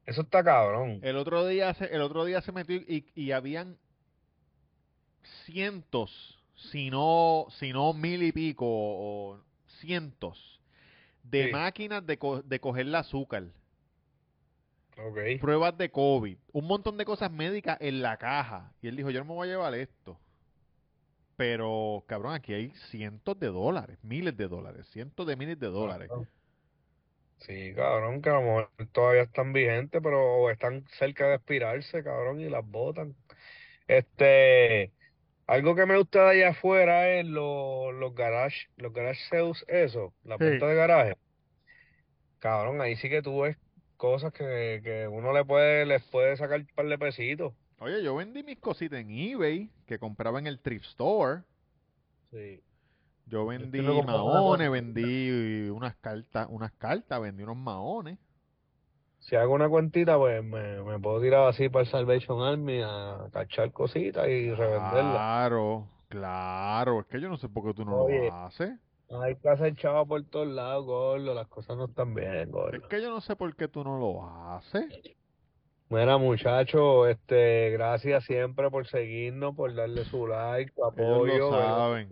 Eso 0.06 0.22
está 0.24 0.44
cabrón. 0.44 1.02
El 1.02 1.18
otro 1.18 1.46
día 1.46 1.74
se, 1.74 1.94
el 1.94 2.02
otro 2.02 2.24
día 2.24 2.42
se 2.42 2.54
metió 2.54 2.78
y, 2.78 3.12
y 3.14 3.32
habían 3.34 3.78
cientos, 5.46 6.38
si 6.56 6.90
no, 6.90 7.48
si 7.52 7.72
no 7.74 7.94
mil 7.94 8.24
y 8.24 8.32
pico, 8.32 8.66
o 8.68 9.40
cientos 9.80 10.60
de 11.24 11.48
Sí. 11.48 11.50
máquinas 11.50 12.06
de, 12.08 12.18
co- 12.20 12.42
de 12.44 12.60
coger 12.62 12.88
el 12.88 12.96
azúcar, 12.96 13.46
Pruebas 15.40 15.78
de 15.78 15.90
COVID, 15.90 16.38
un 16.54 16.68
montón 16.68 16.98
de 16.98 17.06
cosas 17.06 17.32
médicas 17.32 17.78
en 17.82 18.02
la 18.02 18.18
caja. 18.18 18.72
Y 18.82 18.88
él 18.88 18.96
dijo, 18.96 19.10
yo 19.10 19.20
no 19.20 19.26
me 19.26 19.34
voy 19.34 19.48
a 19.48 19.52
llevar 19.52 19.74
esto. 19.76 20.20
Pero, 21.38 22.04
cabrón, 22.08 22.34
aquí 22.34 22.54
hay 22.54 22.72
cientos 22.92 23.40
de 23.40 23.48
dólares, 23.48 23.98
miles 24.04 24.36
de 24.36 24.48
dólares, 24.48 24.88
cientos 24.92 25.26
de 25.26 25.38
miles 25.38 25.58
de 25.60 25.68
dólares. 25.68 26.10
Sí, 27.38 27.74
cabrón, 27.74 28.22
que 28.22 28.30
a 28.30 28.34
lo 28.34 28.42
mejor 28.42 28.72
todavía 28.92 29.22
están 29.24 29.54
vigentes, 29.54 30.02
pero 30.04 30.50
están 30.50 30.86
cerca 30.98 31.28
de 31.30 31.36
expirarse, 31.36 32.04
cabrón, 32.04 32.42
y 32.42 32.50
las 32.50 32.66
botan. 32.66 33.16
Este, 33.88 34.92
algo 35.48 35.76
que 35.76 35.86
me 35.86 35.98
gusta 35.98 36.26
de 36.26 36.32
allá 36.32 36.50
afuera 36.50 37.10
es 37.10 37.26
los, 37.26 37.94
los 37.94 38.14
garage, 38.14 38.68
los 38.76 38.92
garage 38.92 39.22
sales, 39.30 39.64
eso, 39.70 40.14
la 40.24 40.38
Sí. 40.38 40.44
venta 40.44 40.68
de 40.68 40.76
garaje. 40.76 41.18
Cabrón, 42.40 42.82
ahí 42.82 42.98
sí 42.98 43.10
que 43.10 43.22
tú 43.22 43.42
ves 43.42 43.58
cosas 44.00 44.32
que, 44.34 44.80
que 44.82 45.08
uno 45.08 45.34
le 45.34 45.44
puede, 45.44 45.86
les 45.86 46.02
puede 46.06 46.38
sacar 46.38 46.62
un 46.62 46.68
par 46.74 46.88
de 46.88 46.98
pesitos. 46.98 47.54
Oye, 47.80 48.02
yo 48.02 48.16
vendí 48.16 48.44
mis 48.44 48.58
cositas 48.58 49.00
en 49.00 49.12
eBay 49.12 49.70
que 49.86 50.00
compraba 50.00 50.40
en 50.40 50.48
el 50.48 50.60
thrift 50.60 50.86
store. 50.86 51.44
Sí. 52.32 52.64
Yo 53.26 53.46
vendí 53.46 53.82
maones, 53.82 54.72
vendí 54.72 55.70
unas 55.70 55.96
cartas, 55.98 56.48
unas 56.50 56.72
cartas, 56.74 57.22
vendí 57.22 57.44
unos 57.44 57.58
maones. 57.58 58.18
Si 59.20 59.36
hago 59.36 59.54
una 59.54 59.68
cuentita, 59.68 60.18
pues 60.18 60.44
me, 60.44 60.82
me 60.82 60.98
puedo 60.98 61.22
tirar 61.22 61.50
así 61.50 61.68
para 61.68 61.84
el 61.84 61.92
Salvation 61.92 62.42
Army 62.42 62.82
a 62.82 63.28
cachar 63.34 63.72
cositas 63.74 64.28
y 64.30 64.50
revenderlas. 64.50 65.12
Claro, 65.12 65.88
claro. 66.08 67.02
Es 67.02 67.08
que 67.08 67.20
yo 67.20 67.28
no 67.28 67.38
sé 67.38 67.50
por 67.50 67.66
qué 67.66 67.74
tú 67.74 67.84
no 67.86 68.04
Oye. 68.04 68.28
lo 68.28 68.34
haces. 68.34 68.72
Hay 69.12 69.36
que 69.38 69.50
hacer 69.50 69.76
chavo 69.76 70.06
por 70.06 70.24
todos 70.26 70.48
lados, 70.48 70.86
gordo. 70.86 71.34
Las 71.34 71.48
cosas 71.48 71.76
no 71.78 71.86
están 71.86 72.14
bien, 72.14 72.34
Es 72.36 72.52
gordo. 72.52 72.88
que 72.88 73.02
yo 73.02 73.10
no 73.10 73.22
sé 73.22 73.36
por 73.36 73.56
qué 73.56 73.68
tú 73.68 73.84
no 73.84 73.98
lo 73.98 74.24
haces. 74.54 74.86
Mira, 75.90 76.18
muchachos, 76.18 77.08
este, 77.10 77.72
gracias 77.72 78.24
siempre 78.26 78.70
por 78.70 78.86
seguirnos, 78.88 79.56
por 79.56 79.74
darle 79.74 80.06
su 80.06 80.28
like, 80.28 80.72
su 80.74 80.82
Ellos 80.82 80.94
apoyo, 80.94 81.38
lo 81.38 81.52
¿verdad? 81.52 81.76
saben. 81.78 82.10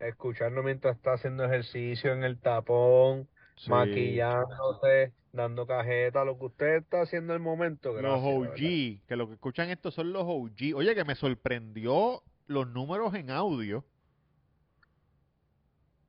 Escucharnos 0.00 0.64
mientras 0.64 0.96
está 0.96 1.12
haciendo 1.14 1.44
ejercicio 1.44 2.12
en 2.12 2.24
el 2.24 2.38
tapón, 2.40 3.28
Sí. 3.56 3.70
maquillándose, 3.70 5.12
dando 5.32 5.66
cajeta, 5.66 6.24
lo 6.24 6.36
que 6.38 6.44
usted 6.46 6.76
está 6.78 7.02
haciendo 7.02 7.32
en 7.32 7.38
el 7.40 7.42
momento, 7.42 7.92
Los 7.92 8.02
gracias, 8.02 8.24
de 8.60 8.98
OG, 9.00 9.06
que 9.06 9.16
lo 9.16 9.28
que 9.28 9.34
escuchan 9.34 9.70
esto 9.70 9.90
son 9.92 10.12
los 10.12 10.24
OG. 10.26 10.74
Oye, 10.74 10.94
que 10.94 11.04
me 11.04 11.14
sorprendió 11.14 12.22
los 12.48 12.68
números 12.68 13.14
en 13.14 13.30
audio. 13.30 13.84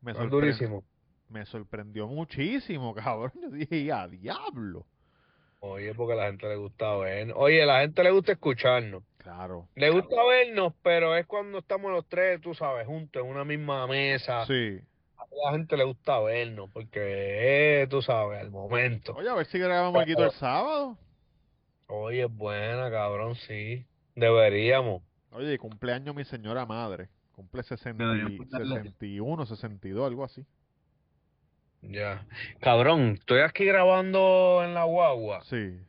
Me 0.07 0.11
Están 0.13 0.27
sorpre- 0.29 0.31
durísimo. 0.31 0.83
me 1.27 1.45
sorprendió 1.45 2.07
muchísimo, 2.07 2.93
cabrón. 2.95 3.33
Yo 3.41 3.49
dije, 3.49 3.91
a 3.91 4.07
diablo. 4.07 4.85
Oye, 5.59 5.93
porque 5.95 6.13
a 6.13 6.15
la 6.15 6.25
gente 6.27 6.47
le 6.47 6.55
gusta 6.55 6.95
vernos. 6.95 7.35
Oye, 7.37 7.63
a 7.63 7.65
la 7.65 7.81
gente 7.81 8.01
le 8.03 8.11
gusta 8.11 8.31
escucharnos. 8.31 9.03
Claro. 9.17 9.67
Le 9.75 9.89
gusta 9.89 10.15
vernos, 10.23 10.73
pero 10.81 11.15
es 11.17 11.25
cuando 11.25 11.57
estamos 11.57 11.91
los 11.91 12.07
tres, 12.07 12.39
tú 12.39 12.53
sabes, 12.53 12.87
juntos 12.87 13.21
en 13.21 13.29
una 13.29 13.43
misma 13.43 13.85
mesa. 13.87 14.45
Sí. 14.45 14.79
A 15.17 15.25
la 15.45 15.51
gente 15.57 15.75
le 15.75 15.83
gusta 15.83 16.19
vernos, 16.21 16.69
porque 16.71 17.81
es, 17.81 17.89
tú 17.89 18.01
sabes, 18.01 18.41
el 18.41 18.49
momento. 18.51 19.13
Oye, 19.15 19.27
a 19.29 19.33
ver 19.33 19.45
si 19.47 19.59
grabamos 19.59 20.01
aquí 20.01 20.13
el 20.17 20.31
sábado. 20.31 20.97
Oye, 21.87 22.23
es 22.23 22.31
buena, 22.33 22.89
cabrón, 22.89 23.35
sí. 23.35 23.85
Deberíamos. 24.15 25.01
Oye, 25.31 25.57
cumpleaños 25.57 26.15
mi 26.15 26.23
señora 26.23 26.65
madre. 26.65 27.09
Cumple 27.37 27.61
60, 27.61 28.03
y- 28.03 28.07
Deberíamos 28.07 28.49
darle. 28.49 28.75
61, 28.77 29.45
62, 29.45 30.07
algo 30.07 30.23
así. 30.23 30.43
Ya. 31.83 32.25
Cabrón, 32.59 33.11
estoy 33.19 33.41
aquí 33.41 33.63
grabando 33.63 34.63
en 34.65 34.73
la 34.73 34.85
guagua 34.85 35.43
Sí. 35.43 35.79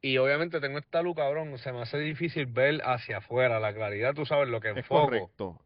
y 0.00 0.16
obviamente 0.16 0.58
tengo 0.60 0.78
esta 0.78 1.02
luz, 1.02 1.14
cabrón. 1.14 1.58
Se 1.58 1.70
me 1.72 1.82
hace 1.82 1.98
difícil 1.98 2.46
ver 2.46 2.80
hacia 2.82 3.18
afuera. 3.18 3.60
La 3.60 3.74
claridad, 3.74 4.14
tú 4.14 4.24
sabes 4.24 4.48
lo 4.48 4.58
que 4.62 4.70
Es 4.70 4.76
enfoco. 4.78 5.02
correcto. 5.04 5.60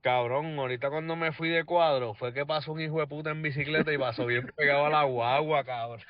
Cabrón, 0.00 0.56
ahorita 0.56 0.88
cuando 0.90 1.16
me 1.16 1.32
fui 1.32 1.48
de 1.48 1.64
cuadro 1.64 2.14
fue 2.14 2.32
que 2.32 2.46
pasó 2.46 2.72
un 2.72 2.80
hijo 2.80 3.00
de 3.00 3.08
puta 3.08 3.30
en 3.32 3.42
bicicleta 3.42 3.92
y 3.92 3.98
pasó 3.98 4.24
bien 4.26 4.46
pegado 4.56 4.86
a 4.86 4.90
la 4.90 5.02
guagua, 5.02 5.64
cabrón. 5.64 6.00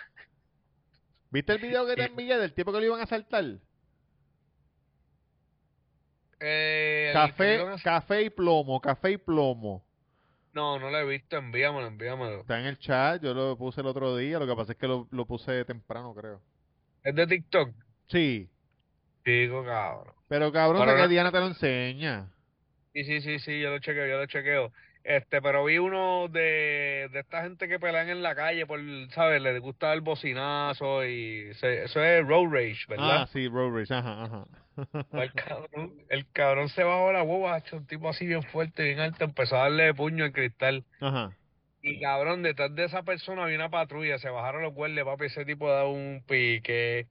¿Viste 1.30 1.52
el 1.54 1.58
video 1.60 1.86
que 1.86 1.94
te 1.96 2.04
envié 2.12 2.36
del 2.36 2.52
tipo 2.52 2.70
que 2.72 2.80
lo 2.80 2.84
iban 2.84 3.00
a 3.00 3.06
saltar? 3.06 3.44
Eh, 6.46 7.10
Café, 7.82 8.22
y 8.22 8.30
plomo, 8.30 8.78
café 8.80 9.12
y 9.12 9.16
plomo. 9.16 9.82
No, 10.52 10.78
no 10.78 10.90
lo 10.90 10.98
he 10.98 11.04
visto, 11.06 11.36
envíamelo, 11.38 11.86
envíamelo. 11.86 12.40
Está 12.40 12.60
en 12.60 12.66
el 12.66 12.78
chat, 12.78 13.22
yo 13.22 13.32
lo 13.32 13.56
puse 13.56 13.80
el 13.80 13.86
otro 13.86 14.14
día, 14.16 14.38
lo 14.38 14.46
que 14.46 14.54
pasa 14.54 14.72
es 14.72 14.78
que 14.78 14.86
lo, 14.86 15.08
lo 15.10 15.24
puse 15.24 15.64
temprano, 15.64 16.14
creo. 16.14 16.42
¿Es 17.02 17.14
de 17.14 17.26
TikTok? 17.26 17.70
Sí, 18.08 18.48
Digo, 19.24 19.64
cabrón. 19.64 20.14
pero 20.28 20.52
cabrón, 20.52 20.84
Pero 20.84 20.96
que 20.98 21.08
Diana 21.08 21.32
te 21.32 21.40
lo 21.40 21.46
enseña. 21.46 22.28
Sí, 22.92 23.04
sí, 23.04 23.20
sí, 23.22 23.38
sí, 23.38 23.60
yo 23.60 23.70
lo 23.70 23.78
chequeo, 23.78 24.06
yo 24.06 24.18
lo 24.18 24.26
chequeo. 24.26 24.70
Este, 25.04 25.42
pero 25.42 25.64
vi 25.66 25.76
uno 25.76 26.28
de, 26.28 27.10
de 27.12 27.20
esta 27.20 27.42
gente 27.42 27.68
que 27.68 27.78
pelean 27.78 28.08
en 28.08 28.22
la 28.22 28.34
calle 28.34 28.64
por, 28.66 28.80
¿sabes? 29.10 29.42
Les 29.42 29.60
gusta 29.60 29.92
el 29.92 30.00
bocinazo 30.00 31.04
y 31.04 31.52
se- 31.60 31.84
eso 31.84 32.02
es 32.02 32.26
road 32.26 32.50
rage, 32.50 32.86
¿verdad? 32.88 33.22
Ah, 33.22 33.26
sí, 33.30 33.46
Road 33.48 33.76
Rage, 33.78 33.92
ajá, 33.94 34.24
ajá. 34.24 34.44
El 35.12 35.32
cabrón, 35.34 35.92
el 36.08 36.26
cabrón 36.32 36.68
se 36.70 36.82
bajó 36.82 37.12
la 37.12 37.22
hueva, 37.22 37.58
hecho 37.58 37.76
un 37.76 37.86
tipo 37.86 38.08
así 38.08 38.26
bien 38.26 38.42
fuerte, 38.44 38.82
bien 38.82 38.98
alto, 39.00 39.24
empezó 39.24 39.56
a 39.56 39.64
darle 39.64 39.92
puño 39.92 40.24
al 40.24 40.32
cristal. 40.32 40.84
Ajá. 41.02 41.32
Y 41.82 42.00
cabrón, 42.00 42.42
detrás 42.42 42.74
de 42.74 42.84
esa 42.84 43.02
persona 43.02 43.44
había 43.44 43.56
una 43.56 43.68
patrulla, 43.68 44.18
se 44.18 44.30
bajaron 44.30 44.62
los 44.62 44.72
guardias, 44.72 45.04
papi, 45.04 45.26
ese 45.26 45.44
tipo 45.44 45.68
da 45.70 45.84
un 45.84 46.24
pique 46.26 47.08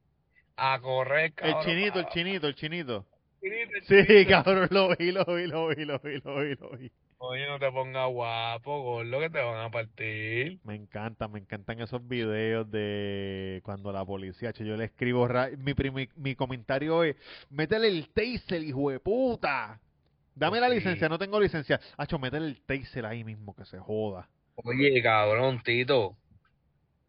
a 0.57 0.79
correr, 0.81 1.25
El 1.25 1.33
cabrón. 1.35 1.63
chinito, 1.63 1.99
el 1.99 2.07
chinito, 2.07 2.47
el 2.47 2.55
chinito. 2.55 3.05
chinito, 3.39 3.75
el 3.75 3.83
Sí, 3.83 4.07
chinito. 4.07 4.29
cabrón, 4.31 4.67
lo 4.71 4.95
vi, 4.97 5.11
lo 5.11 5.25
vi, 5.25 5.45
lo 5.45 5.67
vi, 5.67 5.85
lo 5.85 5.99
vi, 5.99 6.19
lo 6.23 6.39
vi, 6.41 6.55
lo 6.55 6.69
vi. 6.71 6.91
Oye, 7.25 7.47
no 7.47 7.57
te 7.57 7.71
pongas 7.71 8.07
guapo, 8.11 8.81
gordo, 8.83 9.19
que 9.19 9.29
te 9.31 9.39
van 9.41 9.65
a 9.65 9.71
partir. 9.71 10.59
Me 10.63 10.75
encanta, 10.75 11.27
me 11.27 11.39
encantan 11.39 11.81
esos 11.81 12.07
videos 12.07 12.69
de 12.71 13.59
cuando 13.63 13.91
la 13.91 14.05
policía, 14.05 14.53
che, 14.53 14.65
yo 14.65 14.77
le 14.77 14.85
escribo, 14.85 15.27
ra- 15.27 15.49
mi, 15.57 15.73
mi, 15.91 16.09
mi 16.15 16.35
comentario 16.35 17.03
es, 17.03 17.17
métele 17.49 17.89
el 17.89 18.07
taser, 18.09 18.63
hijo 18.63 18.89
de 18.89 18.99
puta. 18.99 19.79
Dame 20.35 20.59
la 20.61 20.69
Sí. 20.69 20.75
licencia, 20.75 21.09
no 21.09 21.19
tengo 21.19 21.39
licencia. 21.39 21.79
Hacho, 21.97 22.19
métele 22.19 22.47
el 22.47 22.61
taser 22.61 23.05
ahí 23.05 23.23
mismo, 23.25 23.55
que 23.55 23.65
se 23.65 23.79
joda. 23.79 24.29
Oye, 24.55 25.01
cabrón, 25.03 25.61
Tito. 25.63 26.17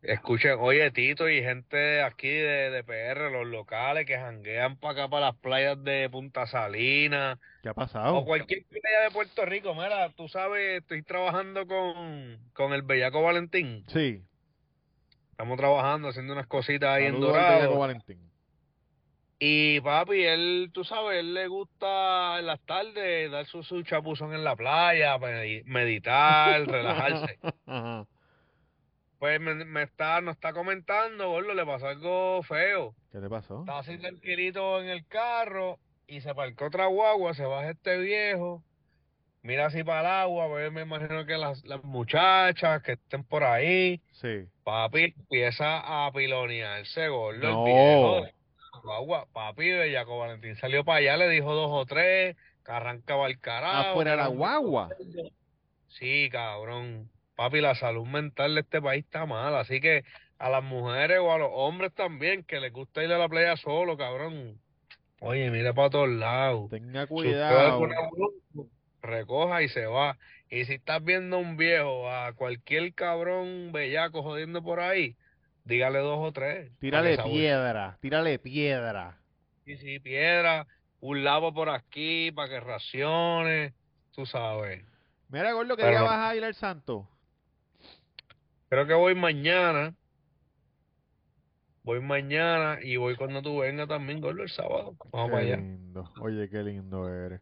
Escuchen, 0.06 0.56
oye, 0.60 0.90
Tito 0.90 1.28
y 1.30 1.42
gente 1.42 1.76
de 1.76 2.02
aquí 2.02 2.28
de, 2.28 2.70
de 2.70 2.84
PR, 2.84 3.30
los 3.30 3.46
locales 3.46 4.04
que 4.04 4.18
janguean 4.18 4.76
para 4.76 4.92
acá, 4.92 5.08
para 5.08 5.26
las 5.26 5.36
playas 5.36 5.82
de 5.82 6.10
Punta 6.10 6.46
Salina 6.46 7.38
¿Qué 7.62 7.70
ha 7.70 7.72
o 7.72 7.74
pasado? 7.74 8.24
cualquier 8.26 8.64
playa 8.66 9.00
de 9.04 9.10
Puerto 9.12 9.44
Rico. 9.46 9.74
Mira, 9.74 10.10
tú 10.10 10.28
sabes, 10.28 10.82
estoy 10.82 11.02
trabajando 11.02 11.66
con, 11.66 12.38
con 12.52 12.74
el 12.74 12.82
Bellaco 12.82 13.22
Valentín. 13.22 13.84
Sí. 13.88 14.22
Estamos 15.30 15.56
trabajando, 15.58 16.08
haciendo 16.08 16.34
unas 16.34 16.46
cositas 16.48 16.90
ahí 16.90 17.06
en 17.06 17.14
Saludos 17.14 17.36
al 17.36 17.40
Bellaco 17.42 17.60
Dorado. 17.62 17.78
Valentín. 17.78 18.30
Y 19.38 19.80
papi, 19.80 20.22
él, 20.22 20.70
tú 20.72 20.84
sabes, 20.84 21.18
él 21.20 21.32
le 21.34 21.48
gusta 21.48 22.38
en 22.38 22.46
las 22.46 22.60
tardes 22.60 23.30
dar 23.30 23.46
su, 23.46 23.62
su 23.62 23.82
chapuzón 23.82 24.32
en 24.34 24.44
la 24.44 24.54
playa, 24.54 25.18
medi- 25.18 25.64
meditar, 25.64 26.60
relajarse. 26.66 27.38
Pues 29.24 29.40
me, 29.40 29.54
me 29.54 29.84
está, 29.84 30.20
nos 30.20 30.34
está 30.34 30.52
comentando, 30.52 31.30
gordo, 31.30 31.54
le 31.54 31.64
pasó 31.64 31.86
algo 31.88 32.42
feo. 32.42 32.94
¿Qué 33.10 33.20
le 33.20 33.30
pasó? 33.30 33.60
Estaba 33.60 33.78
así 33.78 33.96
tranquilito 33.96 34.82
en 34.82 34.90
el 34.90 35.06
carro 35.06 35.78
y 36.06 36.20
se 36.20 36.34
parquó 36.34 36.66
otra 36.66 36.88
guagua, 36.88 37.32
se 37.32 37.46
baja 37.46 37.70
este 37.70 37.96
viejo, 37.96 38.62
mira 39.40 39.64
así 39.64 39.82
para 39.82 40.00
el 40.00 40.06
agua, 40.24 40.48
pues 40.48 40.70
me 40.72 40.82
imagino 40.82 41.24
que 41.24 41.38
las, 41.38 41.64
las 41.64 41.82
muchachas 41.84 42.82
que 42.82 42.92
estén 42.92 43.24
por 43.24 43.44
ahí, 43.44 44.02
Sí. 44.12 44.44
papi, 44.62 45.14
empieza 45.16 45.78
a 46.06 46.12
pilonearse, 46.12 47.08
gordo, 47.08 47.48
el 47.48 47.54
No. 47.54 47.64
viejo. 47.64 48.14
de 48.16 48.34
la 48.74 48.80
Guagua, 48.82 49.26
papi, 49.32 49.70
Bellaco 49.70 50.18
Valentín 50.18 50.54
salió 50.56 50.84
para 50.84 50.98
allá, 50.98 51.16
le 51.16 51.30
dijo 51.30 51.54
dos 51.54 51.70
o 51.72 51.86
tres, 51.86 52.36
que 52.62 52.72
arrancaba 52.72 53.26
el 53.28 53.40
carajo. 53.40 53.92
Afuera 53.92 54.10
que 54.10 54.16
la 54.18 54.26
guagua. 54.26 54.90
Sí, 55.88 56.28
cabrón. 56.30 57.08
Papi, 57.36 57.60
la 57.60 57.74
salud 57.74 58.06
mental 58.06 58.54
de 58.54 58.60
este 58.60 58.80
país 58.80 59.04
está 59.04 59.26
mala, 59.26 59.60
así 59.60 59.80
que 59.80 60.04
a 60.38 60.48
las 60.48 60.62
mujeres 60.62 61.18
o 61.20 61.32
a 61.32 61.38
los 61.38 61.50
hombres 61.52 61.92
también 61.94 62.44
que 62.44 62.60
les 62.60 62.72
gusta 62.72 63.02
ir 63.02 63.12
a 63.12 63.18
la 63.18 63.28
playa 63.28 63.56
solo, 63.56 63.96
cabrón. 63.96 64.60
Oye, 65.20 65.50
mira 65.50 65.72
para 65.72 65.90
todos 65.90 66.08
lados. 66.08 66.70
Tenga 66.70 67.06
cuidado. 67.06 67.88
recoja 69.02 69.62
y 69.62 69.68
se 69.68 69.86
va. 69.86 70.18
Y 70.50 70.64
si 70.66 70.74
estás 70.74 71.02
viendo 71.02 71.36
a 71.36 71.38
un 71.40 71.56
viejo, 71.56 72.10
a 72.10 72.32
cualquier 72.34 72.94
cabrón 72.94 73.72
bellaco 73.72 74.22
jodiendo 74.22 74.62
por 74.62 74.80
ahí, 74.80 75.16
dígale 75.64 75.98
dos 75.98 76.18
o 76.20 76.32
tres. 76.32 76.70
Tírale 76.78 77.16
que 77.16 77.22
piedra, 77.22 77.98
tírale 78.00 78.38
piedra. 78.38 79.18
Sí, 79.64 79.76
sí, 79.78 79.98
piedra, 79.98 80.66
un 81.00 81.24
lavo 81.24 81.52
por 81.52 81.70
aquí 81.70 82.30
para 82.32 82.48
que 82.48 82.60
racione, 82.60 83.72
tú 84.12 84.26
sabes. 84.26 84.84
Mira, 85.28 85.52
Gordo, 85.52 85.76
¿qué 85.76 85.82
Pero 85.82 85.98
día 85.98 86.02
vas 86.02 86.30
a 86.30 86.36
ir 86.36 86.44
al 86.44 86.54
santo? 86.54 87.08
Creo 88.74 88.88
que 88.88 88.94
voy 88.94 89.14
mañana. 89.14 89.94
Voy 91.84 92.00
mañana 92.00 92.78
y 92.82 92.96
voy 92.96 93.14
cuando 93.14 93.40
tú 93.40 93.58
vengas 93.58 93.86
también, 93.86 94.20
gordo, 94.20 94.42
el 94.42 94.48
sábado. 94.48 94.96
Vamos 95.12 95.30
para 95.30 95.44
Qué 95.44 95.52
allá. 95.52 95.56
lindo. 95.58 96.12
Oye, 96.20 96.48
qué 96.50 96.60
lindo 96.64 97.08
eres. 97.08 97.40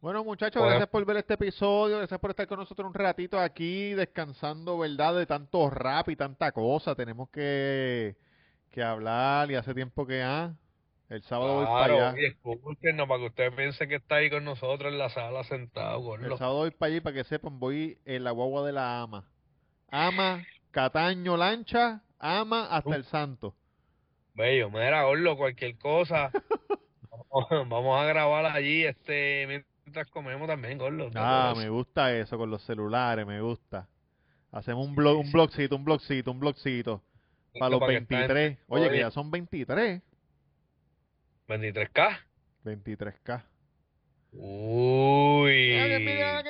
Bueno, 0.00 0.24
muchachos, 0.24 0.54
Bueno. 0.58 0.70
gracias 0.70 0.88
por 0.88 1.04
ver 1.04 1.18
este 1.18 1.34
episodio, 1.34 1.98
gracias 1.98 2.18
por 2.18 2.30
estar 2.30 2.46
con 2.46 2.60
nosotros 2.60 2.88
un 2.88 2.94
ratito 2.94 3.38
aquí 3.38 3.92
descansando, 3.92 4.78
¿verdad? 4.78 5.16
De 5.16 5.26
tanto 5.26 5.68
rap 5.68 6.08
y 6.08 6.16
tanta 6.16 6.50
cosa. 6.52 6.94
Tenemos 6.94 7.28
que, 7.28 8.16
que 8.70 8.82
hablar 8.82 9.50
y 9.50 9.56
hace 9.56 9.74
tiempo 9.74 10.06
que, 10.06 10.22
ah, 10.22 10.54
el 11.10 11.22
sábado 11.24 11.56
voy 11.56 11.66
para 11.66 12.08
allá. 12.10 12.14
escúchenos 12.26 13.06
para 13.06 13.20
que 13.20 13.26
usted 13.26 13.52
piense 13.54 13.86
que 13.86 13.96
está 13.96 14.14
ahí 14.14 14.30
con 14.30 14.44
nosotros 14.46 14.90
en 14.90 14.98
la 14.98 15.10
sala 15.10 15.44
sentado, 15.44 15.96
El 16.14 16.22
gordo. 16.22 16.38
sábado 16.38 16.56
voy 16.60 16.70
para 16.70 16.88
allá 16.88 16.96
y 16.96 17.00
para 17.02 17.14
que 17.16 17.24
sepan, 17.24 17.58
voy 17.60 17.98
en 18.06 18.24
la 18.24 18.30
guagua 18.30 18.64
de 18.64 18.72
la 18.72 19.02
ama. 19.02 19.24
Ama, 19.90 20.42
Cataño, 20.70 21.36
Lancha, 21.36 22.02
ama 22.18 22.66
hasta 22.66 22.96
el 22.96 23.04
santo. 23.04 23.54
Bello, 24.34 24.70
mira, 24.70 25.02
gordo, 25.04 25.36
cualquier 25.36 25.76
cosa. 25.78 26.30
vamos, 27.30 27.68
vamos 27.68 28.00
a 28.00 28.04
grabar 28.04 28.46
allí, 28.46 28.84
este, 28.84 29.46
mientras 29.84 30.08
comemos 30.10 30.46
también, 30.48 30.78
gordo. 30.78 31.10
¿no? 31.10 31.20
Ah, 31.20 31.54
me 31.56 31.68
gusta 31.68 32.16
eso 32.16 32.38
con 32.38 32.50
los 32.50 32.62
celulares, 32.62 33.26
me 33.26 33.40
gusta. 33.40 33.88
Hacemos 34.52 34.86
un 34.86 34.94
blog, 34.94 35.18
un 35.20 35.30
blogcito, 35.32 35.76
un 35.76 35.84
blogcito, 35.84 36.30
un 36.30 36.40
blogcito. 36.40 37.02
Para 37.58 37.70
los 37.70 37.80
Para 37.80 37.92
que 37.92 37.98
esta 37.98 38.18
gente- 38.18 38.34
23. 38.34 38.58
Oye, 38.68 38.90
que 38.90 38.98
ya 38.98 39.10
son 39.10 39.30
23. 39.30 40.02
23K. 41.48 42.18
23K. 42.64 43.44
Uy. 44.32 45.72
¡Ay, 45.72 46.04
mira! 46.04 46.42